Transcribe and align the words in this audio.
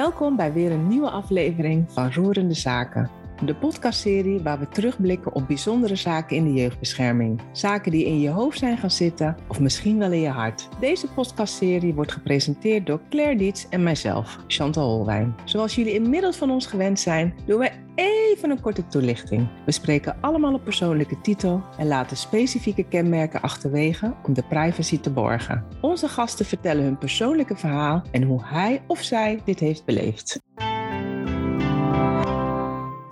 Welkom 0.00 0.36
bij 0.36 0.52
weer 0.52 0.72
een 0.72 0.88
nieuwe 0.88 1.10
aflevering 1.10 1.92
van 1.92 2.12
Roerende 2.12 2.54
Zaken. 2.54 3.19
De 3.44 3.54
podcastserie 3.54 4.40
waar 4.40 4.58
we 4.58 4.68
terugblikken 4.68 5.34
op 5.34 5.46
bijzondere 5.46 5.96
zaken 5.96 6.36
in 6.36 6.44
de 6.44 6.52
jeugdbescherming. 6.52 7.40
Zaken 7.52 7.92
die 7.92 8.04
in 8.04 8.20
je 8.20 8.28
hoofd 8.28 8.58
zijn 8.58 8.78
gaan 8.78 8.90
zitten 8.90 9.36
of 9.48 9.60
misschien 9.60 9.98
wel 9.98 10.12
in 10.12 10.20
je 10.20 10.28
hart. 10.28 10.68
Deze 10.80 11.06
podcastserie 11.06 11.94
wordt 11.94 12.12
gepresenteerd 12.12 12.86
door 12.86 13.00
Claire 13.10 13.36
Dietz 13.36 13.66
en 13.70 13.82
mijzelf, 13.82 14.38
Chantal 14.46 14.88
Holwijn. 14.88 15.34
Zoals 15.44 15.74
jullie 15.74 15.94
inmiddels 15.94 16.36
van 16.36 16.50
ons 16.50 16.66
gewend 16.66 17.00
zijn, 17.00 17.34
doen 17.46 17.58
wij 17.58 17.72
even 17.94 18.50
een 18.50 18.60
korte 18.60 18.86
toelichting. 18.86 19.48
We 19.66 19.72
spreken 19.72 20.16
allemaal 20.20 20.54
op 20.54 20.64
persoonlijke 20.64 21.20
titel 21.20 21.62
en 21.78 21.86
laten 21.86 22.16
specifieke 22.16 22.84
kenmerken 22.84 23.42
achterwege 23.42 24.14
om 24.26 24.34
de 24.34 24.44
privacy 24.48 25.00
te 25.00 25.10
borgen. 25.10 25.64
Onze 25.80 26.08
gasten 26.08 26.46
vertellen 26.46 26.84
hun 26.84 26.98
persoonlijke 26.98 27.56
verhaal 27.56 28.02
en 28.10 28.22
hoe 28.22 28.40
hij 28.44 28.82
of 28.86 29.02
zij 29.02 29.40
dit 29.44 29.60
heeft 29.60 29.84
beleefd. 29.84 30.38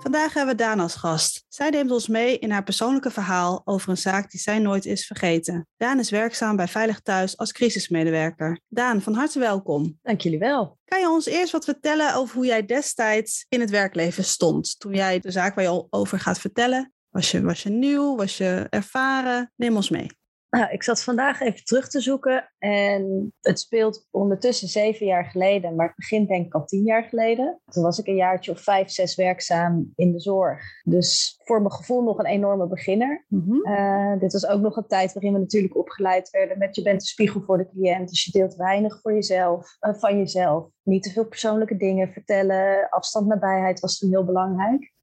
Vandaag 0.09 0.33
hebben 0.33 0.55
we 0.55 0.63
Daan 0.63 0.79
als 0.79 0.95
gast. 0.95 1.45
Zij 1.47 1.69
neemt 1.69 1.91
ons 1.91 2.07
mee 2.07 2.39
in 2.39 2.51
haar 2.51 2.63
persoonlijke 2.63 3.11
verhaal 3.11 3.61
over 3.65 3.89
een 3.89 3.97
zaak 3.97 4.31
die 4.31 4.39
zij 4.39 4.59
nooit 4.59 4.85
is 4.85 5.05
vergeten. 5.05 5.67
Daan 5.77 5.99
is 5.99 6.09
werkzaam 6.09 6.55
bij 6.55 6.67
Veilig 6.67 6.99
Thuis 6.99 7.37
als 7.37 7.51
crisismedewerker. 7.51 8.59
Daan, 8.67 9.01
van 9.01 9.13
harte 9.13 9.39
welkom. 9.39 9.99
Dank 10.01 10.21
jullie 10.21 10.39
wel. 10.39 10.77
Kan 10.85 10.99
je 10.99 11.09
ons 11.09 11.25
eerst 11.25 11.51
wat 11.51 11.65
vertellen 11.65 12.15
over 12.15 12.35
hoe 12.35 12.45
jij 12.45 12.65
destijds 12.65 13.45
in 13.49 13.59
het 13.59 13.69
werkleven 13.69 14.23
stond? 14.23 14.79
Toen 14.79 14.93
jij 14.93 15.19
de 15.19 15.31
zaak 15.31 15.55
waar 15.55 15.63
je 15.63 15.87
over 15.89 16.19
gaat 16.19 16.39
vertellen, 16.39 16.93
was 17.09 17.31
je, 17.31 17.41
was 17.41 17.63
je 17.63 17.69
nieuw, 17.69 18.15
was 18.15 18.37
je 18.37 18.67
ervaren? 18.69 19.51
Neem 19.55 19.75
ons 19.75 19.89
mee. 19.89 20.18
Nou, 20.49 20.71
ik 20.77 20.83
zat 20.83 21.03
vandaag 21.03 21.41
even 21.41 21.63
terug 21.63 21.89
te 21.89 22.01
zoeken 22.01 22.51
en 22.57 23.33
het 23.41 23.59
speelt 23.59 24.07
ondertussen 24.11 24.67
zeven 24.67 25.05
jaar 25.05 25.25
geleden, 25.25 25.75
maar 25.75 25.87
het 25.87 25.95
begint 25.95 26.27
denk 26.27 26.45
ik 26.45 26.53
al 26.53 26.65
tien 26.65 26.83
jaar 26.83 27.03
geleden. 27.03 27.61
Toen 27.65 27.83
was 27.83 27.99
ik 27.99 28.07
een 28.07 28.15
jaartje 28.15 28.51
of 28.51 28.61
vijf, 28.61 28.89
zes 28.89 29.15
werkzaam 29.15 29.91
in 29.95 30.11
de 30.11 30.19
zorg. 30.19 30.61
Dus 30.83 31.39
voor 31.43 31.59
mijn 31.59 31.73
gevoel 31.73 32.03
nog 32.03 32.17
een 32.17 32.25
enorme 32.25 32.67
beginner. 32.67 33.25
Mhm. 33.27 33.69
Uh, 33.69 34.19
dit 34.19 34.33
was 34.33 34.47
ook 34.47 34.61
nog 34.61 34.77
een 34.77 34.87
tijd 34.87 35.13
waarin 35.13 35.33
we 35.33 35.39
natuurlijk 35.39 35.77
opgeleid 35.77 36.29
werden 36.29 36.57
met 36.57 36.75
je 36.75 36.81
bent 36.81 36.99
de 36.99 37.07
spiegel 37.07 37.41
voor 37.41 37.57
de 37.57 37.69
cliënt, 37.69 38.09
dus 38.09 38.25
je 38.25 38.31
deelt 38.31 38.55
weinig 38.55 39.01
voor 39.01 39.13
jezelf, 39.13 39.77
uh, 39.81 39.93
van 39.93 40.17
jezelf. 40.17 40.67
Niet 40.83 41.03
te 41.03 41.11
veel 41.11 41.27
persoonlijke 41.27 41.77
dingen 41.77 42.11
vertellen, 42.11 42.89
afstand 42.89 43.27
nabijheid 43.27 43.79
was 43.79 43.97
toen 43.97 44.09
heel 44.09 44.25
belangrijk. 44.25 44.93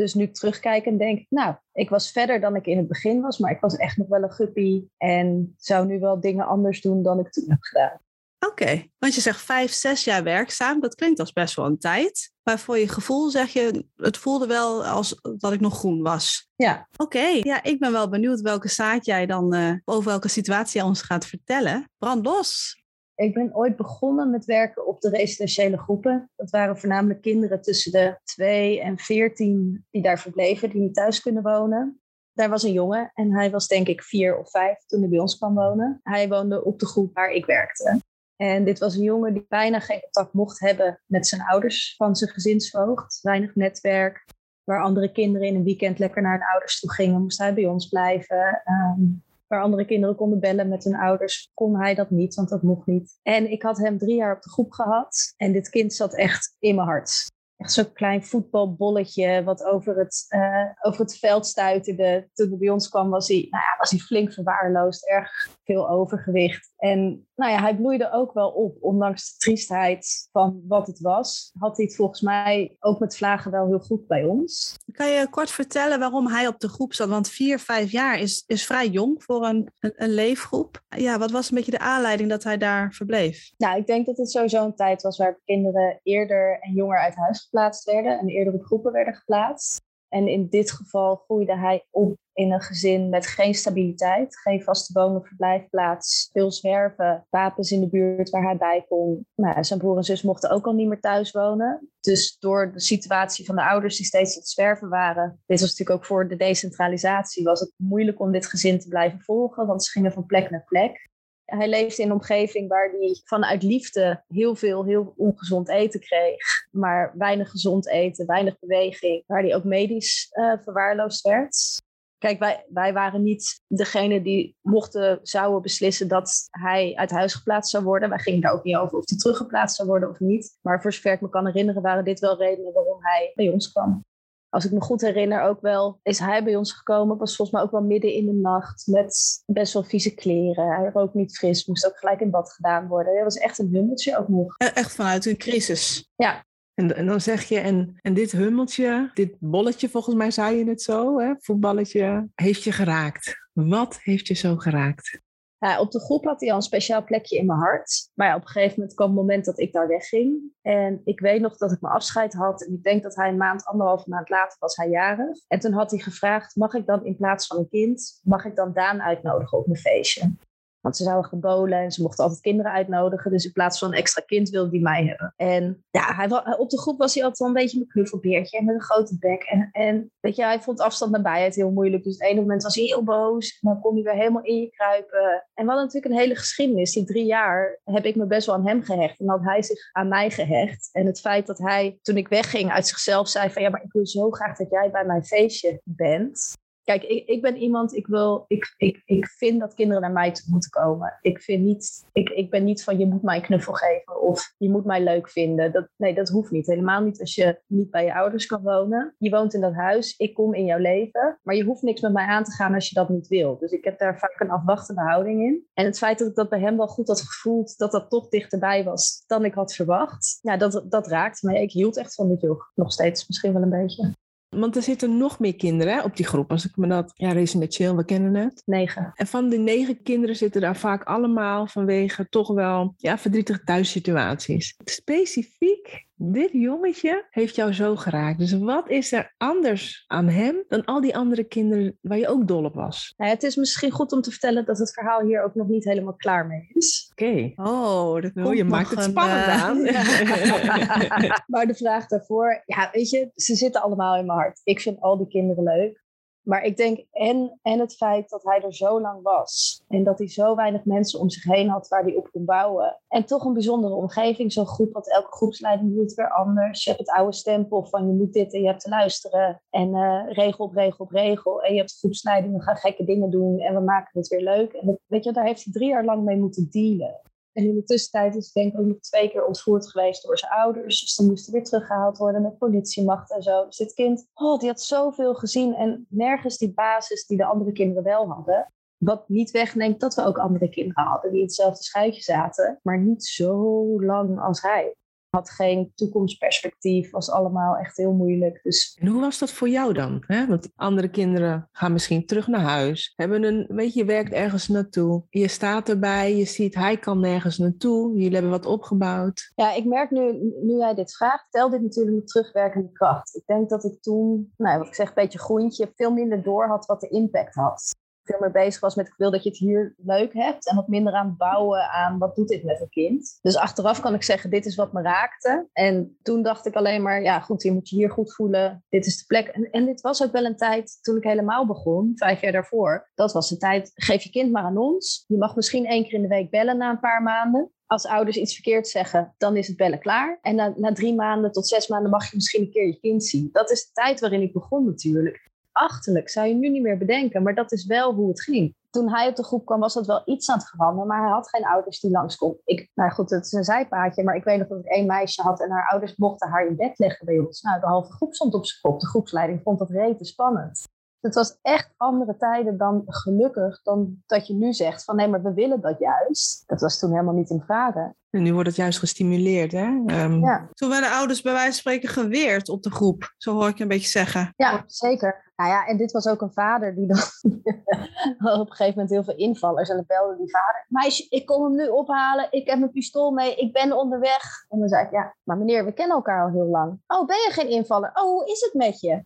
Dus 0.00 0.14
nu 0.14 0.30
terugkijken 0.30 0.98
denk 0.98 1.18
ik, 1.18 1.26
nou, 1.28 1.54
ik 1.72 1.90
was 1.90 2.10
verder 2.10 2.40
dan 2.40 2.56
ik 2.56 2.66
in 2.66 2.76
het 2.76 2.88
begin 2.88 3.20
was, 3.20 3.38
maar 3.38 3.50
ik 3.50 3.60
was 3.60 3.76
echt 3.76 3.96
nog 3.96 4.08
wel 4.08 4.22
een 4.22 4.32
guppy 4.32 4.84
en 4.96 5.54
zou 5.56 5.86
nu 5.86 5.98
wel 5.98 6.20
dingen 6.20 6.46
anders 6.46 6.80
doen 6.80 7.02
dan 7.02 7.18
ik 7.18 7.30
toen 7.30 7.44
heb 7.48 7.58
gedaan. 7.60 8.00
Oké, 8.46 8.86
want 8.98 9.14
je 9.14 9.20
zegt 9.20 9.40
vijf, 9.40 9.72
zes 9.72 10.04
jaar 10.04 10.22
werkzaam, 10.22 10.80
dat 10.80 10.94
klinkt 10.94 11.20
als 11.20 11.32
best 11.32 11.56
wel 11.56 11.66
een 11.66 11.78
tijd. 11.78 12.32
Maar 12.42 12.58
voor 12.58 12.78
je 12.78 12.88
gevoel 12.88 13.30
zeg 13.30 13.52
je, 13.52 13.86
het 13.96 14.16
voelde 14.16 14.46
wel 14.46 14.84
als 14.84 15.20
dat 15.36 15.52
ik 15.52 15.60
nog 15.60 15.78
groen 15.78 16.02
was. 16.02 16.50
Ja. 16.56 16.88
Oké, 16.96 17.26
ja, 17.26 17.62
ik 17.62 17.80
ben 17.80 17.92
wel 17.92 18.08
benieuwd 18.08 18.40
welke 18.40 18.68
zaak 18.68 19.02
jij 19.02 19.26
dan, 19.26 19.54
uh, 19.54 19.74
over 19.84 20.10
welke 20.10 20.28
situatie 20.28 20.80
jij 20.80 20.88
ons 20.88 21.02
gaat 21.02 21.26
vertellen. 21.26 21.90
Brand 21.98 22.24
los. 22.24 22.82
Ik 23.20 23.34
ben 23.34 23.56
ooit 23.56 23.76
begonnen 23.76 24.30
met 24.30 24.44
werken 24.44 24.86
op 24.86 25.00
de 25.00 25.08
residentiële 25.08 25.78
groepen. 25.78 26.30
Dat 26.36 26.50
waren 26.50 26.78
voornamelijk 26.78 27.20
kinderen 27.22 27.62
tussen 27.62 27.92
de 27.92 28.18
2 28.24 28.80
en 28.80 28.98
14 28.98 29.86
die 29.90 30.02
daar 30.02 30.18
verbleven, 30.18 30.70
die 30.70 30.80
niet 30.80 30.94
thuis 30.94 31.20
kunnen 31.20 31.42
wonen. 31.42 32.00
Daar 32.32 32.48
was 32.48 32.62
een 32.62 32.72
jongen 32.72 33.10
en 33.14 33.34
hij 33.34 33.50
was 33.50 33.68
denk 33.68 33.86
ik 33.88 34.02
vier 34.02 34.38
of 34.38 34.50
vijf 34.50 34.84
toen 34.86 35.00
hij 35.00 35.08
bij 35.08 35.18
ons 35.18 35.38
kwam 35.38 35.54
wonen. 35.54 36.00
Hij 36.02 36.28
woonde 36.28 36.64
op 36.64 36.78
de 36.78 36.86
groep 36.86 37.14
waar 37.14 37.30
ik 37.30 37.46
werkte. 37.46 38.00
En 38.36 38.64
dit 38.64 38.78
was 38.78 38.94
een 38.94 39.02
jongen 39.02 39.34
die 39.34 39.46
bijna 39.48 39.80
geen 39.80 40.00
contact 40.00 40.32
mocht 40.32 40.60
hebben 40.60 41.00
met 41.06 41.26
zijn 41.26 41.42
ouders 41.42 41.94
van 41.96 42.16
zijn 42.16 42.30
gezinsvoogd. 42.30 43.18
Weinig 43.22 43.54
netwerk. 43.54 44.24
Waar 44.64 44.82
andere 44.82 45.12
kinderen 45.12 45.48
in 45.48 45.54
een 45.54 45.64
weekend 45.64 45.98
lekker 45.98 46.22
naar 46.22 46.38
hun 46.38 46.48
ouders 46.48 46.80
toe 46.80 46.92
gingen, 46.92 47.22
moest 47.22 47.38
hij 47.38 47.54
bij 47.54 47.66
ons 47.66 47.88
blijven. 47.88 48.62
Um, 48.98 49.22
waar 49.50 49.62
andere 49.62 49.84
kinderen 49.84 50.16
konden 50.16 50.40
bellen 50.40 50.68
met 50.68 50.84
hun 50.84 50.96
ouders, 50.96 51.50
kon 51.54 51.76
hij 51.80 51.94
dat 51.94 52.10
niet, 52.10 52.34
want 52.34 52.48
dat 52.48 52.62
mocht 52.62 52.86
niet. 52.86 53.18
En 53.22 53.50
ik 53.50 53.62
had 53.62 53.78
hem 53.78 53.98
drie 53.98 54.16
jaar 54.16 54.36
op 54.36 54.42
de 54.42 54.50
groep 54.50 54.72
gehad 54.72 55.34
en 55.36 55.52
dit 55.52 55.68
kind 55.68 55.94
zat 55.94 56.14
echt 56.14 56.56
in 56.58 56.74
mijn 56.74 56.86
hart. 56.86 57.32
Echt 57.56 57.72
zo'n 57.72 57.92
klein 57.92 58.24
voetbalbolletje 58.24 59.44
wat 59.44 59.64
over 59.64 59.98
het, 59.98 60.26
uh, 60.28 60.70
over 60.80 61.00
het 61.00 61.18
veld 61.18 61.46
stuiterde. 61.46 62.28
Toen 62.32 62.48
hij 62.48 62.58
bij 62.58 62.68
ons 62.68 62.88
kwam 62.88 63.10
was 63.10 63.28
hij, 63.28 63.46
nou 63.50 63.64
ja, 63.64 63.76
was 63.78 63.90
hij 63.90 63.98
flink 63.98 64.32
verwaarloosd, 64.32 65.08
erg 65.08 65.48
veel 65.70 65.88
overgewicht. 65.88 66.72
En 66.76 67.28
nou 67.34 67.52
ja, 67.52 67.60
hij 67.60 67.76
bloeide 67.76 68.12
ook 68.12 68.32
wel 68.32 68.48
op, 68.50 68.76
ondanks 68.80 69.32
de 69.32 69.38
triestheid 69.38 70.28
van 70.32 70.62
wat 70.68 70.86
het 70.86 71.00
was. 71.00 71.52
Had 71.58 71.76
hij 71.76 71.86
het 71.86 71.96
volgens 71.96 72.20
mij 72.20 72.76
ook 72.80 72.98
met 72.98 73.16
vlagen 73.16 73.50
wel 73.50 73.66
heel 73.66 73.78
goed 73.78 74.06
bij 74.06 74.24
ons. 74.24 74.76
Kan 74.92 75.08
je 75.08 75.30
kort 75.30 75.50
vertellen 75.50 75.98
waarom 75.98 76.26
hij 76.26 76.46
op 76.46 76.58
de 76.58 76.68
groep 76.68 76.92
zat? 76.92 77.08
Want 77.08 77.28
vier, 77.28 77.58
vijf 77.58 77.90
jaar 77.90 78.18
is, 78.18 78.44
is 78.46 78.66
vrij 78.66 78.88
jong 78.88 79.22
voor 79.22 79.46
een, 79.46 79.68
een, 79.78 79.92
een 79.96 80.14
leefgroep. 80.14 80.82
Ja, 80.88 81.18
wat 81.18 81.30
was 81.30 81.50
een 81.50 81.56
beetje 81.56 81.70
de 81.70 81.78
aanleiding 81.78 82.30
dat 82.30 82.44
hij 82.44 82.58
daar 82.58 82.92
verbleef? 82.92 83.52
Nou, 83.56 83.78
ik 83.78 83.86
denk 83.86 84.06
dat 84.06 84.16
het 84.16 84.30
sowieso 84.30 84.64
een 84.64 84.74
tijd 84.74 85.02
was 85.02 85.18
waar 85.18 85.40
kinderen 85.44 86.00
eerder 86.02 86.58
en 86.60 86.72
jonger 86.72 86.98
uit 86.98 87.14
huis 87.14 87.40
geplaatst 87.40 87.84
werden 87.84 88.18
en 88.18 88.28
eerder 88.28 88.54
op 88.54 88.64
groepen 88.64 88.92
werden 88.92 89.14
geplaatst. 89.14 89.80
En 90.08 90.28
in 90.28 90.48
dit 90.48 90.70
geval 90.70 91.16
groeide 91.16 91.56
hij 91.56 91.86
op 91.90 92.16
in 92.40 92.52
een 92.52 92.60
gezin 92.60 93.08
met 93.08 93.26
geen 93.26 93.54
stabiliteit, 93.54 94.38
geen 94.38 94.62
vaste 94.62 94.92
woon- 94.92 95.24
verblijfplaats, 95.24 96.28
veel 96.32 96.52
zwerven, 96.52 97.26
wapens 97.30 97.70
in 97.70 97.80
de 97.80 97.88
buurt 97.88 98.30
waar 98.30 98.44
hij 98.44 98.56
bij 98.56 98.84
kon. 98.88 99.26
Nou, 99.34 99.64
zijn 99.64 99.78
broer 99.78 99.96
en 99.96 100.04
zus 100.04 100.22
mochten 100.22 100.50
ook 100.50 100.66
al 100.66 100.72
niet 100.72 100.88
meer 100.88 101.00
thuis 101.00 101.30
wonen. 101.30 101.88
Dus 102.00 102.36
door 102.38 102.72
de 102.72 102.80
situatie 102.80 103.44
van 103.44 103.56
de 103.56 103.68
ouders 103.68 103.96
die 103.96 104.06
steeds 104.06 104.34
aan 104.34 104.40
het 104.40 104.48
zwerven 104.48 104.88
waren, 104.88 105.40
dit 105.46 105.60
was 105.60 105.70
natuurlijk 105.70 105.98
ook 105.98 106.06
voor 106.06 106.28
de 106.28 106.36
decentralisatie, 106.36 107.44
was 107.44 107.60
het 107.60 107.72
moeilijk 107.76 108.20
om 108.20 108.32
dit 108.32 108.46
gezin 108.46 108.78
te 108.78 108.88
blijven 108.88 109.20
volgen, 109.20 109.66
want 109.66 109.84
ze 109.84 109.90
gingen 109.90 110.12
van 110.12 110.26
plek 110.26 110.50
naar 110.50 110.64
plek. 110.64 111.08
Hij 111.44 111.68
leefde 111.68 112.02
in 112.02 112.08
een 112.08 112.14
omgeving 112.14 112.68
waar 112.68 112.90
hij 112.90 113.20
vanuit 113.24 113.62
liefde 113.62 114.24
heel 114.28 114.54
veel, 114.56 114.84
heel 114.84 115.14
ongezond 115.16 115.68
eten 115.68 116.00
kreeg. 116.00 116.66
Maar 116.70 117.12
weinig 117.16 117.50
gezond 117.50 117.88
eten, 117.88 118.26
weinig 118.26 118.58
beweging. 118.58 119.24
Waar 119.26 119.42
hij 119.42 119.54
ook 119.54 119.64
medisch 119.64 120.28
uh, 120.32 120.52
verwaarloosd 120.62 121.22
werd. 121.22 121.82
Kijk, 122.20 122.38
wij, 122.38 122.66
wij 122.68 122.92
waren 122.92 123.22
niet 123.22 123.62
degene 123.66 124.22
die 124.22 124.56
mochten, 124.60 125.18
zouden 125.22 125.62
beslissen 125.62 126.08
dat 126.08 126.48
hij 126.50 126.94
uit 126.94 127.10
huis 127.10 127.34
geplaatst 127.34 127.70
zou 127.70 127.84
worden. 127.84 128.08
Wij 128.08 128.18
gingen 128.18 128.40
daar 128.40 128.52
ook 128.52 128.64
niet 128.64 128.76
over 128.76 128.98
of 128.98 129.08
hij 129.08 129.18
teruggeplaatst 129.18 129.76
zou 129.76 129.88
worden 129.88 130.08
of 130.08 130.20
niet. 130.20 130.58
Maar 130.62 130.82
voor 130.82 130.92
zover 130.92 131.12
ik 131.12 131.20
me 131.20 131.28
kan 131.28 131.46
herinneren, 131.46 131.82
waren 131.82 132.04
dit 132.04 132.20
wel 132.20 132.38
redenen 132.38 132.72
waarom 132.72 132.98
hij 133.04 133.32
bij 133.34 133.48
ons 133.48 133.72
kwam 133.72 134.04
als 134.50 134.64
ik 134.64 134.72
me 134.72 134.80
goed 134.80 135.00
herinner, 135.00 135.42
ook 135.42 135.60
wel 135.60 136.00
is 136.02 136.18
hij 136.18 136.44
bij 136.44 136.56
ons 136.56 136.72
gekomen. 136.72 137.16
Was 137.16 137.36
volgens 137.36 137.56
mij 137.56 137.66
ook 137.66 137.72
wel 137.72 137.82
midden 137.82 138.12
in 138.12 138.26
de 138.26 138.32
nacht 138.32 138.86
met 138.86 139.42
best 139.46 139.72
wel 139.72 139.82
vieze 139.82 140.14
kleren. 140.14 140.76
Hij 140.76 140.90
rook 140.92 141.14
niet 141.14 141.36
fris, 141.36 141.66
moest 141.66 141.86
ook 141.86 141.98
gelijk 141.98 142.20
in 142.20 142.30
bad 142.30 142.52
gedaan 142.52 142.88
worden. 142.88 143.14
Hij 143.14 143.24
was 143.24 143.36
echt 143.36 143.58
een 143.58 143.68
hummeltje 143.72 144.18
ook 144.18 144.28
nog. 144.28 144.56
Echt 144.56 144.94
vanuit 144.94 145.26
een 145.26 145.36
crisis. 145.36 146.10
Ja. 146.16 146.44
En, 146.88 147.06
dan 147.06 147.20
zeg 147.20 147.42
je, 147.42 147.58
en, 147.58 147.98
en 148.00 148.14
dit 148.14 148.32
hummeltje, 148.32 149.10
dit 149.14 149.36
bolletje, 149.38 149.88
volgens 149.88 150.14
mij 150.14 150.30
zei 150.30 150.56
je 150.56 150.68
het 150.68 150.82
zo, 150.82 151.18
hè, 151.18 151.32
voetballetje, 151.38 152.28
heeft 152.34 152.62
je 152.62 152.72
geraakt. 152.72 153.48
Wat 153.52 153.98
heeft 154.02 154.26
je 154.26 154.34
zo 154.34 154.56
geraakt? 154.56 155.20
Ja, 155.58 155.80
op 155.80 155.90
de 155.90 156.00
groep 156.00 156.24
had 156.24 156.40
hij 156.40 156.50
al 156.50 156.56
een 156.56 156.62
speciaal 156.62 157.04
plekje 157.04 157.36
in 157.38 157.46
mijn 157.46 157.58
hart. 157.58 158.10
Maar 158.14 158.34
op 158.34 158.42
een 158.42 158.48
gegeven 158.48 158.74
moment 158.78 158.94
kwam 158.94 159.08
het 159.08 159.16
moment 159.16 159.44
dat 159.44 159.58
ik 159.58 159.72
daar 159.72 159.88
wegging. 159.88 160.52
En 160.62 161.00
ik 161.04 161.20
weet 161.20 161.40
nog 161.40 161.56
dat 161.56 161.72
ik 161.72 161.80
mijn 161.80 161.94
afscheid 161.94 162.34
had. 162.34 162.66
En 162.66 162.72
ik 162.72 162.82
denk 162.82 163.02
dat 163.02 163.16
hij 163.16 163.28
een 163.28 163.36
maand, 163.36 163.64
anderhalve 163.64 164.08
maand 164.08 164.28
later 164.28 164.56
was 164.58 164.76
hij 164.76 164.88
jarig. 164.88 165.38
En 165.48 165.58
toen 165.58 165.72
had 165.72 165.90
hij 165.90 166.00
gevraagd, 166.00 166.56
mag 166.56 166.74
ik 166.74 166.86
dan 166.86 167.04
in 167.04 167.16
plaats 167.16 167.46
van 167.46 167.58
een 167.58 167.68
kind, 167.68 168.20
mag 168.22 168.44
ik 168.44 168.56
dan 168.56 168.72
Daan 168.72 169.02
uitnodigen 169.02 169.58
op 169.58 169.66
mijn 169.66 169.80
feestje? 169.80 170.32
Want 170.80 170.96
ze 170.96 171.02
zouden 171.02 171.30
gebolen 171.30 171.78
en 171.78 171.92
ze 171.92 172.02
mochten 172.02 172.24
altijd 172.24 172.42
kinderen 172.42 172.72
uitnodigen. 172.72 173.30
Dus 173.30 173.44
in 173.44 173.52
plaats 173.52 173.78
van 173.78 173.88
een 173.88 173.98
extra 173.98 174.22
kind 174.26 174.48
wilde 174.48 174.70
hij 174.70 174.80
mij 174.80 175.04
hebben. 175.04 175.34
En 175.36 175.84
ja, 175.90 176.14
hij, 176.14 176.56
op 176.58 176.70
de 176.70 176.78
groep 176.78 176.98
was 176.98 177.14
hij 177.14 177.22
altijd 177.22 177.38
wel 177.38 177.48
een 177.48 177.62
beetje 177.62 177.80
een 177.80 177.86
knuffelbeertje. 177.86 178.58
En 178.58 178.64
met 178.64 178.74
een 178.74 178.80
grote 178.80 179.18
bek. 179.18 179.42
En, 179.42 179.68
en 179.72 180.12
weet 180.20 180.36
je, 180.36 180.42
hij 180.42 180.60
vond 180.60 180.80
afstand 180.80 181.12
nabijheid 181.12 181.54
heel 181.54 181.70
moeilijk. 181.70 182.04
Dus 182.04 182.14
op 182.14 182.20
het 182.20 182.30
ene 182.30 182.40
moment 182.40 182.62
was 182.62 182.74
hij 182.74 182.84
heel 182.84 183.04
boos. 183.04 183.58
En 183.60 183.70
dan 183.70 183.80
kon 183.80 183.94
hij 183.94 184.02
weer 184.02 184.14
helemaal 184.14 184.42
in 184.42 184.60
je 184.60 184.70
kruipen. 184.70 185.46
En 185.54 185.64
we 185.64 185.70
hadden 185.70 185.84
natuurlijk 185.84 186.14
een 186.14 186.20
hele 186.20 186.36
geschiedenis. 186.36 186.92
Die 186.92 187.04
drie 187.04 187.24
jaar 187.24 187.80
heb 187.84 188.04
ik 188.04 188.16
me 188.16 188.26
best 188.26 188.46
wel 188.46 188.54
aan 188.54 188.66
hem 188.66 188.82
gehecht. 188.82 189.20
En 189.20 189.28
had 189.28 189.44
hij 189.44 189.62
zich 189.62 189.88
aan 189.92 190.08
mij 190.08 190.30
gehecht. 190.30 190.88
En 190.92 191.06
het 191.06 191.20
feit 191.20 191.46
dat 191.46 191.58
hij, 191.58 191.98
toen 192.02 192.16
ik 192.16 192.28
wegging, 192.28 192.70
uit 192.70 192.86
zichzelf 192.86 193.28
zei 193.28 193.50
van... 193.50 193.62
Ja, 193.62 193.70
maar 193.70 193.82
ik 193.82 193.92
wil 193.92 194.06
zo 194.06 194.30
graag 194.30 194.56
dat 194.56 194.70
jij 194.70 194.90
bij 194.90 195.04
mijn 195.04 195.24
feestje 195.24 195.80
bent 195.84 196.58
Kijk, 196.90 197.04
ik, 197.04 197.26
ik 197.26 197.42
ben 197.42 197.56
iemand, 197.56 197.94
ik, 197.94 198.06
wil, 198.06 198.44
ik, 198.48 198.74
ik, 198.76 199.02
ik 199.04 199.26
vind 199.26 199.60
dat 199.60 199.74
kinderen 199.74 200.02
naar 200.02 200.12
mij 200.12 200.32
toe 200.32 200.44
moeten 200.50 200.70
komen. 200.70 201.18
Ik, 201.20 201.40
vind 201.42 201.64
niet, 201.64 202.04
ik, 202.12 202.28
ik 202.28 202.50
ben 202.50 202.64
niet 202.64 202.84
van 202.84 202.98
je 202.98 203.06
moet 203.06 203.22
mij 203.22 203.36
een 203.36 203.42
knuffel 203.42 203.72
geven 203.72 204.20
of 204.20 204.54
je 204.58 204.70
moet 204.70 204.84
mij 204.84 205.02
leuk 205.02 205.30
vinden. 205.30 205.72
Dat, 205.72 205.88
nee, 205.96 206.14
dat 206.14 206.28
hoeft 206.28 206.50
niet. 206.50 206.66
Helemaal 206.66 207.02
niet 207.02 207.20
als 207.20 207.34
je 207.34 207.60
niet 207.66 207.90
bij 207.90 208.04
je 208.04 208.14
ouders 208.14 208.46
kan 208.46 208.62
wonen. 208.62 209.14
Je 209.18 209.30
woont 209.30 209.54
in 209.54 209.60
dat 209.60 209.74
huis, 209.74 210.16
ik 210.16 210.34
kom 210.34 210.54
in 210.54 210.64
jouw 210.64 210.78
leven. 210.78 211.38
Maar 211.42 211.54
je 211.54 211.64
hoeft 211.64 211.82
niks 211.82 212.00
met 212.00 212.12
mij 212.12 212.26
aan 212.26 212.44
te 212.44 212.52
gaan 212.52 212.74
als 212.74 212.88
je 212.88 212.94
dat 212.94 213.08
niet 213.08 213.28
wil. 213.28 213.58
Dus 213.58 213.72
ik 213.72 213.84
heb 213.84 213.98
daar 213.98 214.18
vaak 214.18 214.40
een 214.40 214.50
afwachtende 214.50 215.02
houding 215.02 215.42
in. 215.42 215.66
En 215.74 215.84
het 215.84 215.98
feit 215.98 216.18
dat 216.18 216.28
ik 216.28 216.34
dat 216.34 216.48
bij 216.48 216.60
hem 216.60 216.76
wel 216.76 216.88
goed 216.88 217.08
had 217.08 217.20
gevoeld, 217.20 217.78
dat 217.78 217.92
dat 217.92 218.10
toch 218.10 218.28
dichterbij 218.28 218.84
was 218.84 219.24
dan 219.26 219.44
ik 219.44 219.54
had 219.54 219.74
verwacht. 219.74 220.38
Ja, 220.42 220.56
dat, 220.56 220.84
dat 220.88 221.06
raakt 221.06 221.42
me. 221.42 221.60
Ik 221.60 221.72
hield 221.72 221.96
echt 221.96 222.14
van 222.14 222.28
dit 222.28 222.40
joch. 222.40 222.70
Nog 222.74 222.92
steeds 222.92 223.28
misschien 223.28 223.52
wel 223.52 223.62
een 223.62 223.70
beetje. 223.70 224.14
Want 224.56 224.76
er 224.76 224.82
zitten 224.82 225.16
nog 225.16 225.38
meer 225.38 225.56
kinderen 225.56 225.94
hè, 225.94 226.02
op 226.02 226.16
die 226.16 226.26
groep. 226.26 226.50
Als 226.50 226.64
ik 226.64 226.76
me 226.76 226.86
dat, 226.86 227.12
ja, 227.14 227.32
residentieel, 227.32 227.96
we 227.96 228.04
kennen 228.04 228.34
het. 228.34 228.62
Negen. 228.64 229.12
En 229.14 229.26
van 229.26 229.48
die 229.48 229.58
negen 229.58 230.02
kinderen 230.02 230.36
zitten 230.36 230.60
daar 230.60 230.76
vaak 230.76 231.04
allemaal 231.04 231.66
vanwege 231.66 232.28
toch 232.28 232.48
wel 232.48 232.94
ja, 232.96 233.18
verdrietige 233.18 233.64
thuissituaties. 233.64 234.76
Specifiek 234.84 236.08
dit 236.22 236.52
jongetje 236.52 237.26
heeft 237.30 237.54
jou 237.54 237.72
zo 237.72 237.96
geraakt. 237.96 238.38
Dus 238.38 238.52
wat 238.52 238.88
is 238.88 239.12
er 239.12 239.34
anders 239.36 240.04
aan 240.06 240.28
hem 240.28 240.64
dan 240.68 240.84
al 240.84 241.00
die 241.00 241.16
andere 241.16 241.44
kinderen 241.44 241.98
waar 242.00 242.18
je 242.18 242.28
ook 242.28 242.48
dol 242.48 242.64
op 242.64 242.74
was? 242.74 243.14
Nou, 243.16 243.30
het 243.30 243.42
is 243.42 243.56
misschien 243.56 243.90
goed 243.90 244.12
om 244.12 244.20
te 244.20 244.30
vertellen 244.30 244.64
dat 244.64 244.78
het 244.78 244.92
verhaal 244.92 245.20
hier 245.20 245.44
ook 245.44 245.54
nog 245.54 245.68
niet 245.68 245.84
helemaal 245.84 246.14
klaar 246.16 246.46
mee 246.46 246.70
is. 246.72 247.10
Oké. 247.10 247.52
Oh, 247.56 248.22
dat 248.22 248.46
oh, 248.46 248.54
je 248.54 248.64
maakt 248.64 248.90
het 248.90 249.02
spannend 249.02 249.46
uh, 249.46 249.64
aan. 249.64 249.82
maar 251.52 251.66
de 251.66 251.74
vraag 251.74 252.06
daarvoor, 252.06 252.62
ja, 252.66 252.88
weet 252.92 253.10
je, 253.10 253.30
ze 253.34 253.54
zitten 253.54 253.82
allemaal 253.82 254.16
in 254.16 254.26
mijn 254.26 254.38
hart. 254.38 254.60
Ik 254.64 254.80
vind 254.80 255.00
al 255.00 255.18
die 255.18 255.28
kinderen 255.28 255.64
leuk. 255.64 256.08
Maar 256.50 256.64
ik 256.64 256.76
denk 256.76 257.04
en, 257.12 257.58
en 257.62 257.78
het 257.78 257.96
feit 257.96 258.28
dat 258.28 258.44
hij 258.44 258.62
er 258.62 258.74
zo 258.74 259.00
lang 259.00 259.22
was. 259.22 259.84
En 259.88 260.04
dat 260.04 260.18
hij 260.18 260.28
zo 260.28 260.54
weinig 260.54 260.84
mensen 260.84 261.20
om 261.20 261.30
zich 261.30 261.44
heen 261.44 261.68
had 261.68 261.88
waar 261.88 262.02
hij 262.02 262.14
op 262.14 262.28
kon 262.30 262.44
bouwen. 262.44 263.00
En 263.08 263.24
toch 263.24 263.44
een 263.44 263.52
bijzondere 263.52 263.94
omgeving. 263.94 264.52
Zo'n 264.52 264.66
groep, 264.66 264.92
want 264.92 265.12
elke 265.12 265.30
groepsleiding 265.30 265.94
doet 265.94 266.02
het 266.02 266.14
weer 266.14 266.30
anders. 266.30 266.84
Je 266.84 266.90
hebt 266.90 267.02
het 267.02 267.16
oude 267.16 267.36
stempel 267.36 267.84
van 267.84 268.06
je 268.06 268.12
moet 268.12 268.32
dit 268.32 268.54
en 268.54 268.60
je 268.60 268.66
hebt 268.66 268.80
te 268.80 268.88
luisteren. 268.88 269.62
En 269.70 269.88
uh, 269.88 270.22
regel 270.28 270.64
op 270.64 270.74
regel 270.74 271.04
op 271.04 271.10
regel. 271.10 271.62
En 271.62 271.72
je 271.72 271.78
hebt 271.78 271.98
groepsleiding, 271.98 272.56
we 272.56 272.62
gaan 272.62 272.76
gekke 272.76 273.04
dingen 273.04 273.30
doen. 273.30 273.58
En 273.58 273.74
we 273.74 273.80
maken 273.80 274.18
het 274.18 274.28
weer 274.28 274.42
leuk. 274.42 274.72
En 274.72 274.98
weet 275.06 275.24
je, 275.24 275.32
daar 275.32 275.46
heeft 275.46 275.64
hij 275.64 275.72
drie 275.72 275.88
jaar 275.88 276.04
lang 276.04 276.24
mee 276.24 276.36
moeten 276.36 276.66
dealen. 276.70 277.20
En 277.52 277.64
in 277.64 277.74
de 277.74 277.84
tussentijd 277.84 278.36
is 278.36 278.52
denk 278.52 278.72
ik 278.72 278.80
ook 278.80 278.86
nog 278.86 279.00
twee 279.00 279.30
keer 279.30 279.46
ontvoerd 279.46 279.90
geweest 279.90 280.22
door 280.22 280.38
zijn 280.38 280.52
ouders. 280.52 281.00
Dus 281.00 281.16
dan 281.16 281.26
moest 281.26 281.46
hij 281.46 281.54
weer 281.54 281.64
teruggehaald 281.64 282.18
worden 282.18 282.42
met 282.42 282.58
politiemacht 282.58 283.30
en 283.30 283.42
zo. 283.42 283.64
Dus 283.64 283.76
dit 283.76 283.94
kind, 283.94 284.26
oh, 284.34 284.58
die 284.58 284.68
had 284.68 284.80
zoveel 284.80 285.34
gezien 285.34 285.74
en 285.74 286.06
nergens 286.08 286.58
die 286.58 286.72
basis 286.72 287.26
die 287.26 287.36
de 287.36 287.44
andere 287.44 287.72
kinderen 287.72 288.02
wel 288.02 288.28
hadden. 288.28 288.72
Wat 288.96 289.28
niet 289.28 289.50
wegneemt 289.50 290.00
dat 290.00 290.14
we 290.14 290.24
ook 290.24 290.38
andere 290.38 290.68
kinderen 290.68 291.04
hadden 291.04 291.30
die 291.30 291.40
in 291.40 291.46
hetzelfde 291.46 291.82
schuitje 291.82 292.22
zaten, 292.22 292.80
maar 292.82 292.98
niet 292.98 293.24
zo 293.24 293.54
lang 294.02 294.40
als 294.40 294.62
hij 294.62 294.94
had 295.30 295.50
geen 295.50 295.92
toekomstperspectief, 295.94 297.10
was 297.10 297.30
allemaal 297.30 297.76
echt 297.76 297.96
heel 297.96 298.12
moeilijk. 298.12 298.60
Dus... 298.62 298.98
En 299.00 299.06
hoe 299.06 299.20
was 299.20 299.38
dat 299.38 299.50
voor 299.50 299.68
jou 299.68 299.92
dan? 299.92 300.24
Hè? 300.26 300.46
Want 300.46 300.68
andere 300.76 301.08
kinderen 301.10 301.68
gaan 301.72 301.92
misschien 301.92 302.26
terug 302.26 302.46
naar 302.46 302.60
huis, 302.60 303.12
hebben 303.16 303.42
een, 303.42 303.66
weet 303.68 303.92
je, 303.92 303.98
je 304.00 304.06
werkt 304.06 304.32
ergens 304.32 304.68
naartoe, 304.68 305.22
je 305.28 305.48
staat 305.48 305.88
erbij, 305.88 306.36
je 306.36 306.44
ziet 306.44 306.74
hij 306.74 306.96
kan 306.96 307.20
nergens 307.20 307.58
naartoe, 307.58 308.16
jullie 308.16 308.32
hebben 308.32 308.50
wat 308.50 308.66
opgebouwd. 308.66 309.52
Ja, 309.54 309.72
ik 309.74 309.84
merk 309.84 310.10
nu, 310.10 310.52
nu 310.62 310.80
hij 310.80 310.94
dit 310.94 311.16
vraagt, 311.16 311.46
tel 311.50 311.70
dit 311.70 311.82
natuurlijk 311.82 312.16
met 312.16 312.26
terugwerkende 312.26 312.92
kracht. 312.92 313.34
Ik 313.34 313.42
denk 313.46 313.68
dat 313.68 313.84
ik 313.84 314.02
toen, 314.02 314.52
nou, 314.56 314.78
wat 314.78 314.86
ik 314.86 314.94
zeg, 314.94 315.08
een 315.08 315.14
beetje 315.14 315.38
groentje, 315.38 315.92
veel 315.94 316.12
minder 316.12 316.42
door 316.42 316.66
had 316.66 316.86
wat 316.86 317.00
de 317.00 317.08
impact 317.08 317.54
had 317.54 317.98
veel 318.24 318.38
meer 318.40 318.50
bezig 318.50 318.80
was 318.80 318.94
met 318.94 319.06
ik 319.06 319.14
wil 319.16 319.30
dat 319.30 319.42
je 319.42 319.48
het 319.48 319.58
hier 319.58 319.94
leuk 319.96 320.32
hebt. 320.32 320.68
En 320.68 320.76
wat 320.76 320.88
minder 320.88 321.12
aan 321.12 321.34
bouwen 321.38 321.90
aan 321.90 322.18
wat 322.18 322.34
doet 322.34 322.48
dit 322.48 322.64
met 322.64 322.80
een 322.80 322.88
kind. 322.88 323.38
Dus 323.42 323.56
achteraf 323.56 324.00
kan 324.00 324.14
ik 324.14 324.22
zeggen, 324.22 324.50
dit 324.50 324.66
is 324.66 324.74
wat 324.74 324.92
me 324.92 325.02
raakte. 325.02 325.68
En 325.72 326.18
toen 326.22 326.42
dacht 326.42 326.66
ik 326.66 326.74
alleen 326.74 327.02
maar, 327.02 327.22
ja 327.22 327.40
goed, 327.40 327.62
je 327.62 327.72
moet 327.72 327.88
je 327.88 327.96
hier 327.96 328.10
goed 328.10 328.34
voelen. 328.34 328.84
Dit 328.88 329.06
is 329.06 329.18
de 329.18 329.24
plek. 329.26 329.46
En, 329.46 329.70
en 329.70 329.84
dit 329.86 330.00
was 330.00 330.22
ook 330.22 330.32
wel 330.32 330.44
een 330.44 330.56
tijd 330.56 330.98
toen 331.00 331.16
ik 331.16 331.24
helemaal 331.24 331.66
begon, 331.66 332.12
vijf 332.14 332.40
jaar 332.40 332.52
daarvoor. 332.52 333.10
Dat 333.14 333.32
was 333.32 333.48
de 333.48 333.56
tijd, 333.56 333.90
geef 333.94 334.22
je 334.22 334.30
kind 334.30 334.52
maar 334.52 334.62
aan 334.62 334.78
ons. 334.78 335.24
Je 335.26 335.36
mag 335.36 335.56
misschien 335.56 335.86
één 335.86 336.02
keer 336.02 336.12
in 336.12 336.22
de 336.22 336.28
week 336.28 336.50
bellen 336.50 336.76
na 336.76 336.90
een 336.90 337.00
paar 337.00 337.22
maanden 337.22 337.70
als 337.90 338.06
ouders 338.06 338.36
iets 338.36 338.54
verkeerd 338.54 338.88
zeggen, 338.88 339.34
dan 339.38 339.56
is 339.56 339.66
het 339.66 339.76
bellen 339.76 339.98
klaar. 339.98 340.38
En 340.42 340.54
na, 340.54 340.72
na, 340.76 340.92
drie 340.92 341.14
maanden 341.14 341.52
tot 341.52 341.68
zes 341.68 341.88
maanden 341.88 342.10
mag 342.10 342.30
je 342.30 342.36
misschien 342.36 342.62
een 342.62 342.70
keer 342.70 342.86
je 342.86 343.00
kind 343.00 343.24
zien. 343.24 343.48
Dat 343.52 343.70
is 343.70 343.84
de 343.84 343.92
tijd 343.92 344.20
waarin 344.20 344.42
ik 344.42 344.52
begon 344.52 344.84
natuurlijk 344.84 345.49
achterlijk, 345.80 346.28
zou 346.28 346.46
je 346.46 346.54
nu 346.54 346.68
niet 346.68 346.82
meer 346.82 346.98
bedenken. 346.98 347.42
Maar 347.42 347.54
dat 347.54 347.72
is 347.72 347.86
wel 347.86 348.14
hoe 348.14 348.28
het 348.28 348.42
ging. 348.42 348.74
Toen 348.90 349.10
hij 349.10 349.28
op 349.28 349.36
de 349.36 349.44
groep 349.44 349.66
kwam, 349.66 349.80
was 349.80 349.94
dat 349.94 350.06
wel 350.06 350.22
iets 350.24 350.50
aan 350.50 350.58
het 350.58 350.68
veranderen. 350.68 351.08
Maar 351.08 351.22
hij 351.22 351.30
had 351.30 351.48
geen 351.48 351.66
ouders 351.66 352.00
die 352.00 352.10
langskomen. 352.10 352.60
Ik, 352.64 352.90
nou 352.94 353.10
goed, 353.10 353.30
het 353.30 353.44
is 353.44 353.52
een 353.52 353.64
zijpaadje. 353.64 354.24
Maar 354.24 354.36
ik 354.36 354.44
weet 354.44 354.58
nog 354.58 354.68
dat 354.68 354.78
ik 354.78 354.86
één 354.86 355.06
meisje 355.06 355.42
had 355.42 355.60
en 355.60 355.70
haar 355.70 355.88
ouders 355.90 356.16
mochten 356.16 356.48
haar 356.48 356.66
in 356.66 356.76
bed 356.76 356.98
leggen 356.98 357.26
bij 357.26 357.38
ons. 357.38 357.60
Nou, 357.60 357.80
de 357.80 357.86
halve 357.86 358.12
groep 358.12 358.34
stond 358.34 358.54
op 358.54 358.66
zijn 358.66 358.80
kop. 358.80 359.00
De 359.00 359.06
groepsleiding 359.06 359.60
vond 359.62 359.78
dat 359.78 359.90
rete 359.90 360.24
spannend. 360.24 360.88
Het 361.20 361.34
was 361.34 361.58
echt 361.62 361.92
andere 361.96 362.36
tijden 362.36 362.76
dan 362.76 363.02
gelukkig, 363.06 363.82
dan 363.82 364.22
dat 364.26 364.46
je 364.46 364.54
nu 364.54 364.72
zegt 364.72 365.04
van 365.04 365.16
nee, 365.16 365.28
maar 365.28 365.42
we 365.42 365.52
willen 365.52 365.80
dat 365.80 365.98
juist. 365.98 366.62
Dat 366.66 366.80
was 366.80 366.98
toen 366.98 367.10
helemaal 367.10 367.34
niet 367.34 367.50
in 367.50 367.62
vragen. 367.66 368.16
En 368.30 368.42
nu 368.42 368.52
wordt 368.52 368.68
het 368.68 368.76
juist 368.76 368.98
gestimuleerd, 368.98 369.72
hè? 369.72 369.86
Um... 369.86 370.44
Ja. 370.44 370.68
Toen 370.74 370.88
werden 370.88 371.10
ouders 371.10 371.42
bij 371.42 371.52
wijze 371.52 371.66
van 371.66 371.78
spreken 371.78 372.08
geweerd 372.08 372.68
op 372.68 372.82
de 372.82 372.90
groep. 372.90 373.34
Zo 373.36 373.54
hoor 373.54 373.68
ik 373.68 373.76
je 373.76 373.82
een 373.82 373.88
beetje 373.88 374.08
zeggen. 374.08 374.52
Ja, 374.56 374.84
zeker. 374.86 375.52
Nou 375.56 375.70
ja, 375.70 375.86
en 375.86 375.96
dit 375.96 376.12
was 376.12 376.26
ook 376.26 376.40
een 376.40 376.52
vader 376.52 376.94
die 376.94 377.06
dan 377.06 377.18
op 378.60 378.70
een 378.70 378.76
gegeven 378.76 378.92
moment 378.94 379.10
heel 379.10 379.24
veel 379.24 379.36
invallers. 379.36 379.88
En 379.88 379.96
dan 379.96 380.04
belde 380.06 380.36
die 380.36 380.50
vader, 380.50 380.86
meisje, 380.88 381.26
ik 381.28 381.46
kom 381.46 381.64
hem 381.64 381.74
nu 381.74 381.88
ophalen. 381.88 382.46
Ik 382.50 382.68
heb 382.68 382.78
mijn 382.78 382.90
pistool 382.90 383.30
mee, 383.30 383.54
ik 383.54 383.72
ben 383.72 383.92
onderweg. 383.92 384.64
En 384.68 384.78
dan 384.78 384.88
zei 384.88 385.04
ik, 385.04 385.10
ja, 385.10 385.34
maar 385.42 385.56
meneer, 385.56 385.84
we 385.84 385.92
kennen 385.92 386.16
elkaar 386.16 386.44
al 386.44 386.50
heel 386.50 386.66
lang. 386.66 387.00
Oh, 387.06 387.26
ben 387.26 387.36
je 387.36 387.48
geen 387.52 387.68
invaller? 387.68 388.10
Oh, 388.14 388.22
hoe 388.22 388.50
is 388.50 388.60
het 388.60 388.74
met 388.74 389.00
je? 389.00 389.24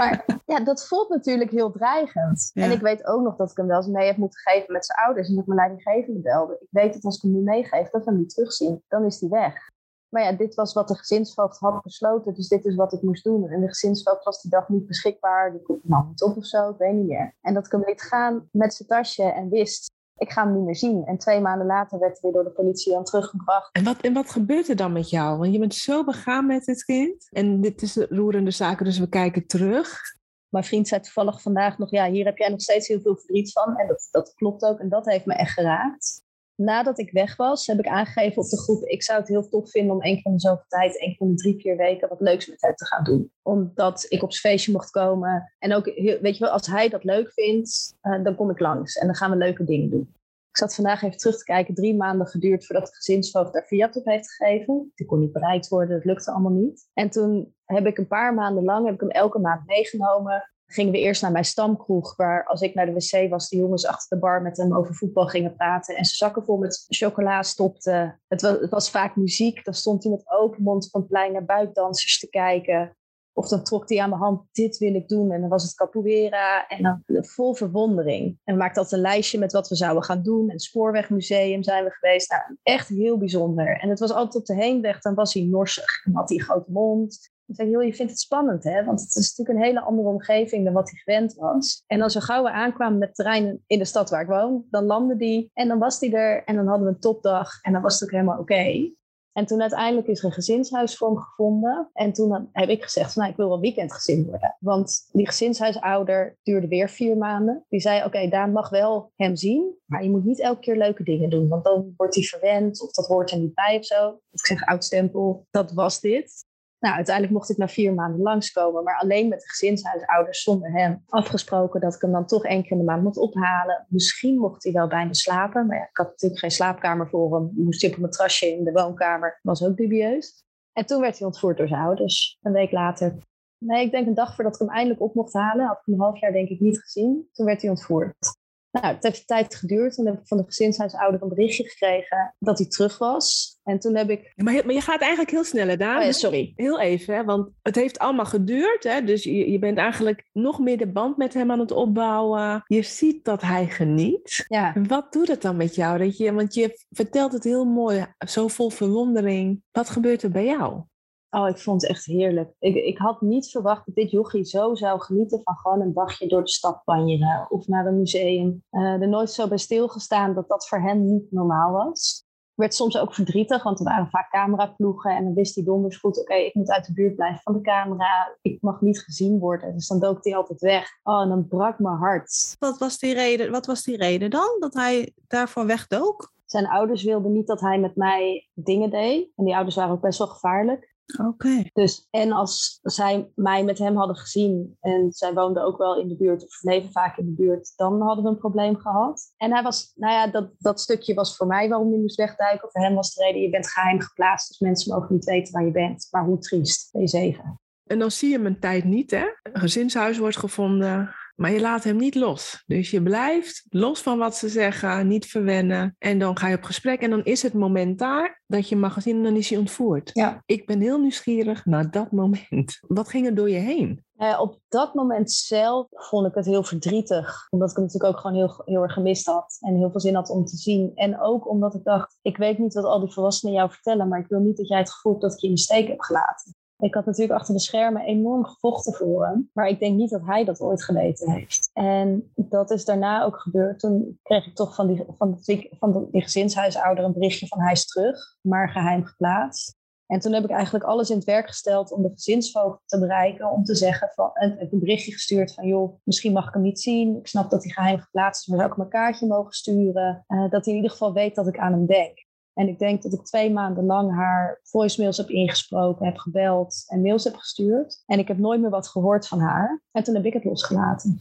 Maar 0.00 0.24
ja, 0.46 0.60
dat 0.60 0.86
voelt 0.86 1.08
natuurlijk 1.08 1.50
heel 1.50 1.70
dreigend. 1.70 2.50
Ja. 2.52 2.64
En 2.64 2.70
ik 2.70 2.80
weet 2.80 3.06
ook 3.06 3.22
nog 3.22 3.36
dat 3.36 3.50
ik 3.50 3.56
hem 3.56 3.66
wel 3.66 3.76
eens 3.76 3.86
mee 3.86 4.06
heb 4.06 4.16
moeten 4.16 4.40
geven 4.40 4.72
met 4.72 4.86
zijn 4.86 4.98
ouders. 4.98 5.28
En 5.28 5.34
dat 5.34 5.46
mijn 5.46 5.58
leidinggevende 5.58 6.20
belde. 6.20 6.58
Ik 6.60 6.68
weet 6.70 6.92
dat 6.92 7.04
als 7.04 7.16
ik 7.16 7.22
hem 7.22 7.32
nu 7.32 7.40
meegeef, 7.40 7.90
dat 7.90 8.04
we 8.04 8.10
hem 8.10 8.18
niet 8.18 8.34
terugzien. 8.34 8.82
Dan 8.88 9.04
is 9.04 9.20
hij 9.20 9.28
weg. 9.28 9.68
Maar 10.08 10.22
ja, 10.22 10.32
dit 10.32 10.54
was 10.54 10.72
wat 10.72 10.88
de 10.88 10.96
gezinsvoogd 10.96 11.58
had 11.58 11.82
besloten. 11.82 12.34
Dus 12.34 12.48
dit 12.48 12.64
is 12.64 12.74
wat 12.74 12.92
ik 12.92 13.02
moest 13.02 13.24
doen. 13.24 13.48
En 13.48 13.60
de 13.60 13.68
gezinsvoogd 13.68 14.24
was 14.24 14.42
die 14.42 14.50
dag 14.50 14.68
niet 14.68 14.86
beschikbaar. 14.86 15.52
Die 15.52 15.62
komt 15.62 15.88
nou 15.88 16.06
niet 16.08 16.22
op 16.22 16.36
of 16.36 16.46
zo, 16.46 16.70
ik 16.70 16.78
weet 16.78 16.94
niet 16.94 17.06
meer. 17.06 17.34
En 17.40 17.54
dat 17.54 17.66
ik 17.66 17.72
hem 17.72 17.84
liet 17.84 18.02
gaan 18.02 18.48
met 18.52 18.74
zijn 18.74 18.88
tasje 18.88 19.22
en 19.22 19.48
wist 19.48 19.90
ik 20.20 20.30
ga 20.30 20.44
hem 20.44 20.54
niet 20.54 20.64
meer 20.64 20.76
zien. 20.76 21.04
En 21.04 21.18
twee 21.18 21.40
maanden 21.40 21.66
later 21.66 21.98
werd 21.98 22.12
hij 22.12 22.20
weer 22.20 22.32
door 22.32 22.50
de 22.50 22.56
politie 22.56 22.96
aan 22.96 23.04
teruggebracht. 23.04 23.68
En 23.72 23.84
wat, 23.84 24.00
en 24.00 24.12
wat 24.12 24.30
gebeurt 24.30 24.68
er 24.68 24.76
dan 24.76 24.92
met 24.92 25.10
jou? 25.10 25.38
Want 25.38 25.52
je 25.52 25.58
bent 25.58 25.74
zo 25.74 26.04
begaan 26.04 26.46
met 26.46 26.64
dit 26.64 26.84
kind. 26.84 27.28
En 27.30 27.60
dit 27.60 27.82
is 27.82 27.96
roerende 27.96 28.50
zaken, 28.50 28.84
dus 28.84 28.98
we 28.98 29.08
kijken 29.08 29.46
terug. 29.46 30.00
Mijn 30.48 30.64
vriend 30.64 30.88
zei 30.88 31.00
toevallig 31.00 31.42
vandaag 31.42 31.78
nog, 31.78 31.90
ja, 31.90 32.10
hier 32.10 32.24
heb 32.24 32.38
jij 32.38 32.48
nog 32.48 32.60
steeds 32.60 32.88
heel 32.88 33.00
veel 33.00 33.16
verdriet 33.16 33.52
van. 33.52 33.76
En 33.76 33.86
dat, 33.86 34.08
dat 34.10 34.34
klopt 34.34 34.62
ook 34.62 34.78
en 34.78 34.88
dat 34.88 35.06
heeft 35.06 35.26
me 35.26 35.34
echt 35.34 35.52
geraakt. 35.52 36.22
Nadat 36.54 36.98
ik 36.98 37.10
weg 37.10 37.36
was, 37.36 37.66
heb 37.66 37.78
ik 37.78 37.86
aangegeven 37.86 38.42
op 38.42 38.48
de 38.48 38.60
groep, 38.60 38.84
ik 38.84 39.02
zou 39.02 39.18
het 39.18 39.28
heel 39.28 39.48
tof 39.48 39.70
vinden 39.70 39.94
om 39.94 40.02
één 40.02 40.14
keer 40.14 40.26
in 40.26 40.32
de 40.32 40.40
zoveel 40.40 40.64
tijd, 40.68 40.98
één 40.98 41.16
keer 41.16 41.26
in 41.26 41.34
de 41.34 41.42
drie, 41.42 41.60
vier 41.60 41.76
weken, 41.76 42.08
wat 42.08 42.20
leuks 42.20 42.48
met 42.48 42.62
hem 42.62 42.74
te 42.74 42.86
gaan 42.86 43.04
doen. 43.04 43.32
Omdat 43.42 44.06
ik 44.08 44.22
op 44.22 44.32
zijn 44.32 44.52
feestje 44.52 44.72
mocht 44.72 44.90
komen. 44.90 45.52
En 45.58 45.74
ook, 45.74 45.84
weet 46.20 46.36
je 46.36 46.44
wel, 46.44 46.52
als 46.52 46.66
hij 46.66 46.88
dat 46.88 47.04
leuk 47.04 47.32
vindt, 47.32 47.96
uh, 48.02 48.24
dan 48.24 48.34
kom 48.34 48.50
ik 48.50 48.60
langs 48.60 48.96
en 48.96 49.06
dan 49.06 49.16
gaan 49.16 49.30
we 49.30 49.36
leuke 49.36 49.64
dingen 49.64 49.90
doen. 49.90 50.14
Ik 50.50 50.56
zat 50.56 50.74
vandaag 50.74 51.02
even 51.02 51.18
terug 51.18 51.38
te 51.38 51.44
kijken, 51.44 51.74
drie 51.74 51.96
maanden 51.96 52.26
geduurd 52.26 52.66
voordat 52.66 52.86
de 52.86 52.94
gezinsvoogd 52.94 53.52
daar 53.52 53.66
fiat 53.66 53.96
op 53.96 54.04
heeft 54.04 54.32
gegeven. 54.32 54.92
Die 54.94 55.06
kon 55.06 55.20
niet 55.20 55.32
bereikt 55.32 55.68
worden, 55.68 55.96
dat 55.96 56.04
lukte 56.04 56.30
allemaal 56.30 56.52
niet. 56.52 56.88
En 56.92 57.10
toen 57.10 57.54
heb 57.64 57.86
ik 57.86 57.98
een 57.98 58.06
paar 58.06 58.34
maanden 58.34 58.64
lang, 58.64 58.84
heb 58.84 58.94
ik 58.94 59.00
hem 59.00 59.10
elke 59.10 59.38
maand 59.38 59.66
meegenomen. 59.66 60.50
Gingen 60.66 60.92
we 60.92 60.98
eerst 60.98 61.22
naar 61.22 61.32
mijn 61.32 61.44
stamkroeg, 61.44 62.16
waar 62.16 62.44
als 62.46 62.60
ik 62.60 62.74
naar 62.74 62.86
de 62.86 62.92
wc 62.92 63.30
was, 63.30 63.48
de 63.48 63.56
jongens 63.56 63.86
achter 63.86 64.08
de 64.08 64.24
bar 64.24 64.42
met 64.42 64.56
hem 64.56 64.76
over 64.76 64.94
voetbal 64.94 65.26
gingen 65.26 65.56
praten 65.56 65.96
en 65.96 66.04
ze 66.04 66.16
zakken 66.16 66.44
vol 66.44 66.56
met 66.56 66.86
chocola 66.88 67.42
stopten. 67.42 68.20
Het 68.28 68.42
was, 68.42 68.60
het 68.60 68.70
was 68.70 68.90
vaak 68.90 69.16
muziek, 69.16 69.64
dan 69.64 69.74
stond 69.74 70.02
hij 70.02 70.12
met 70.12 70.30
open 70.30 70.62
mond 70.62 70.90
van 70.90 71.00
het 71.00 71.10
plein 71.10 71.32
naar 71.32 71.44
buikdansers 71.44 72.18
te 72.18 72.28
kijken. 72.28 72.96
Of 73.40 73.48
dan 73.48 73.62
trok 73.62 73.88
hij 73.88 74.00
aan 74.00 74.08
mijn 74.08 74.20
hand, 74.20 74.42
dit 74.52 74.78
wil 74.78 74.94
ik 74.94 75.08
doen. 75.08 75.32
En 75.32 75.40
dan 75.40 75.48
was 75.48 75.62
het 75.62 75.74
capoeira. 75.74 76.66
En 76.66 76.82
dan 76.82 77.02
vol 77.06 77.54
verwondering. 77.54 78.38
En 78.44 78.54
we 78.54 78.60
maakten 78.60 78.82
altijd 78.82 79.02
een 79.02 79.08
lijstje 79.08 79.38
met 79.38 79.52
wat 79.52 79.68
we 79.68 79.76
zouden 79.76 80.04
gaan 80.04 80.22
doen. 80.22 80.46
En 80.46 80.52
het 80.52 80.62
Spoorwegmuseum 80.62 81.62
zijn 81.62 81.84
we 81.84 81.90
geweest. 81.90 82.30
Nou, 82.30 82.42
echt 82.62 82.88
heel 82.88 83.18
bijzonder. 83.18 83.78
En 83.80 83.88
het 83.88 83.98
was 83.98 84.12
altijd 84.12 84.34
op 84.34 84.44
de 84.44 84.54
heenweg, 84.54 85.00
dan 85.00 85.14
was 85.14 85.34
hij 85.34 85.42
norsig. 85.42 86.04
En 86.04 86.14
had 86.14 86.28
hij 86.28 86.38
een 86.38 86.44
grote 86.44 86.70
mond. 86.70 87.30
Ik 87.46 87.56
zei, 87.56 87.70
joh, 87.70 87.82
je 87.82 87.94
vindt 87.94 88.12
het 88.12 88.20
spannend, 88.20 88.64
hè? 88.64 88.84
Want 88.84 89.00
het 89.00 89.14
is 89.14 89.36
natuurlijk 89.36 89.58
een 89.58 89.64
hele 89.64 89.86
andere 89.86 90.08
omgeving 90.08 90.64
dan 90.64 90.72
wat 90.72 90.90
hij 90.90 90.98
gewend 90.98 91.34
was. 91.34 91.84
En 91.86 92.02
als 92.02 92.14
we 92.14 92.20
gauw 92.20 92.48
aankwamen 92.48 92.98
met 92.98 93.14
terrein 93.14 93.62
in 93.66 93.78
de 93.78 93.84
stad 93.84 94.10
waar 94.10 94.22
ik 94.22 94.28
woon, 94.28 94.64
dan 94.70 94.84
landde 94.84 95.16
die 95.16 95.50
en 95.54 95.68
dan 95.68 95.78
was 95.78 96.00
hij 96.00 96.12
er 96.12 96.44
en 96.44 96.56
dan 96.56 96.66
hadden 96.66 96.86
we 96.86 96.92
een 96.92 97.00
topdag 97.00 97.60
en 97.62 97.72
dan 97.72 97.82
was 97.82 97.94
het 97.94 98.02
ook 98.02 98.10
helemaal 98.10 98.38
oké. 98.38 98.92
En 99.32 99.46
toen 99.46 99.60
uiteindelijk 99.60 100.06
is 100.08 100.18
er 100.18 100.24
een 100.24 100.32
gezinshuisvorm 100.32 101.18
gevonden. 101.18 101.90
En 101.92 102.12
toen 102.12 102.48
heb 102.52 102.68
ik 102.68 102.82
gezegd, 102.82 103.16
nou, 103.16 103.30
ik 103.30 103.36
wil 103.36 103.48
wel 103.48 103.60
weekendgezin 103.60 104.26
worden. 104.26 104.56
Want 104.60 105.08
die 105.12 105.26
gezinshuisouder 105.26 106.38
duurde 106.42 106.68
weer 106.68 106.88
vier 106.88 107.16
maanden. 107.16 107.64
Die 107.68 107.80
zei, 107.80 108.04
oké, 108.04 108.28
Daan 108.28 108.52
mag 108.52 108.68
wel 108.68 109.12
hem 109.16 109.36
zien. 109.36 109.78
Maar 109.86 110.02
je 110.02 110.10
moet 110.10 110.24
niet 110.24 110.40
elke 110.40 110.60
keer 110.60 110.76
leuke 110.76 111.02
dingen 111.02 111.30
doen. 111.30 111.48
Want 111.48 111.64
dan 111.64 111.94
wordt 111.96 112.14
hij 112.14 112.24
verwend 112.24 112.82
of 112.82 112.90
dat 112.90 113.06
hoort 113.06 113.30
er 113.30 113.38
niet 113.38 113.54
bij 113.54 113.78
of 113.78 113.84
zo. 113.84 114.20
Ik 114.30 114.46
zeg, 114.46 114.66
oud 114.66 114.84
stempel, 114.84 115.46
dat 115.50 115.72
was 115.72 116.00
dit. 116.00 116.48
Nou, 116.80 116.94
uiteindelijk 116.94 117.34
mocht 117.34 117.50
ik 117.50 117.56
na 117.56 117.68
vier 117.68 117.94
maanden 117.94 118.20
langskomen, 118.20 118.84
maar 118.84 118.98
alleen 118.98 119.28
met 119.28 119.40
de 119.40 119.48
gezinshuisouders 119.48 120.42
zonder 120.42 120.72
hem. 120.72 121.02
Afgesproken 121.08 121.80
dat 121.80 121.94
ik 121.94 122.00
hem 122.00 122.12
dan 122.12 122.26
toch 122.26 122.44
één 122.44 122.62
keer 122.62 122.70
in 122.70 122.78
de 122.78 122.84
maand 122.84 123.02
moet 123.02 123.16
ophalen. 123.16 123.86
Misschien 123.88 124.38
mocht 124.38 124.64
hij 124.64 124.72
wel 124.72 124.88
bij 124.88 125.08
slapen, 125.10 125.66
maar 125.66 125.76
ja, 125.76 125.82
ik 125.82 125.96
had 125.96 126.06
natuurlijk 126.06 126.40
geen 126.40 126.50
slaapkamer 126.50 127.08
voor 127.08 127.34
hem. 127.34 127.50
Moest 127.54 127.80
hij 127.80 127.90
op 127.90 127.96
een 127.96 128.02
matrasje 128.02 128.46
in 128.46 128.64
de 128.64 128.72
woonkamer, 128.72 129.38
was 129.42 129.64
ook 129.64 129.76
dubieus. 129.76 130.44
En 130.72 130.86
toen 130.86 131.00
werd 131.00 131.18
hij 131.18 131.26
ontvoerd 131.26 131.56
door 131.56 131.68
zijn 131.68 131.80
ouders, 131.80 132.38
een 132.42 132.52
week 132.52 132.70
later. 132.70 133.16
Nee, 133.58 133.84
ik 133.84 133.90
denk 133.90 134.06
een 134.06 134.14
dag 134.14 134.34
voordat 134.34 134.54
ik 134.54 134.60
hem 134.60 134.70
eindelijk 134.70 135.00
op 135.00 135.14
mocht 135.14 135.32
halen, 135.32 135.66
had 135.66 135.76
ik 135.76 135.82
hem 135.84 135.94
een 135.94 136.00
half 136.00 136.20
jaar 136.20 136.32
denk 136.32 136.48
ik 136.48 136.60
niet 136.60 136.80
gezien. 136.80 137.28
Toen 137.32 137.46
werd 137.46 137.60
hij 137.60 137.70
ontvoerd. 137.70 138.38
Nou, 138.70 138.86
het 138.86 139.02
heeft 139.02 139.26
tijd 139.26 139.54
geduurd. 139.54 139.94
Toen 139.94 140.06
heb 140.06 140.18
ik 140.18 140.26
van 140.26 140.38
de 140.38 140.44
gezinshuisouder 140.44 141.22
een 141.22 141.28
berichtje 141.28 141.68
gekregen 141.68 142.34
dat 142.38 142.58
hij 142.58 142.66
terug 142.66 142.98
was. 142.98 143.58
En 143.70 143.78
toen 143.78 143.96
heb 143.96 144.10
ik... 144.10 144.32
maar, 144.36 144.54
je, 144.54 144.62
maar 144.64 144.74
je 144.74 144.80
gaat 144.80 145.00
eigenlijk 145.00 145.30
heel 145.30 145.44
snel, 145.44 145.68
hè, 145.68 145.76
Daan? 145.76 146.02
Oh 146.02 146.10
sorry. 146.10 146.52
Heel 146.56 146.80
even, 146.80 147.14
hè, 147.14 147.24
want 147.24 147.48
het 147.62 147.74
heeft 147.74 147.98
allemaal 147.98 148.24
geduurd. 148.24 148.84
Hè? 148.84 149.04
Dus 149.04 149.24
je, 149.24 149.50
je 149.50 149.58
bent 149.58 149.78
eigenlijk 149.78 150.28
nog 150.32 150.58
meer 150.58 150.78
de 150.78 150.92
band 150.92 151.16
met 151.16 151.34
hem 151.34 151.50
aan 151.50 151.58
het 151.58 151.72
opbouwen. 151.72 152.62
Je 152.66 152.82
ziet 152.82 153.24
dat 153.24 153.42
hij 153.42 153.66
geniet. 153.66 154.44
Ja. 154.48 154.74
En 154.74 154.88
wat 154.88 155.12
doet 155.12 155.28
het 155.28 155.42
dan 155.42 155.56
met 155.56 155.74
jou? 155.74 155.98
Dat 155.98 156.16
je, 156.16 156.32
want 156.32 156.54
je 156.54 156.84
vertelt 156.90 157.32
het 157.32 157.44
heel 157.44 157.64
mooi, 157.64 158.06
zo 158.26 158.48
vol 158.48 158.70
verwondering. 158.70 159.62
Wat 159.70 159.90
gebeurt 159.90 160.22
er 160.22 160.30
bij 160.30 160.44
jou? 160.44 160.82
Oh, 161.30 161.48
ik 161.48 161.58
vond 161.58 161.82
het 161.82 161.90
echt 161.90 162.04
heerlijk. 162.04 162.52
Ik, 162.58 162.74
ik 162.74 162.98
had 162.98 163.20
niet 163.20 163.50
verwacht 163.50 163.86
dat 163.86 163.94
dit 163.94 164.10
jochie 164.10 164.44
zo 164.44 164.74
zou 164.74 165.00
genieten 165.00 165.40
van 165.42 165.56
gewoon 165.56 165.80
een 165.80 165.92
dagje 165.92 166.28
door 166.28 166.44
de 166.44 166.50
stad 166.50 166.82
banjeren 166.84 167.46
of 167.50 167.66
naar 167.66 167.86
een 167.86 167.98
museum. 167.98 168.64
Uh, 168.70 168.82
er 168.82 169.08
nooit 169.08 169.30
zo 169.30 169.48
bij 169.48 169.58
stilgestaan 169.58 170.34
dat 170.34 170.48
dat 170.48 170.68
voor 170.68 170.80
hem 170.80 171.04
niet 171.04 171.32
normaal 171.32 171.72
was. 171.72 172.24
Werd 172.60 172.74
soms 172.74 172.98
ook 172.98 173.14
verdrietig, 173.14 173.62
want 173.62 173.78
er 173.78 173.84
waren 173.84 174.08
vaak 174.10 174.30
cameraploegen 174.30 175.16
en 175.16 175.24
dan 175.24 175.34
wist 175.34 175.54
hij 175.54 175.64
donders 175.64 175.96
goed, 175.96 176.20
oké, 176.20 176.34
ik 176.34 176.54
moet 176.54 176.70
uit 176.70 176.86
de 176.86 176.92
buurt 176.92 177.14
blijven 177.14 177.40
van 177.42 177.52
de 177.52 177.60
camera. 177.60 178.36
Ik 178.42 178.62
mag 178.62 178.80
niet 178.80 179.00
gezien 179.00 179.38
worden, 179.38 179.74
dus 179.74 179.88
dan 179.88 180.00
dook 180.00 180.24
hij 180.24 180.36
altijd 180.36 180.60
weg. 180.60 180.98
Oh, 181.02 181.22
en 181.22 181.28
dan 181.28 181.48
brak 181.48 181.78
mijn 181.78 181.96
hart. 181.96 182.56
Wat 182.58 182.78
was 182.78 182.98
die 182.98 183.14
reden, 183.14 183.50
wat 183.50 183.66
was 183.66 183.82
die 183.82 183.96
reden 183.96 184.30
dan, 184.30 184.56
dat 184.58 184.74
hij 184.74 185.12
daarvoor 185.28 185.66
wegdook? 185.66 186.32
Zijn 186.46 186.66
ouders 186.66 187.02
wilden 187.02 187.32
niet 187.32 187.46
dat 187.46 187.60
hij 187.60 187.78
met 187.78 187.96
mij 187.96 188.48
dingen 188.54 188.90
deed. 188.90 189.28
En 189.36 189.44
die 189.44 189.54
ouders 189.54 189.76
waren 189.76 189.92
ook 189.92 190.00
best 190.00 190.18
wel 190.18 190.28
gevaarlijk. 190.28 190.94
Oké. 191.18 191.64
Dus, 191.72 192.06
en 192.10 192.32
als 192.32 192.78
zij 192.82 193.30
mij 193.34 193.64
met 193.64 193.78
hem 193.78 193.96
hadden 193.96 194.16
gezien 194.16 194.76
en 194.80 195.12
zij 195.12 195.32
woonde 195.32 195.60
ook 195.60 195.78
wel 195.78 196.00
in 196.00 196.08
de 196.08 196.16
buurt 196.16 196.44
of 196.44 196.62
leven 196.62 196.92
vaak 196.92 197.16
in 197.16 197.24
de 197.24 197.42
buurt, 197.42 197.72
dan 197.76 198.00
hadden 198.00 198.24
we 198.24 198.30
een 198.30 198.38
probleem 198.38 198.76
gehad. 198.76 199.32
En 199.36 199.52
hij 199.52 199.62
was, 199.62 199.92
nou 199.94 200.12
ja, 200.12 200.26
dat, 200.26 200.50
dat 200.58 200.80
stukje 200.80 201.14
was 201.14 201.36
voor 201.36 201.46
mij 201.46 201.68
waarom 201.68 201.90
hij 201.90 202.00
moest 202.00 202.16
wegduiken. 202.16 202.68
Voor 202.70 202.82
hem 202.82 202.94
was 202.94 203.14
de 203.14 203.24
reden, 203.24 203.42
je 203.42 203.50
bent 203.50 203.70
geheim 203.70 204.00
geplaatst, 204.00 204.48
dus 204.48 204.58
mensen 204.58 204.94
mogen 204.94 205.14
niet 205.14 205.24
weten 205.24 205.52
waar 205.52 205.64
je 205.64 205.70
bent. 205.70 206.08
Maar 206.10 206.24
hoe 206.24 206.38
triest, 206.38 206.92
ben 206.92 207.00
je 207.00 207.08
zeven. 207.08 207.60
En 207.86 207.98
dan 207.98 208.10
zie 208.10 208.28
je 208.28 208.36
hem 208.36 208.46
een 208.46 208.60
tijd 208.60 208.84
niet, 208.84 209.10
hè? 209.10 209.26
Een 209.42 209.60
gezinshuis 209.60 210.18
wordt 210.18 210.36
gevonden. 210.36 211.14
Maar 211.40 211.52
je 211.52 211.60
laat 211.60 211.84
hem 211.84 211.96
niet 211.96 212.14
los. 212.14 212.64
Dus 212.66 212.90
je 212.90 213.02
blijft 213.02 213.66
los 213.68 214.00
van 214.00 214.18
wat 214.18 214.36
ze 214.36 214.48
zeggen, 214.48 215.08
niet 215.08 215.26
verwennen. 215.26 215.96
En 215.98 216.18
dan 216.18 216.38
ga 216.38 216.48
je 216.48 216.56
op 216.56 216.62
gesprek 216.62 217.00
en 217.00 217.10
dan 217.10 217.24
is 217.24 217.42
het 217.42 217.52
moment 217.52 217.98
daar 217.98 218.42
dat 218.46 218.68
je 218.68 218.76
mag 218.76 219.02
zien 219.02 219.16
en 219.16 219.22
dan 219.22 219.36
is 219.36 219.50
hij 219.50 219.58
ontvoerd. 219.58 220.10
Ja. 220.12 220.42
Ik 220.46 220.66
ben 220.66 220.80
heel 220.80 221.00
nieuwsgierig 221.00 221.64
naar 221.64 221.90
dat 221.90 222.10
moment. 222.12 222.78
Wat 222.86 223.08
ging 223.08 223.26
er 223.26 223.34
door 223.34 223.50
je 223.50 223.58
heen? 223.58 224.04
Uh, 224.16 224.40
op 224.40 224.58
dat 224.68 224.94
moment 224.94 225.32
zelf 225.32 225.86
vond 225.90 226.26
ik 226.26 226.34
het 226.34 226.46
heel 226.46 226.64
verdrietig. 226.64 227.46
Omdat 227.50 227.70
ik 227.70 227.76
hem 227.76 227.84
natuurlijk 227.84 228.14
ook 228.14 228.20
gewoon 228.20 228.36
heel, 228.36 228.62
heel 228.64 228.82
erg 228.82 228.92
gemist 228.92 229.26
had. 229.26 229.56
En 229.60 229.76
heel 229.76 229.90
veel 229.90 230.00
zin 230.00 230.14
had 230.14 230.30
om 230.30 230.44
te 230.44 230.56
zien. 230.56 230.92
En 230.94 231.20
ook 231.20 231.48
omdat 231.48 231.74
ik 231.74 231.84
dacht, 231.84 232.18
ik 232.22 232.36
weet 232.36 232.58
niet 232.58 232.74
wat 232.74 232.84
al 232.84 233.00
die 233.00 233.12
volwassenen 233.12 233.54
jou 233.54 233.70
vertellen. 233.70 234.08
Maar 234.08 234.20
ik 234.20 234.28
wil 234.28 234.40
niet 234.40 234.56
dat 234.56 234.68
jij 234.68 234.78
het 234.78 234.92
gevoel 234.92 235.12
hebt 235.12 235.24
dat 235.24 235.34
ik 235.34 235.40
je 235.40 235.46
in 235.48 235.54
de 235.54 235.60
steek 235.60 235.88
heb 235.88 236.00
gelaten. 236.00 236.54
Ik 236.80 236.94
had 236.94 237.06
natuurlijk 237.06 237.38
achter 237.38 237.54
de 237.54 237.60
schermen 237.60 238.02
enorm 238.02 238.44
gevochten 238.44 238.92
voor 238.92 239.26
hem. 239.26 239.50
Maar 239.52 239.68
ik 239.68 239.78
denk 239.78 239.96
niet 239.96 240.10
dat 240.10 240.24
hij 240.24 240.44
dat 240.44 240.60
ooit 240.60 240.84
geweten 240.84 241.30
heeft. 241.30 241.70
En 241.72 242.32
dat 242.34 242.70
is 242.70 242.84
daarna 242.84 243.24
ook 243.24 243.40
gebeurd. 243.40 243.78
Toen 243.78 244.18
kreeg 244.22 244.46
ik 244.46 244.54
toch 244.54 244.74
van 244.74 244.86
die, 244.86 245.04
van 245.18 245.38
die, 245.44 245.68
van 245.78 246.08
die 246.10 246.22
gezinshuisouder 246.22 247.04
een 247.04 247.12
berichtje 247.12 247.46
van 247.46 247.60
hij 247.60 247.72
is 247.72 247.86
terug, 247.86 248.36
maar 248.40 248.68
geheim 248.68 249.04
geplaatst. 249.04 249.78
En 250.06 250.20
toen 250.20 250.32
heb 250.32 250.44
ik 250.44 250.50
eigenlijk 250.50 250.84
alles 250.84 251.10
in 251.10 251.16
het 251.16 251.24
werk 251.24 251.46
gesteld 251.46 251.92
om 251.92 252.02
de 252.02 252.10
gezinsvoogd 252.14 252.80
te 252.86 252.98
bereiken. 252.98 253.50
Om 253.50 253.64
te 253.64 253.74
zeggen 253.74 254.10
van, 254.14 254.30
en 254.34 254.56
heb 254.58 254.72
een 254.72 254.78
berichtje 254.78 255.12
gestuurd 255.12 255.54
van, 255.54 255.66
joh, 255.66 256.00
misschien 256.04 256.32
mag 256.32 256.48
ik 256.48 256.54
hem 256.54 256.62
niet 256.62 256.80
zien. 256.80 257.16
Ik 257.16 257.26
snap 257.26 257.50
dat 257.50 257.62
hij 257.62 257.72
geheim 257.72 257.98
geplaatst 257.98 258.40
is, 258.40 258.46
maar 258.46 258.58
zou 258.58 258.70
ik 258.70 258.76
hem 258.76 258.84
een 258.84 258.90
kaartje 258.90 259.26
mogen 259.26 259.52
sturen? 259.52 260.24
Uh, 260.28 260.50
dat 260.50 260.64
hij 260.64 260.74
in 260.74 260.74
ieder 260.74 260.90
geval 260.90 261.12
weet 261.12 261.34
dat 261.34 261.46
ik 261.46 261.58
aan 261.58 261.72
hem 261.72 261.86
denk. 261.86 262.28
En 262.54 262.68
ik 262.68 262.78
denk 262.78 263.02
dat 263.02 263.12
ik 263.12 263.24
twee 263.24 263.52
maanden 263.52 263.86
lang 263.86 264.14
haar 264.14 264.60
voicemails 264.62 265.16
heb 265.16 265.28
ingesproken, 265.28 266.06
heb 266.06 266.16
gebeld 266.16 266.84
en 266.86 267.02
mails 267.02 267.24
heb 267.24 267.34
gestuurd. 267.34 268.02
En 268.06 268.18
ik 268.18 268.28
heb 268.28 268.38
nooit 268.38 268.60
meer 268.60 268.70
wat 268.70 268.88
gehoord 268.88 269.28
van 269.28 269.40
haar. 269.40 269.82
En 269.90 270.02
toen 270.02 270.14
heb 270.14 270.24
ik 270.24 270.32
het 270.32 270.44
losgelaten. 270.44 271.20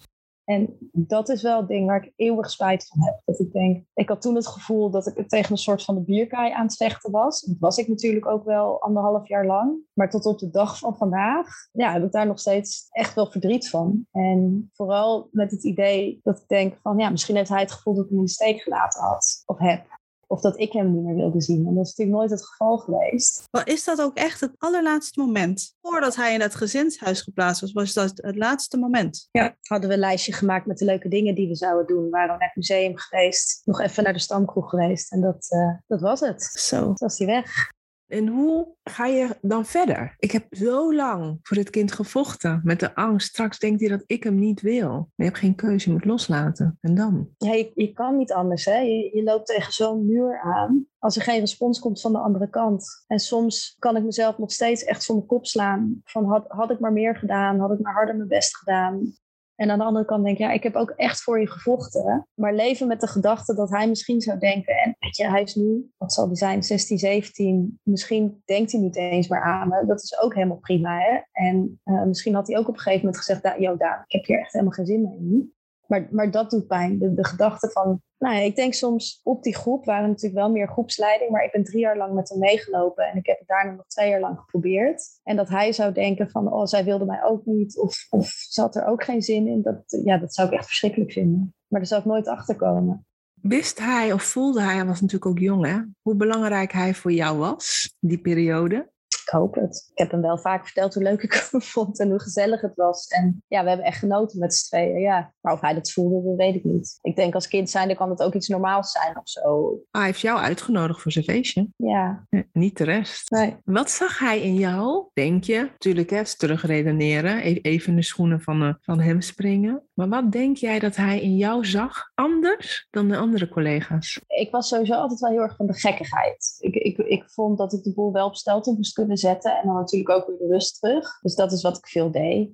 En 0.50 0.78
dat 0.92 1.30
is 1.30 1.42
wel 1.42 1.58
het 1.58 1.68
ding 1.68 1.88
waar 1.88 2.04
ik 2.04 2.14
eeuwig 2.16 2.50
spijt 2.50 2.88
van 2.88 3.06
heb. 3.06 3.22
Dat 3.26 3.40
ik 3.40 3.52
denk, 3.52 3.86
ik 3.94 4.10
had 4.10 4.22
toen 4.22 4.36
het 4.36 4.48
gevoel 4.48 4.90
dat 4.90 5.08
ik 5.08 5.30
tegen 5.30 5.52
een 5.52 5.58
soort 5.58 5.84
van 5.84 5.96
de 5.96 6.02
bierkaai 6.02 6.52
aan 6.54 6.66
het 6.66 6.76
vechten 6.76 7.12
was. 7.12 7.42
Dat 7.42 7.56
was 7.60 7.78
ik 7.78 7.88
natuurlijk 7.88 8.26
ook 8.26 8.44
wel 8.44 8.82
anderhalf 8.82 9.28
jaar 9.28 9.46
lang. 9.46 9.78
Maar 9.94 10.10
tot 10.10 10.26
op 10.26 10.40
de 10.40 10.50
dag 10.50 10.78
van 10.78 10.98
vandaag 10.98 11.48
ja, 11.72 11.92
heb 11.94 12.04
ik 12.04 12.12
daar 12.12 12.28
nog 12.28 12.40
steeds 12.40 12.88
echt 12.90 13.16
wel 13.16 13.32
verdriet 13.32 13.70
van. 13.70 14.08
En 14.12 14.70
vooral 14.74 15.28
met 15.32 15.52
het 15.52 15.64
idee 15.64 16.20
dat 16.24 16.38
ik 16.38 16.48
denk 16.48 16.78
van 16.82 16.98
ja, 16.98 17.10
misschien 17.10 17.36
heeft 17.36 17.50
hij 17.50 17.62
het 17.62 17.72
gevoel 17.72 17.94
dat 17.94 18.04
ik 18.04 18.10
hem 18.10 18.20
in 18.20 18.26
de 18.26 18.32
steek 18.32 18.62
gelaten 18.62 19.02
had. 19.02 19.44
Of 19.46 19.58
heb 19.58 19.99
of 20.30 20.42
dat 20.42 20.60
ik 20.60 20.72
hem 20.72 20.94
niet 20.94 21.04
meer 21.04 21.16
wilde 21.16 21.42
zien. 21.42 21.68
En 21.68 21.76
dat 21.76 21.86
is 21.86 21.90
natuurlijk 21.90 22.18
nooit 22.18 22.32
het 22.32 22.46
geval 22.46 22.78
geweest. 22.78 23.48
Maar 23.52 23.68
is 23.68 23.84
dat 23.84 24.02
ook 24.02 24.16
echt 24.16 24.40
het 24.40 24.56
allerlaatste 24.58 25.20
moment? 25.20 25.76
Voordat 25.82 26.16
hij 26.16 26.34
in 26.34 26.42
het 26.42 26.56
gezinshuis 26.56 27.22
geplaatst 27.22 27.62
was, 27.62 27.72
was 27.72 27.94
dat 27.94 28.12
het 28.16 28.36
laatste 28.36 28.78
moment? 28.78 29.28
Ja, 29.32 29.56
hadden 29.62 29.88
we 29.90 29.96
een 29.96 30.02
lijstje 30.02 30.34
gemaakt 30.34 30.66
met 30.66 30.78
de 30.78 30.86
leuke 30.86 31.10
dingen 31.10 31.36
die 31.36 31.48
we 31.48 31.56
zouden 31.56 31.88
doen. 31.88 32.04
We 32.04 32.10
waren 32.10 32.28
naar 32.28 32.48
het 32.48 32.56
museum 32.56 32.98
geweest, 32.98 33.62
nog 33.66 33.80
even 33.80 34.04
naar 34.04 34.14
de 34.14 34.20
stamkroeg 34.20 34.70
geweest. 34.70 35.12
En 35.12 35.22
dat, 35.22 35.48
uh, 35.50 35.78
dat 35.88 36.02
was 36.02 36.20
het. 36.20 36.44
Zo. 36.44 36.84
Toen 36.84 36.94
was 36.96 37.18
hij 37.18 37.28
weg. 37.28 37.72
En 38.10 38.28
hoe 38.28 38.76
ga 38.84 39.06
je 39.06 39.38
dan 39.42 39.66
verder? 39.66 40.16
Ik 40.20 40.32
heb 40.32 40.46
zo 40.50 40.94
lang 40.96 41.40
voor 41.42 41.58
dit 41.58 41.70
kind 41.70 41.92
gevochten 41.92 42.62
met 42.64 42.80
de 42.80 42.96
angst. 42.96 43.28
Straks 43.28 43.60
denkt 43.60 43.80
hij 43.80 43.90
dat 43.90 44.04
ik 44.06 44.24
hem 44.24 44.40
niet 44.40 44.62
wil. 44.62 44.90
Maar 44.90 45.10
je 45.16 45.24
hebt 45.24 45.38
geen 45.38 45.56
keuze, 45.56 45.88
je 45.88 45.96
moet 45.96 46.06
loslaten. 46.06 46.78
En 46.82 46.96
dan? 46.96 47.30
Ja, 47.38 47.54
je, 47.54 47.72
je 47.74 47.94
kan 47.94 48.18
niet 48.18 48.34
anders. 48.34 48.66
Hè? 48.66 48.78
Je, 48.78 49.12
je 49.14 49.24
loopt 49.24 49.46
tegen 49.46 49.74
zo'n 49.74 50.06
muur 50.06 50.40
aan. 50.42 50.86
Als 51.00 51.16
er 51.16 51.22
geen 51.22 51.40
respons 51.40 51.80
komt 51.80 52.02
van 52.02 52.12
de 52.12 52.20
andere 52.20 52.50
kant. 52.50 53.04
En 53.08 53.20
soms 53.20 53.76
kan 53.80 53.96
ik 53.96 54.04
mezelf 54.04 54.38
nog 54.38 54.52
steeds 54.52 54.84
echt 54.84 55.06
voor 55.06 55.16
mijn 55.16 55.28
kop 55.28 55.46
slaan. 55.46 56.02
Van 56.04 56.26
had, 56.26 56.46
had 56.48 56.72
ik 56.72 56.80
maar 56.80 56.94
meer 56.94 57.16
gedaan? 57.16 57.60
Had 57.60 57.72
ik 57.72 57.80
maar 57.80 57.94
harder 57.94 58.16
mijn 58.16 58.28
best 58.28 58.58
gedaan? 58.58 59.14
En 59.60 59.70
aan 59.70 59.78
de 59.78 59.84
andere 59.84 60.06
kant 60.06 60.24
denk 60.24 60.38
ik, 60.38 60.44
ja, 60.44 60.52
ik 60.52 60.64
heb 60.64 60.76
ook 60.76 60.90
echt 60.90 61.22
voor 61.22 61.40
je 61.40 61.48
gevochten. 61.48 62.28
Maar 62.34 62.54
leven 62.54 62.88
met 62.88 63.02
de 63.02 63.08
gedachte 63.08 63.56
dat 63.56 63.70
hij 63.70 63.88
misschien 63.88 64.22
zou 64.22 64.40
denken, 64.40 64.76
en 64.76 64.96
weet 65.00 65.18
je, 65.18 65.30
hij 65.30 65.42
is 65.42 65.56
nu, 65.56 65.92
wat 65.98 66.14
zal 66.14 66.26
hij 66.26 66.36
zijn, 66.36 66.64
16, 66.64 66.98
17. 66.98 67.80
Misschien 67.84 68.42
denkt 68.46 68.72
hij 68.72 68.82
niet 68.82 68.96
eens 68.96 69.28
meer 69.28 69.42
aan 69.42 69.68
me. 69.68 69.86
Dat 69.86 70.04
is 70.04 70.20
ook 70.22 70.34
helemaal 70.34 70.58
prima, 70.58 70.98
hè. 71.00 71.20
En 71.32 71.80
uh, 71.86 72.04
misschien 72.04 72.34
had 72.34 72.48
hij 72.48 72.58
ook 72.58 72.68
op 72.68 72.74
een 72.74 72.80
gegeven 72.80 73.06
moment 73.06 73.26
gezegd, 73.26 73.60
joh 73.60 73.80
Daan, 73.80 74.04
ik 74.06 74.12
heb 74.12 74.26
hier 74.26 74.40
echt 74.40 74.52
helemaal 74.52 74.74
geen 74.74 74.86
zin 74.86 75.02
meer 75.02 75.18
in. 75.18 75.54
Maar, 75.90 76.08
maar 76.12 76.32
dat 76.32 76.50
doet 76.50 76.68
pijn. 76.68 77.00
De, 77.00 77.26
gedachte 77.26 77.70
van, 77.70 78.02
nou 78.18 78.36
ja, 78.36 78.42
ik 78.42 78.56
denk 78.56 78.74
soms 78.74 79.20
op 79.24 79.44
die 79.44 79.56
groep 79.56 79.86
waren 79.86 80.08
natuurlijk 80.08 80.40
wel 80.40 80.52
meer 80.52 80.68
groepsleiding, 80.68 81.32
maar 81.32 81.44
ik 81.44 81.52
ben 81.52 81.64
drie 81.64 81.80
jaar 81.80 81.98
lang 81.98 82.14
met 82.14 82.30
hem 82.30 82.40
meegelopen 82.40 83.04
en 83.08 83.18
ik 83.18 83.26
heb 83.26 83.40
het 83.40 83.48
daarna 83.48 83.72
nog 83.72 83.86
twee 83.88 84.10
jaar 84.10 84.20
lang 84.20 84.40
geprobeerd. 84.40 85.04
En 85.24 85.36
dat 85.36 85.50
hij 85.50 85.72
zou 85.72 85.94
denken 85.94 86.30
van, 86.30 86.54
oh, 86.54 86.66
zij 86.66 86.84
wilde 86.84 87.06
mij 87.06 87.24
ook 87.24 87.46
niet 87.46 87.78
of, 87.78 88.08
of 88.10 88.28
ze 88.28 88.62
had 88.62 88.76
er 88.76 88.86
ook 88.86 89.04
geen 89.04 89.22
zin 89.22 89.48
in, 89.48 89.62
dat, 89.62 89.84
ja, 90.04 90.18
dat 90.18 90.34
zou 90.34 90.48
ik 90.48 90.54
echt 90.54 90.66
verschrikkelijk 90.66 91.12
vinden. 91.12 91.54
Maar 91.68 91.80
daar 91.80 91.90
zou 91.90 92.02
ik 92.02 92.08
nooit 92.08 92.28
achter 92.28 92.56
komen. 92.56 93.06
Wist 93.34 93.80
hij 93.80 94.14
of 94.14 94.24
voelde 94.24 94.62
hij, 94.62 94.76
hij 94.76 94.86
was 94.86 95.02
natuurlijk 95.02 95.32
ook 95.32 95.40
jong 95.40 95.66
hè, 95.66 95.80
hoe 96.02 96.16
belangrijk 96.16 96.72
hij 96.72 96.94
voor 96.94 97.12
jou 97.12 97.38
was, 97.38 97.96
die 98.00 98.20
periode? 98.20 98.90
Ik 99.30 99.36
hoop 99.36 99.56
het. 99.56 99.90
Ik 99.92 99.98
heb 99.98 100.12
hem 100.12 100.22
wel 100.22 100.38
vaak 100.38 100.64
verteld 100.64 100.94
hoe 100.94 101.04
leuk 101.04 101.22
ik 101.22 101.34
hem 101.52 101.62
vond 101.62 102.00
en 102.00 102.10
hoe 102.10 102.22
gezellig 102.22 102.62
het 102.62 102.76
was. 102.76 103.08
En 103.08 103.44
ja, 103.48 103.62
we 103.62 103.68
hebben 103.68 103.86
echt 103.86 104.00
genoten 104.00 104.40
met 104.40 104.54
z'n 104.54 104.68
tweeën. 104.68 105.00
Ja. 105.00 105.34
Maar 105.42 105.54
of 105.54 105.62
hij 105.62 105.74
dat 105.74 105.92
voelde, 105.92 106.30
dat 106.30 106.38
weet 106.38 106.56
ik 106.56 106.64
niet. 106.64 107.00
Ik 107.02 107.16
denk 107.16 107.34
als 107.34 107.48
kind 107.48 107.70
zijn, 107.70 107.88
dan 107.88 107.98
kan 107.98 108.10
het 108.10 108.22
ook 108.22 108.34
iets 108.34 108.48
normaals 108.48 108.92
zijn 108.92 109.18
of 109.18 109.30
zo. 109.30 109.80
hij 109.92 110.06
heeft 110.06 110.20
jou 110.20 110.40
uitgenodigd 110.40 111.02
voor 111.02 111.12
zijn 111.12 111.26
feestje. 111.26 111.68
Ja. 111.76 112.28
niet 112.52 112.78
de 112.78 112.84
rest. 112.84 113.32
Nee. 113.32 113.58
Wat 113.64 113.90
zag 113.90 114.20
hij 114.20 114.42
in 114.42 114.56
jou, 114.56 115.10
denk 115.14 115.44
je? 115.44 115.70
Tuurlijk, 115.78 116.10
hè, 116.10 116.24
terugredeneren. 116.38 117.48
E-, 117.48 117.60
even 117.62 117.90
in 117.90 117.96
de 117.96 118.04
schoenen 118.04 118.42
van, 118.42 118.64
uh, 118.64 118.74
van 118.82 119.00
hem 119.00 119.22
springen. 119.22 119.84
Maar 120.00 120.10
wat 120.10 120.32
denk 120.32 120.58
jij 120.58 120.80
dat 120.80 120.96
hij 120.96 121.22
in 121.22 121.38
jou 121.38 121.66
zag 121.66 122.12
anders 122.16 122.88
dan 122.90 123.08
de 123.08 123.18
andere 123.18 123.50
collega's? 123.50 124.22
Ik 124.28 124.52
was 124.52 124.68
sowieso 124.68 124.94
altijd 124.94 125.20
wel 125.20 125.30
heel 125.30 125.42
erg 125.42 125.56
van 125.56 125.68
de 125.68 125.80
gekkigheid. 125.80 126.56
Ik, 126.60 126.76
ik, 126.76 126.98
ik 126.98 127.30
vond 127.30 127.58
dat 127.58 127.74
ik 127.74 127.84
de 127.84 127.94
boel 127.94 128.12
wel 128.12 128.28
op 128.28 128.36
stelte 128.36 128.74
moest 128.74 128.94
kunnen 128.94 129.18
zetten 129.18 129.58
en 129.58 129.66
dan 129.66 129.76
natuurlijk 129.76 130.10
ook 130.10 130.28
weer 130.28 130.38
de 130.38 130.48
rust 130.48 130.80
terug. 130.80 131.20
Dus 131.22 131.36
dat 131.36 131.52
is 131.52 131.62
wat 131.62 131.78
ik 131.78 131.88
veel 131.88 132.12
deed 132.12 132.50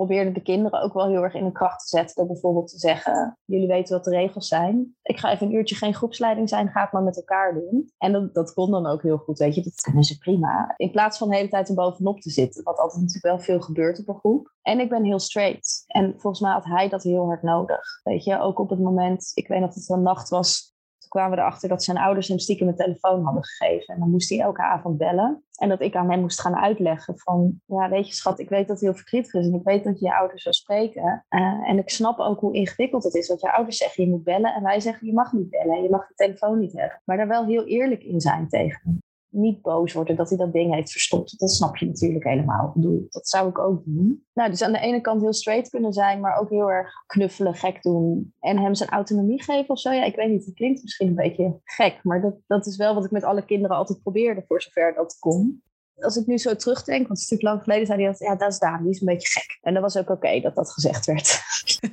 probeerde 0.00 0.32
de 0.32 0.42
kinderen 0.42 0.82
ook 0.82 0.92
wel 0.92 1.08
heel 1.08 1.22
erg 1.22 1.34
in 1.34 1.44
de 1.44 1.52
kracht 1.52 1.80
te 1.80 1.96
zetten. 1.96 2.16
Door 2.16 2.26
bijvoorbeeld 2.26 2.68
te 2.68 2.78
zeggen, 2.78 3.38
jullie 3.44 3.68
weten 3.68 3.94
wat 3.94 4.04
de 4.04 4.10
regels 4.10 4.48
zijn. 4.48 4.96
Ik 5.02 5.18
ga 5.18 5.32
even 5.32 5.46
een 5.46 5.54
uurtje 5.54 5.74
geen 5.74 5.94
groepsleiding 5.94 6.48
zijn, 6.48 6.68
ga 6.68 6.80
het 6.80 6.92
maar 6.92 7.02
met 7.02 7.16
elkaar 7.16 7.54
doen. 7.54 7.92
En 7.98 8.12
dat, 8.12 8.34
dat 8.34 8.52
kon 8.52 8.70
dan 8.70 8.86
ook 8.86 9.02
heel 9.02 9.16
goed, 9.16 9.38
weet 9.38 9.54
je. 9.54 9.62
Dat 9.62 9.80
kunnen 9.80 10.04
ze 10.04 10.18
prima. 10.18 10.74
In 10.76 10.90
plaats 10.90 11.18
van 11.18 11.28
de 11.28 11.36
hele 11.36 11.48
tijd 11.48 11.68
er 11.68 11.74
bovenop 11.74 12.20
te 12.20 12.30
zitten. 12.30 12.64
Wat 12.64 12.78
altijd 12.78 13.00
natuurlijk 13.00 13.34
wel 13.34 13.38
veel 13.38 13.60
gebeurt 13.60 13.98
op 13.98 14.08
een 14.08 14.18
groep. 14.18 14.52
En 14.62 14.80
ik 14.80 14.88
ben 14.88 15.04
heel 15.04 15.18
straight. 15.18 15.84
En 15.86 16.14
volgens 16.16 16.40
mij 16.40 16.52
had 16.52 16.64
hij 16.64 16.88
dat 16.88 17.02
heel 17.02 17.26
hard 17.26 17.42
nodig. 17.42 18.00
Weet 18.02 18.24
je, 18.24 18.40
ook 18.40 18.58
op 18.58 18.70
het 18.70 18.80
moment, 18.80 19.30
ik 19.34 19.48
weet 19.48 19.60
dat 19.60 19.74
het 19.74 19.88
een 19.88 20.02
nacht 20.02 20.28
was 20.28 20.69
kwamen 21.10 21.36
we 21.36 21.42
erachter 21.42 21.68
dat 21.68 21.84
zijn 21.84 21.98
ouders 21.98 22.28
hem 22.28 22.38
stiekem 22.38 22.68
een 22.68 22.76
telefoon 22.76 23.24
hadden 23.24 23.44
gegeven. 23.44 23.94
En 23.94 24.00
dan 24.00 24.10
moest 24.10 24.30
hij 24.30 24.40
elke 24.40 24.62
avond 24.62 24.98
bellen. 24.98 25.44
En 25.56 25.68
dat 25.68 25.80
ik 25.80 25.96
aan 25.96 26.10
hem 26.10 26.20
moest 26.20 26.40
gaan 26.40 26.56
uitleggen 26.56 27.18
van, 27.18 27.60
ja 27.66 27.88
weet 27.88 28.06
je 28.06 28.14
schat, 28.14 28.38
ik 28.38 28.48
weet 28.48 28.66
dat 28.68 28.76
het 28.76 28.80
heel 28.80 28.94
verdrietig 28.94 29.34
is. 29.34 29.46
En 29.46 29.54
ik 29.54 29.64
weet 29.64 29.84
dat 29.84 30.00
je 30.00 30.06
je 30.06 30.16
ouders 30.16 30.42
zou 30.42 30.54
spreken. 30.54 31.24
Uh, 31.30 31.68
en 31.68 31.78
ik 31.78 31.90
snap 31.90 32.18
ook 32.18 32.40
hoe 32.40 32.54
ingewikkeld 32.54 33.04
het 33.04 33.14
is. 33.14 33.28
Want 33.28 33.40
je 33.40 33.52
ouders 33.52 33.76
zeggen, 33.76 34.04
je 34.04 34.10
moet 34.10 34.24
bellen. 34.24 34.54
En 34.54 34.62
wij 34.62 34.80
zeggen, 34.80 35.06
je 35.06 35.12
mag 35.12 35.32
niet 35.32 35.50
bellen. 35.50 35.82
Je 35.82 35.90
mag 35.90 36.08
de 36.08 36.14
telefoon 36.14 36.58
niet 36.58 36.72
hebben. 36.72 37.00
Maar 37.04 37.16
daar 37.16 37.28
wel 37.28 37.46
heel 37.46 37.64
eerlijk 37.64 38.02
in 38.02 38.20
zijn 38.20 38.48
tegen 38.48 39.02
niet 39.30 39.62
boos 39.62 39.92
worden 39.92 40.16
dat 40.16 40.28
hij 40.28 40.38
dat 40.38 40.52
ding 40.52 40.74
heeft 40.74 40.92
verstopt. 40.92 41.38
Dat 41.38 41.50
snap 41.50 41.76
je 41.76 41.86
natuurlijk 41.86 42.24
helemaal. 42.24 42.72
Dat 43.08 43.28
zou 43.28 43.48
ik 43.48 43.58
ook 43.58 43.82
doen. 43.84 44.24
Nou, 44.34 44.50
dus 44.50 44.62
aan 44.62 44.72
de 44.72 44.80
ene 44.80 45.00
kant 45.00 45.20
heel 45.20 45.32
straight 45.32 45.68
kunnen 45.68 45.92
zijn, 45.92 46.20
maar 46.20 46.38
ook 46.38 46.50
heel 46.50 46.70
erg 46.70 46.92
knuffelen, 47.06 47.54
gek 47.54 47.82
doen. 47.82 48.34
En 48.40 48.58
hem 48.58 48.74
zijn 48.74 48.90
autonomie 48.90 49.42
geven 49.42 49.68
of 49.68 49.80
zo. 49.80 49.90
Ja, 49.90 50.04
ik 50.04 50.16
weet 50.16 50.30
niet, 50.30 50.44
het 50.44 50.54
klinkt 50.54 50.82
misschien 50.82 51.08
een 51.08 51.14
beetje 51.14 51.60
gek, 51.64 52.00
maar 52.02 52.20
dat, 52.20 52.34
dat 52.46 52.66
is 52.66 52.76
wel 52.76 52.94
wat 52.94 53.04
ik 53.04 53.10
met 53.10 53.24
alle 53.24 53.44
kinderen 53.44 53.76
altijd 53.76 54.02
probeerde, 54.02 54.44
voor 54.46 54.62
zover 54.62 54.94
dat 54.94 55.16
kon 55.18 55.62
als 56.00 56.16
ik 56.16 56.26
nu 56.26 56.38
zo 56.38 56.56
terugdenk, 56.56 57.08
want 57.08 57.18
het 57.18 57.18
is 57.18 57.30
natuurlijk 57.30 57.50
lang 57.50 57.62
geleden, 57.62 57.86
zei 57.86 58.02
hij 58.02 58.10
dat, 58.10 58.18
ja, 58.18 58.36
dat 58.36 58.52
is 58.52 58.58
Daan, 58.58 58.82
die 58.82 58.92
is 58.92 59.00
een 59.00 59.06
beetje 59.06 59.28
gek. 59.28 59.58
En 59.62 59.74
dat 59.74 59.82
was 59.82 59.96
ook 59.96 60.10
oké 60.10 60.40
dat 60.40 60.54
dat 60.54 60.70
gezegd 60.70 61.06
werd. 61.06 61.40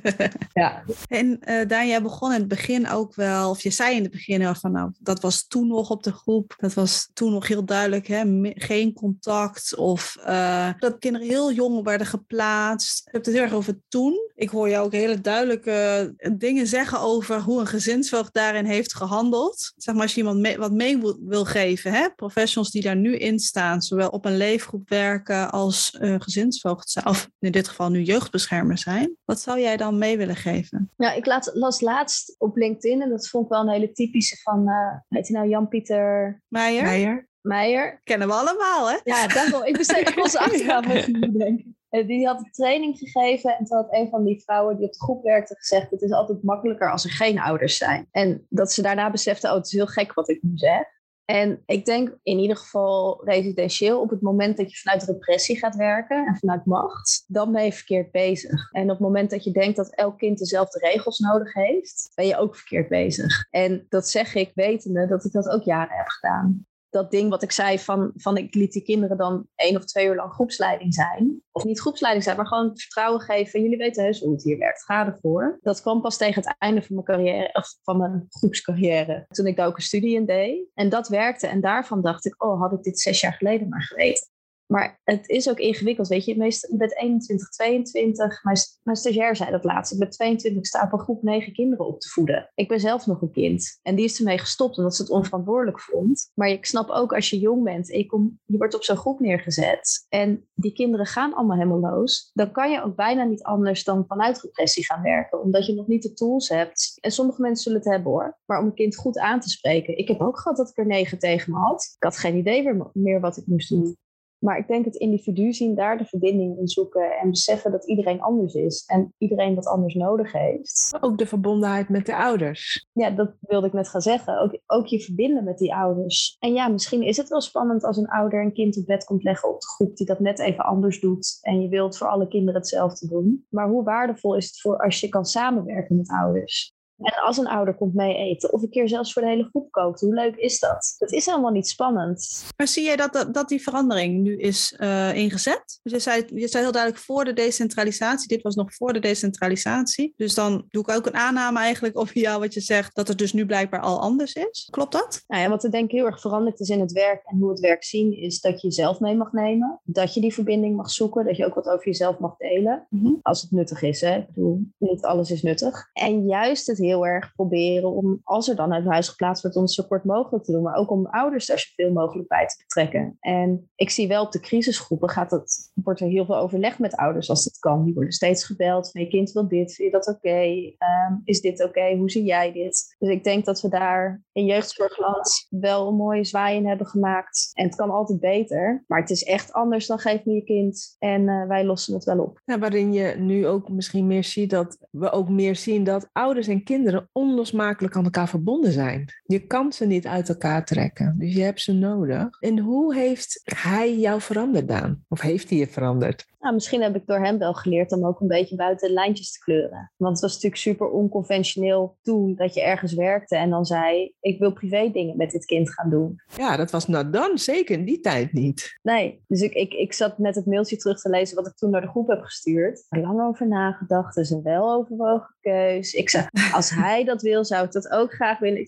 ja. 0.52 0.82
En 1.08 1.40
uh, 1.48 1.66
Daan, 1.68 1.88
jij 1.88 2.02
begon 2.02 2.32
in 2.32 2.38
het 2.38 2.48
begin 2.48 2.88
ook 2.88 3.14
wel, 3.14 3.50
of 3.50 3.62
je 3.62 3.70
zei 3.70 3.96
in 3.96 4.02
het 4.02 4.10
begin 4.10 4.54
van, 4.54 4.72
nou, 4.72 4.90
dat 4.98 5.20
was 5.20 5.46
toen 5.46 5.66
nog 5.66 5.90
op 5.90 6.02
de 6.02 6.12
groep, 6.12 6.54
dat 6.58 6.74
was 6.74 7.10
toen 7.12 7.32
nog 7.32 7.48
heel 7.48 7.64
duidelijk, 7.64 8.06
hè, 8.06 8.22
geen 8.54 8.92
contact 8.92 9.76
of 9.76 10.16
uh, 10.26 10.68
dat 10.78 10.98
kinderen 10.98 11.28
heel 11.28 11.52
jong 11.52 11.84
werden 11.84 12.06
geplaatst. 12.06 13.04
Je 13.04 13.10
hebt 13.10 13.26
het 13.26 13.34
heel 13.34 13.44
erg 13.44 13.54
over 13.54 13.80
toen. 13.88 14.30
Ik 14.34 14.48
hoor 14.48 14.68
jou 14.68 14.86
ook 14.86 14.92
hele 14.92 15.20
duidelijke 15.20 16.14
dingen 16.32 16.66
zeggen 16.66 17.00
over 17.00 17.40
hoe 17.40 17.60
een 17.60 17.66
gezinsvoogd 17.66 18.34
daarin 18.34 18.64
heeft 18.64 18.94
gehandeld. 18.94 19.72
Zeg 19.76 19.94
maar 19.94 20.02
als 20.02 20.14
je 20.14 20.20
iemand 20.20 20.56
wat 20.56 20.72
mee 20.72 20.98
wil 21.20 21.44
geven, 21.44 21.92
hè, 21.92 22.10
professionals 22.16 22.70
die 22.70 22.82
daar 22.82 22.96
nu 22.96 23.16
in 23.16 23.38
staan, 23.38 23.82
zowel 23.98 24.18
op 24.18 24.24
een 24.24 24.36
leefgroep 24.36 24.88
werken 24.88 25.50
als 25.50 25.98
uh, 26.00 26.14
gezinsvoogd 26.18 26.90
zijn, 26.90 27.06
of 27.06 27.28
in 27.38 27.52
dit 27.52 27.68
geval 27.68 27.90
nu 27.90 28.02
jeugdbeschermer 28.02 28.78
zijn. 28.78 29.16
Wat 29.24 29.40
zou 29.40 29.60
jij 29.60 29.76
dan 29.76 29.98
mee 29.98 30.16
willen 30.16 30.36
geven? 30.36 30.90
Ja, 30.96 31.12
ik 31.12 31.26
laat, 31.26 31.50
las 31.54 31.80
laatst 31.80 32.34
op 32.38 32.56
LinkedIn, 32.56 33.02
en 33.02 33.08
dat 33.08 33.28
vond 33.28 33.44
ik 33.44 33.50
wel 33.50 33.60
een 33.60 33.68
hele 33.68 33.92
typische 33.92 34.36
van, 34.42 34.68
uh, 34.68 34.96
heet 35.08 35.28
hij 35.28 35.36
nou 35.36 35.50
Jan-Pieter 35.50 36.42
Meijer? 36.48 36.82
Meijer. 36.82 37.28
Meijer. 37.40 38.00
Kennen 38.04 38.28
we 38.28 38.34
allemaal, 38.34 38.90
hè? 38.90 38.96
Ja, 39.04 39.26
daarom. 39.26 39.64
Ik 39.64 39.76
besteed 39.76 40.16
onze 40.22 40.38
achternaam 40.38 40.84
even 40.84 41.38
denken. 41.38 41.76
Die 41.88 42.26
had 42.26 42.38
een 42.38 42.52
training 42.52 42.98
gegeven 42.98 43.56
en 43.58 43.64
toen 43.64 43.76
had 43.76 43.94
een 43.94 44.08
van 44.08 44.24
die 44.24 44.42
vrouwen 44.42 44.76
die 44.76 44.86
op 44.86 44.92
de 44.92 44.98
groep 44.98 45.22
werkte 45.22 45.54
gezegd: 45.54 45.90
Het 45.90 46.02
is 46.02 46.12
altijd 46.12 46.42
makkelijker 46.42 46.90
als 46.90 47.04
er 47.04 47.10
geen 47.10 47.40
ouders 47.40 47.76
zijn. 47.76 48.08
En 48.10 48.46
dat 48.48 48.72
ze 48.72 48.82
daarna 48.82 49.10
besefte: 49.10 49.46
Oh, 49.48 49.54
het 49.54 49.66
is 49.66 49.72
heel 49.72 49.86
gek 49.86 50.14
wat 50.14 50.28
ik 50.28 50.42
nu 50.42 50.50
zeg. 50.54 50.84
En 51.30 51.62
ik 51.66 51.84
denk 51.84 52.18
in 52.22 52.38
ieder 52.38 52.56
geval 52.56 53.24
residentieel, 53.24 54.00
op 54.00 54.10
het 54.10 54.20
moment 54.20 54.56
dat 54.56 54.70
je 54.70 54.78
vanuit 54.78 55.02
repressie 55.02 55.58
gaat 55.58 55.76
werken 55.76 56.26
en 56.26 56.36
vanuit 56.36 56.64
macht, 56.64 57.24
dan 57.26 57.52
ben 57.52 57.64
je 57.64 57.72
verkeerd 57.72 58.10
bezig. 58.10 58.72
En 58.72 58.82
op 58.82 58.88
het 58.88 58.98
moment 58.98 59.30
dat 59.30 59.44
je 59.44 59.50
denkt 59.50 59.76
dat 59.76 59.94
elk 59.94 60.18
kind 60.18 60.38
dezelfde 60.38 60.78
regels 60.78 61.18
nodig 61.18 61.54
heeft, 61.54 62.12
ben 62.14 62.26
je 62.26 62.36
ook 62.36 62.56
verkeerd 62.56 62.88
bezig. 62.88 63.46
En 63.50 63.86
dat 63.88 64.08
zeg 64.08 64.34
ik 64.34 64.52
wetende 64.54 65.06
dat 65.06 65.24
ik 65.24 65.32
dat 65.32 65.48
ook 65.48 65.62
jaren 65.62 65.96
heb 65.96 66.08
gedaan 66.08 66.66
dat 66.90 67.10
ding 67.10 67.30
wat 67.30 67.42
ik 67.42 67.52
zei 67.52 67.78
van, 67.78 68.12
van 68.14 68.36
ik 68.36 68.54
liet 68.54 68.72
die 68.72 68.82
kinderen 68.82 69.16
dan 69.16 69.46
één 69.54 69.76
of 69.76 69.84
twee 69.84 70.06
uur 70.06 70.14
lang 70.14 70.32
groepsleiding 70.32 70.94
zijn. 70.94 71.42
Of 71.52 71.64
niet 71.64 71.80
groepsleiding 71.80 72.24
zijn, 72.24 72.36
maar 72.36 72.46
gewoon 72.46 72.78
vertrouwen 72.78 73.20
geven. 73.20 73.62
Jullie 73.62 73.76
weten 73.76 74.04
heus 74.04 74.20
hoe 74.20 74.32
het 74.32 74.42
hier 74.42 74.58
werkt. 74.58 74.84
Ga 74.84 75.06
ervoor. 75.06 75.58
Dat 75.62 75.80
kwam 75.80 76.00
pas 76.00 76.16
tegen 76.16 76.42
het 76.42 76.54
einde 76.58 76.82
van 76.82 76.94
mijn 76.94 77.06
carrière, 77.06 77.52
of 77.52 77.74
van 77.82 77.98
mijn 77.98 78.26
groepscarrière. 78.28 79.26
Toen 79.28 79.46
ik 79.46 79.56
daar 79.56 79.66
ook 79.66 79.76
een 79.76 79.82
studie 79.82 80.14
in 80.14 80.26
deed. 80.26 80.66
En 80.74 80.88
dat 80.88 81.08
werkte. 81.08 81.46
En 81.46 81.60
daarvan 81.60 82.02
dacht 82.02 82.26
ik, 82.26 82.44
oh, 82.44 82.60
had 82.60 82.72
ik 82.72 82.82
dit 82.82 83.00
zes 83.00 83.20
jaar 83.20 83.32
geleden 83.32 83.68
maar 83.68 83.82
geweten. 83.82 84.26
Maar 84.68 85.00
het 85.04 85.28
is 85.28 85.50
ook 85.50 85.58
ingewikkeld, 85.58 86.08
weet 86.08 86.24
je. 86.24 86.36
Meest, 86.36 86.68
je 86.70 86.76
bent 86.76 86.96
21, 86.96 87.48
22. 87.48 88.42
Mijn, 88.42 88.56
mijn 88.82 88.96
stagiair 88.96 89.36
zei 89.36 89.50
dat 89.50 89.64
laatst. 89.64 89.92
Ik 89.92 89.98
ben 89.98 90.10
22, 90.10 90.66
sta 90.66 90.84
op 90.84 90.92
een 90.92 90.98
groep 90.98 91.22
negen 91.22 91.52
kinderen 91.52 91.86
op 91.86 92.00
te 92.00 92.08
voeden. 92.08 92.50
Ik 92.54 92.68
ben 92.68 92.80
zelf 92.80 93.06
nog 93.06 93.22
een 93.22 93.32
kind. 93.32 93.78
En 93.82 93.94
die 93.94 94.04
is 94.04 94.18
ermee 94.18 94.38
gestopt 94.38 94.76
omdat 94.76 94.96
ze 94.96 95.02
het 95.02 95.10
onverantwoordelijk 95.10 95.80
vond. 95.80 96.30
Maar 96.34 96.48
ik 96.48 96.66
snap 96.66 96.88
ook 96.88 97.14
als 97.14 97.30
je 97.30 97.38
jong 97.38 97.64
bent 97.64 97.92
en 97.92 97.98
je, 97.98 98.30
je 98.44 98.56
wordt 98.56 98.74
op 98.74 98.82
zo'n 98.82 98.96
groep 98.96 99.20
neergezet. 99.20 100.06
En 100.08 100.48
die 100.54 100.72
kinderen 100.72 101.06
gaan 101.06 101.34
allemaal 101.34 101.56
helemaal 101.56 101.98
los. 101.98 102.30
Dan 102.32 102.52
kan 102.52 102.70
je 102.70 102.82
ook 102.82 102.96
bijna 102.96 103.24
niet 103.24 103.42
anders 103.42 103.84
dan 103.84 104.04
vanuit 104.08 104.40
repressie 104.40 104.84
gaan 104.84 105.02
werken. 105.02 105.42
Omdat 105.42 105.66
je 105.66 105.74
nog 105.74 105.86
niet 105.86 106.02
de 106.02 106.12
tools 106.12 106.48
hebt. 106.48 106.98
En 107.00 107.10
sommige 107.10 107.40
mensen 107.40 107.62
zullen 107.62 107.78
het 107.78 107.88
hebben 107.88 108.10
hoor. 108.10 108.38
Maar 108.44 108.60
om 108.60 108.66
een 108.66 108.74
kind 108.74 108.96
goed 108.96 109.18
aan 109.18 109.40
te 109.40 109.48
spreken. 109.48 109.98
Ik 109.98 110.08
heb 110.08 110.20
ook 110.20 110.38
gehad 110.38 110.56
dat 110.56 110.68
ik 110.68 110.78
er 110.78 110.86
negen 110.86 111.18
tegen 111.18 111.52
me 111.52 111.58
had. 111.58 111.94
Ik 111.96 112.02
had 112.02 112.18
geen 112.18 112.36
idee 112.36 112.82
meer 112.92 113.20
wat 113.20 113.36
ik 113.36 113.46
moest 113.46 113.68
doen. 113.68 113.96
Maar 114.38 114.58
ik 114.58 114.68
denk 114.68 114.84
het 114.84 114.94
individu 114.94 115.52
zien, 115.52 115.74
daar 115.74 115.98
de 115.98 116.04
verbinding 116.04 116.58
in 116.58 116.68
zoeken 116.68 117.10
en 117.10 117.30
beseffen 117.30 117.70
dat 117.70 117.86
iedereen 117.86 118.20
anders 118.20 118.54
is 118.54 118.84
en 118.86 119.14
iedereen 119.18 119.54
wat 119.54 119.66
anders 119.66 119.94
nodig 119.94 120.32
heeft. 120.32 120.96
Ook 121.00 121.18
de 121.18 121.26
verbondenheid 121.26 121.88
met 121.88 122.06
de 122.06 122.16
ouders. 122.16 122.86
Ja, 122.92 123.10
dat 123.10 123.34
wilde 123.40 123.66
ik 123.66 123.72
net 123.72 123.88
gaan 123.88 124.00
zeggen. 124.00 124.40
Ook, 124.40 124.58
ook 124.66 124.86
je 124.86 125.00
verbinden 125.00 125.44
met 125.44 125.58
die 125.58 125.74
ouders. 125.74 126.36
En 126.38 126.52
ja, 126.52 126.68
misschien 126.68 127.02
is 127.02 127.16
het 127.16 127.28
wel 127.28 127.40
spannend 127.40 127.84
als 127.84 127.96
een 127.96 128.08
ouder 128.08 128.42
een 128.42 128.52
kind 128.52 128.76
op 128.76 128.86
bed 128.86 129.04
komt 129.04 129.22
leggen 129.22 129.48
op 129.48 129.60
de 129.60 129.66
groep 129.66 129.96
die 129.96 130.06
dat 130.06 130.20
net 130.20 130.38
even 130.38 130.64
anders 130.64 131.00
doet. 131.00 131.38
En 131.40 131.60
je 131.60 131.68
wilt 131.68 131.98
voor 131.98 132.08
alle 132.08 132.28
kinderen 132.28 132.60
hetzelfde 132.60 133.08
doen. 133.08 133.46
Maar 133.48 133.68
hoe 133.68 133.84
waardevol 133.84 134.36
is 134.36 134.46
het 134.46 134.60
voor 134.60 134.78
als 134.78 135.00
je 135.00 135.08
kan 135.08 135.24
samenwerken 135.24 135.96
met 135.96 136.08
ouders? 136.10 136.76
En 136.98 137.22
als 137.22 137.36
een 137.36 137.46
ouder 137.46 137.74
komt 137.74 137.94
mee 137.94 138.14
eten, 138.14 138.52
of 138.52 138.62
een 138.62 138.70
keer 138.70 138.88
zelfs 138.88 139.12
voor 139.12 139.22
de 139.22 139.28
hele 139.28 139.48
groep 139.50 139.70
kookt, 139.70 140.00
hoe 140.00 140.14
leuk 140.14 140.36
is 140.36 140.58
dat? 140.58 140.94
Dat 140.98 141.12
is 141.12 141.26
helemaal 141.26 141.50
niet 141.50 141.68
spannend. 141.68 142.44
Maar 142.56 142.68
zie 142.68 142.84
jij 142.84 142.96
dat, 142.96 143.28
dat, 143.32 143.48
die 143.48 143.62
verandering 143.62 144.22
nu 144.22 144.36
is 144.36 144.76
uh, 144.78 145.14
ingezet? 145.14 145.80
Dus 145.82 145.92
je 145.92 145.98
zei, 145.98 146.24
je 146.34 146.48
zei 146.48 146.62
heel 146.62 146.72
duidelijk 146.72 147.02
voor 147.02 147.24
de 147.24 147.32
decentralisatie. 147.32 148.28
Dit 148.28 148.42
was 148.42 148.54
nog 148.54 148.74
voor 148.74 148.92
de 148.92 148.98
decentralisatie. 148.98 150.12
Dus 150.16 150.34
dan 150.34 150.64
doe 150.68 150.82
ik 150.82 150.90
ook 150.90 151.06
een 151.06 151.16
aanname 151.16 151.58
eigenlijk 151.58 151.98
over 151.98 152.18
jou 152.18 152.40
wat 152.40 152.54
je 152.54 152.60
zegt, 152.60 152.94
dat 152.94 153.08
het 153.08 153.18
dus 153.18 153.32
nu 153.32 153.46
blijkbaar 153.46 153.80
al 153.80 154.00
anders 154.00 154.34
is. 154.34 154.68
Klopt 154.70 154.92
dat? 154.92 155.24
Nou 155.26 155.42
ja, 155.42 155.48
wat 155.48 155.64
er 155.64 155.70
denk 155.70 155.84
ik 155.84 155.96
heel 155.96 156.06
erg 156.06 156.20
veranderd 156.20 156.60
is 156.60 156.68
in 156.68 156.80
het 156.80 156.92
werk 156.92 157.22
en 157.24 157.38
hoe 157.38 157.50
het 157.50 157.60
werk 157.60 157.84
zien, 157.84 158.16
is 158.16 158.40
dat 158.40 158.60
je 158.60 158.68
jezelf 158.68 159.00
mee 159.00 159.16
mag 159.16 159.32
nemen. 159.32 159.80
Dat 159.84 160.14
je 160.14 160.20
die 160.20 160.34
verbinding 160.34 160.76
mag 160.76 160.90
zoeken. 160.90 161.24
Dat 161.24 161.36
je 161.36 161.46
ook 161.46 161.54
wat 161.54 161.68
over 161.68 161.84
jezelf 161.84 162.18
mag 162.18 162.36
delen. 162.36 162.86
Mm 162.90 163.18
Als 163.22 163.42
het 163.42 163.50
nuttig 163.50 163.82
is. 163.82 164.00
Hè? 164.00 164.16
Ik 164.16 164.26
bedoel, 164.34 164.60
niet 164.78 165.02
alles 165.02 165.30
is 165.30 165.42
nuttig. 165.42 165.90
En 165.92 166.26
juist 166.26 166.66
het 166.66 166.78
heel 166.88 167.06
erg 167.06 167.32
proberen 167.34 167.90
om, 167.90 168.20
als 168.24 168.48
er 168.48 168.56
dan 168.56 168.72
uit 168.72 168.86
huis 168.86 169.08
geplaatst 169.08 169.42
wordt, 169.42 169.56
om 169.56 169.66
zo 169.66 169.84
kort 169.88 170.04
mogelijk 170.04 170.44
te 170.44 170.52
doen. 170.52 170.62
Maar 170.62 170.76
ook 170.76 170.90
om 170.90 171.06
ouders 171.06 171.46
daar 171.46 171.58
zoveel 171.58 171.92
mogelijk 171.92 172.28
bij 172.28 172.46
te 172.46 172.56
betrekken. 172.58 173.16
En 173.20 173.70
ik 173.74 173.90
zie 173.90 174.08
wel 174.08 174.24
op 174.24 174.32
de 174.32 174.40
crisisgroepen 174.40 175.08
gaat 175.08 175.30
het, 175.30 175.70
wordt 175.74 176.00
er 176.00 176.08
heel 176.08 176.24
veel 176.24 176.38
overleg 176.38 176.78
met 176.78 176.96
ouders 176.96 177.30
als 177.30 177.44
dat 177.44 177.58
kan. 177.58 177.84
Die 177.84 177.94
worden 177.94 178.12
steeds 178.12 178.44
gebeld 178.44 178.90
je 178.92 179.08
kind 179.08 179.32
wil 179.32 179.48
dit, 179.48 179.74
vind 179.74 179.92
je 179.92 179.98
dat 179.98 180.08
oké? 180.08 180.74
Ehm, 180.78 181.14
is 181.24 181.40
dit 181.40 181.64
oké? 181.64 181.96
Hoe 181.96 182.10
zie 182.10 182.24
jij 182.24 182.52
dit? 182.52 182.96
Dus 182.98 183.08
ik 183.08 183.24
denk 183.24 183.44
dat 183.44 183.60
we 183.60 183.68
daar 183.68 184.22
in 184.32 184.44
jeugdzorgland 184.44 185.46
wel 185.50 185.88
een 185.88 185.94
mooie 185.94 186.24
zwaai 186.24 186.56
in 186.56 186.66
hebben 186.66 186.86
gemaakt. 186.86 187.50
En 187.52 187.64
het 187.64 187.76
kan 187.76 187.90
altijd 187.90 188.20
beter. 188.20 188.84
Maar 188.86 189.00
het 189.00 189.10
is 189.10 189.24
echt 189.24 189.52
anders 189.52 189.86
dan 189.86 189.98
geef 189.98 190.24
me 190.24 190.34
je 190.34 190.44
kind 190.44 190.96
en 190.98 191.22
uh, 191.22 191.46
wij 191.46 191.64
lossen 191.64 191.94
het 191.94 192.04
wel 192.04 192.18
op. 192.18 192.40
Ja, 192.44 192.58
waarin 192.58 192.92
je 192.92 193.14
nu 193.18 193.46
ook 193.46 193.68
misschien 193.68 194.06
meer 194.06 194.24
ziet 194.24 194.50
dat 194.50 194.78
we 194.90 195.10
ook 195.10 195.28
meer 195.28 195.56
zien 195.56 195.84
dat 195.84 196.08
ouders 196.12 196.46
en 196.46 196.64
kinderen 196.64 196.77
kinderen 196.78 197.08
onlosmakelijk 197.12 197.96
aan 197.96 198.04
elkaar 198.04 198.28
verbonden 198.28 198.72
zijn. 198.72 199.12
Je 199.26 199.46
kan 199.46 199.72
ze 199.72 199.86
niet 199.86 200.06
uit 200.06 200.28
elkaar 200.28 200.64
trekken, 200.64 201.14
dus 201.18 201.34
je 201.34 201.42
hebt 201.42 201.60
ze 201.60 201.72
nodig. 201.72 202.28
En 202.40 202.58
hoe 202.58 202.94
heeft 202.94 203.40
hij 203.44 203.98
jou 203.98 204.20
veranderd, 204.20 204.68
Daan? 204.68 205.04
Of 205.08 205.20
heeft 205.20 205.48
hij 205.48 205.58
je 205.58 205.66
veranderd? 205.66 206.26
Nou, 206.38 206.54
misschien 206.54 206.82
heb 206.82 206.96
ik 206.96 207.06
door 207.06 207.24
hem 207.24 207.38
wel 207.38 207.54
geleerd 207.54 207.92
om 207.92 208.06
ook 208.06 208.20
een 208.20 208.26
beetje 208.26 208.56
buiten 208.56 208.88
de 208.88 208.94
lijntjes 208.94 209.32
te 209.32 209.38
kleuren. 209.38 209.92
Want 209.96 210.12
het 210.12 210.20
was 210.20 210.32
natuurlijk 210.32 210.62
super 210.62 210.90
onconventioneel 210.90 211.98
toen 212.02 212.34
dat 212.34 212.54
je 212.54 212.62
ergens 212.62 212.94
werkte 212.94 213.36
en 213.36 213.50
dan 213.50 213.64
zei: 213.64 214.14
Ik 214.20 214.38
wil 214.38 214.52
privé 214.52 214.90
dingen 214.90 215.16
met 215.16 215.30
dit 215.30 215.44
kind 215.44 215.72
gaan 215.72 215.90
doen. 215.90 216.22
Ja, 216.36 216.56
dat 216.56 216.70
was 216.70 216.86
nou 216.86 217.10
dan 217.10 217.38
zeker 217.38 217.78
in 217.78 217.84
die 217.84 218.00
tijd 218.00 218.32
niet. 218.32 218.78
Nee, 218.82 219.22
dus 219.26 219.40
ik, 219.40 219.52
ik, 219.52 219.72
ik 219.72 219.92
zat 219.92 220.18
net 220.18 220.34
het 220.34 220.46
mailtje 220.46 220.76
terug 220.76 221.00
te 221.00 221.10
lezen 221.10 221.36
wat 221.36 221.46
ik 221.46 221.54
toen 221.54 221.70
naar 221.70 221.80
de 221.80 221.88
groep 221.88 222.08
heb 222.08 222.22
gestuurd. 222.22 222.86
Lang 222.88 223.20
over 223.20 223.48
nagedacht, 223.48 224.14
dus 224.14 224.30
een 224.30 224.42
weloverwogen 224.42 225.36
keus. 225.40 225.92
Ik 225.92 226.10
zei: 226.10 226.26
Als 226.52 226.70
hij 226.70 227.04
dat 227.04 227.22
wil, 227.22 227.44
zou 227.44 227.64
ik 227.64 227.72
dat 227.72 227.90
ook 227.90 228.12
graag 228.12 228.38
willen 228.38 228.64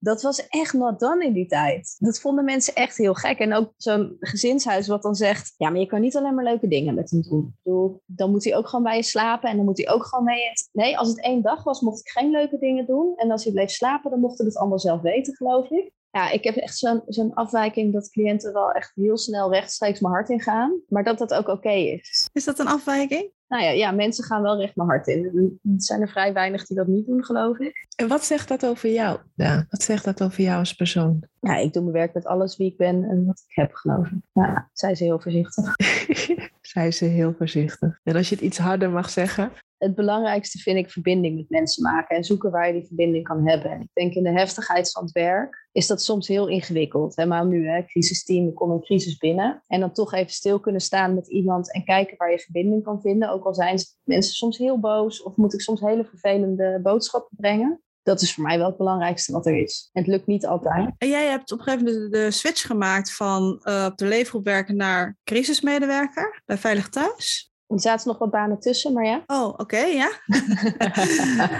dat 0.00 0.22
was 0.22 0.46
echt 0.48 0.72
not 0.72 1.00
done 1.00 1.24
in 1.24 1.32
die 1.32 1.46
tijd. 1.46 1.96
Dat 1.98 2.20
vonden 2.20 2.44
mensen 2.44 2.74
echt 2.74 2.96
heel 2.96 3.14
gek. 3.14 3.38
En 3.38 3.54
ook 3.54 3.72
zo'n 3.76 4.16
gezinshuis 4.20 4.86
wat 4.86 5.02
dan 5.02 5.14
zegt... 5.14 5.54
ja, 5.56 5.70
maar 5.70 5.80
je 5.80 5.86
kan 5.86 6.00
niet 6.00 6.16
alleen 6.16 6.34
maar 6.34 6.44
leuke 6.44 6.68
dingen 6.68 6.94
met 6.94 7.10
hem 7.10 7.22
doen. 7.22 7.46
Ik 7.46 7.62
bedoel, 7.62 8.02
dan 8.06 8.30
moet 8.30 8.44
hij 8.44 8.56
ook 8.56 8.68
gewoon 8.68 8.84
bij 8.84 8.96
je 8.96 9.02
slapen... 9.02 9.50
en 9.50 9.56
dan 9.56 9.64
moet 9.64 9.78
hij 9.78 9.90
ook 9.90 10.04
gewoon 10.04 10.24
mee... 10.24 10.42
Nee, 10.72 10.98
als 10.98 11.08
het 11.08 11.22
één 11.22 11.42
dag 11.42 11.64
was, 11.64 11.80
mocht 11.80 12.00
ik 12.00 12.08
geen 12.08 12.30
leuke 12.30 12.58
dingen 12.58 12.86
doen. 12.86 13.12
En 13.16 13.30
als 13.30 13.44
hij 13.44 13.52
bleef 13.52 13.70
slapen, 13.70 14.10
dan 14.10 14.20
mochten 14.20 14.44
we 14.44 14.50
het 14.50 14.60
allemaal 14.60 14.78
zelf 14.78 15.00
weten, 15.00 15.36
geloof 15.36 15.70
ik. 15.70 15.92
Ja, 16.10 16.30
ik 16.30 16.44
heb 16.44 16.56
echt 16.56 16.78
zo'n 16.78 17.02
zo'n 17.06 17.34
afwijking 17.34 17.92
dat 17.92 18.10
cliënten 18.10 18.52
wel 18.52 18.70
echt 18.70 18.92
heel 18.94 19.18
snel 19.18 19.52
rechtstreeks 19.52 20.00
mijn 20.00 20.14
hart 20.14 20.28
ingaan. 20.28 20.80
Maar 20.88 21.04
dat 21.04 21.18
dat 21.18 21.34
ook 21.34 21.48
oké 21.48 21.70
is. 21.70 22.28
Is 22.32 22.44
dat 22.44 22.58
een 22.58 22.66
afwijking? 22.66 23.32
Nou 23.50 23.62
ja, 23.62 23.70
ja, 23.70 23.90
mensen 23.90 24.24
gaan 24.24 24.42
wel 24.42 24.56
recht 24.56 24.76
mijn 24.76 24.88
hart 24.88 25.06
in. 25.06 25.24
Er 25.62 25.70
zijn 25.76 26.00
er 26.00 26.08
vrij 26.08 26.32
weinig 26.32 26.66
die 26.66 26.76
dat 26.76 26.86
niet 26.86 27.06
doen, 27.06 27.24
geloof 27.24 27.58
ik. 27.58 27.86
En 27.96 28.08
wat 28.08 28.24
zegt 28.24 28.48
dat 28.48 28.66
over 28.66 28.90
jou? 28.90 29.18
Ja, 29.34 29.66
wat 29.70 29.82
zegt 29.82 30.04
dat 30.04 30.22
over 30.22 30.42
jou 30.42 30.58
als 30.58 30.74
persoon? 30.74 31.24
Ja, 31.40 31.56
ik 31.56 31.72
doe 31.72 31.82
mijn 31.82 31.94
werk 31.94 32.14
met 32.14 32.26
alles 32.26 32.56
wie 32.56 32.70
ik 32.70 32.76
ben 32.76 33.04
en 33.04 33.26
wat 33.26 33.44
ik 33.48 33.54
heb, 33.54 33.74
geloof 33.74 34.06
ik. 34.06 34.18
Ja, 34.32 34.70
zij 34.72 34.90
is 34.90 35.00
heel 35.00 35.20
voorzichtig. 35.20 35.74
zij 36.60 36.90
ze 36.90 37.04
heel 37.04 37.34
voorzichtig. 37.38 38.00
En 38.02 38.16
als 38.16 38.28
je 38.28 38.34
het 38.34 38.44
iets 38.44 38.58
harder 38.58 38.90
mag 38.90 39.10
zeggen? 39.10 39.52
Het 39.80 39.94
belangrijkste 39.94 40.58
vind 40.58 40.78
ik 40.78 40.90
verbinding 40.90 41.36
met 41.36 41.50
mensen 41.50 41.82
maken 41.82 42.16
en 42.16 42.24
zoeken 42.24 42.50
waar 42.50 42.66
je 42.66 42.72
die 42.72 42.86
verbinding 42.86 43.24
kan 43.24 43.48
hebben. 43.48 43.70
En 43.70 43.80
ik 43.80 43.88
denk 43.92 44.14
in 44.14 44.22
de 44.22 44.38
heftigheid 44.38 44.90
van 44.90 45.02
het 45.02 45.12
werk 45.12 45.68
is 45.72 45.86
dat 45.86 46.02
soms 46.02 46.28
heel 46.28 46.48
ingewikkeld. 46.48 47.16
Helemaal 47.16 47.44
nu, 47.44 47.68
hè, 47.68 47.84
crisisteam, 47.84 48.48
ik 48.48 48.54
kom 48.54 48.70
een 48.70 48.80
crisis 48.80 49.16
binnen. 49.16 49.62
En 49.66 49.80
dan 49.80 49.92
toch 49.92 50.12
even 50.12 50.32
stil 50.32 50.60
kunnen 50.60 50.80
staan 50.80 51.14
met 51.14 51.28
iemand 51.28 51.72
en 51.72 51.84
kijken 51.84 52.16
waar 52.16 52.30
je 52.30 52.38
verbinding 52.38 52.82
kan 52.82 53.00
vinden. 53.00 53.30
Ook 53.30 53.44
al 53.44 53.54
zijn 53.54 53.78
mensen 54.04 54.34
soms 54.34 54.58
heel 54.58 54.80
boos 54.80 55.22
of 55.22 55.36
moet 55.36 55.54
ik 55.54 55.60
soms 55.60 55.80
hele 55.80 56.04
vervelende 56.04 56.80
boodschappen 56.82 57.36
brengen. 57.36 57.80
Dat 58.02 58.20
is 58.20 58.34
voor 58.34 58.44
mij 58.44 58.58
wel 58.58 58.66
het 58.66 58.76
belangrijkste 58.76 59.32
wat 59.32 59.46
er 59.46 59.56
is. 59.62 59.90
En 59.92 60.02
het 60.02 60.10
lukt 60.10 60.26
niet 60.26 60.46
altijd. 60.46 60.90
En 60.98 61.08
jij 61.08 61.26
hebt 61.26 61.52
op 61.52 61.58
een 61.58 61.64
gegeven 61.64 61.84
moment 61.84 62.12
de 62.12 62.30
switch 62.30 62.66
gemaakt 62.66 63.12
van 63.12 63.60
uh, 63.62 63.86
op 63.90 63.96
de 63.96 64.06
leefgroep 64.06 64.44
werken 64.44 64.76
naar 64.76 65.18
crisismedewerker 65.24 66.42
bij 66.46 66.58
Veilig 66.58 66.88
Thuis. 66.88 67.49
Er 67.70 67.80
zaten 67.80 68.08
nog 68.08 68.18
wat 68.18 68.30
banen 68.30 68.60
tussen, 68.60 68.92
maar 68.92 69.04
ja. 69.04 69.22
Oh, 69.26 69.54
oké, 69.56 69.78
ja. 69.78 70.10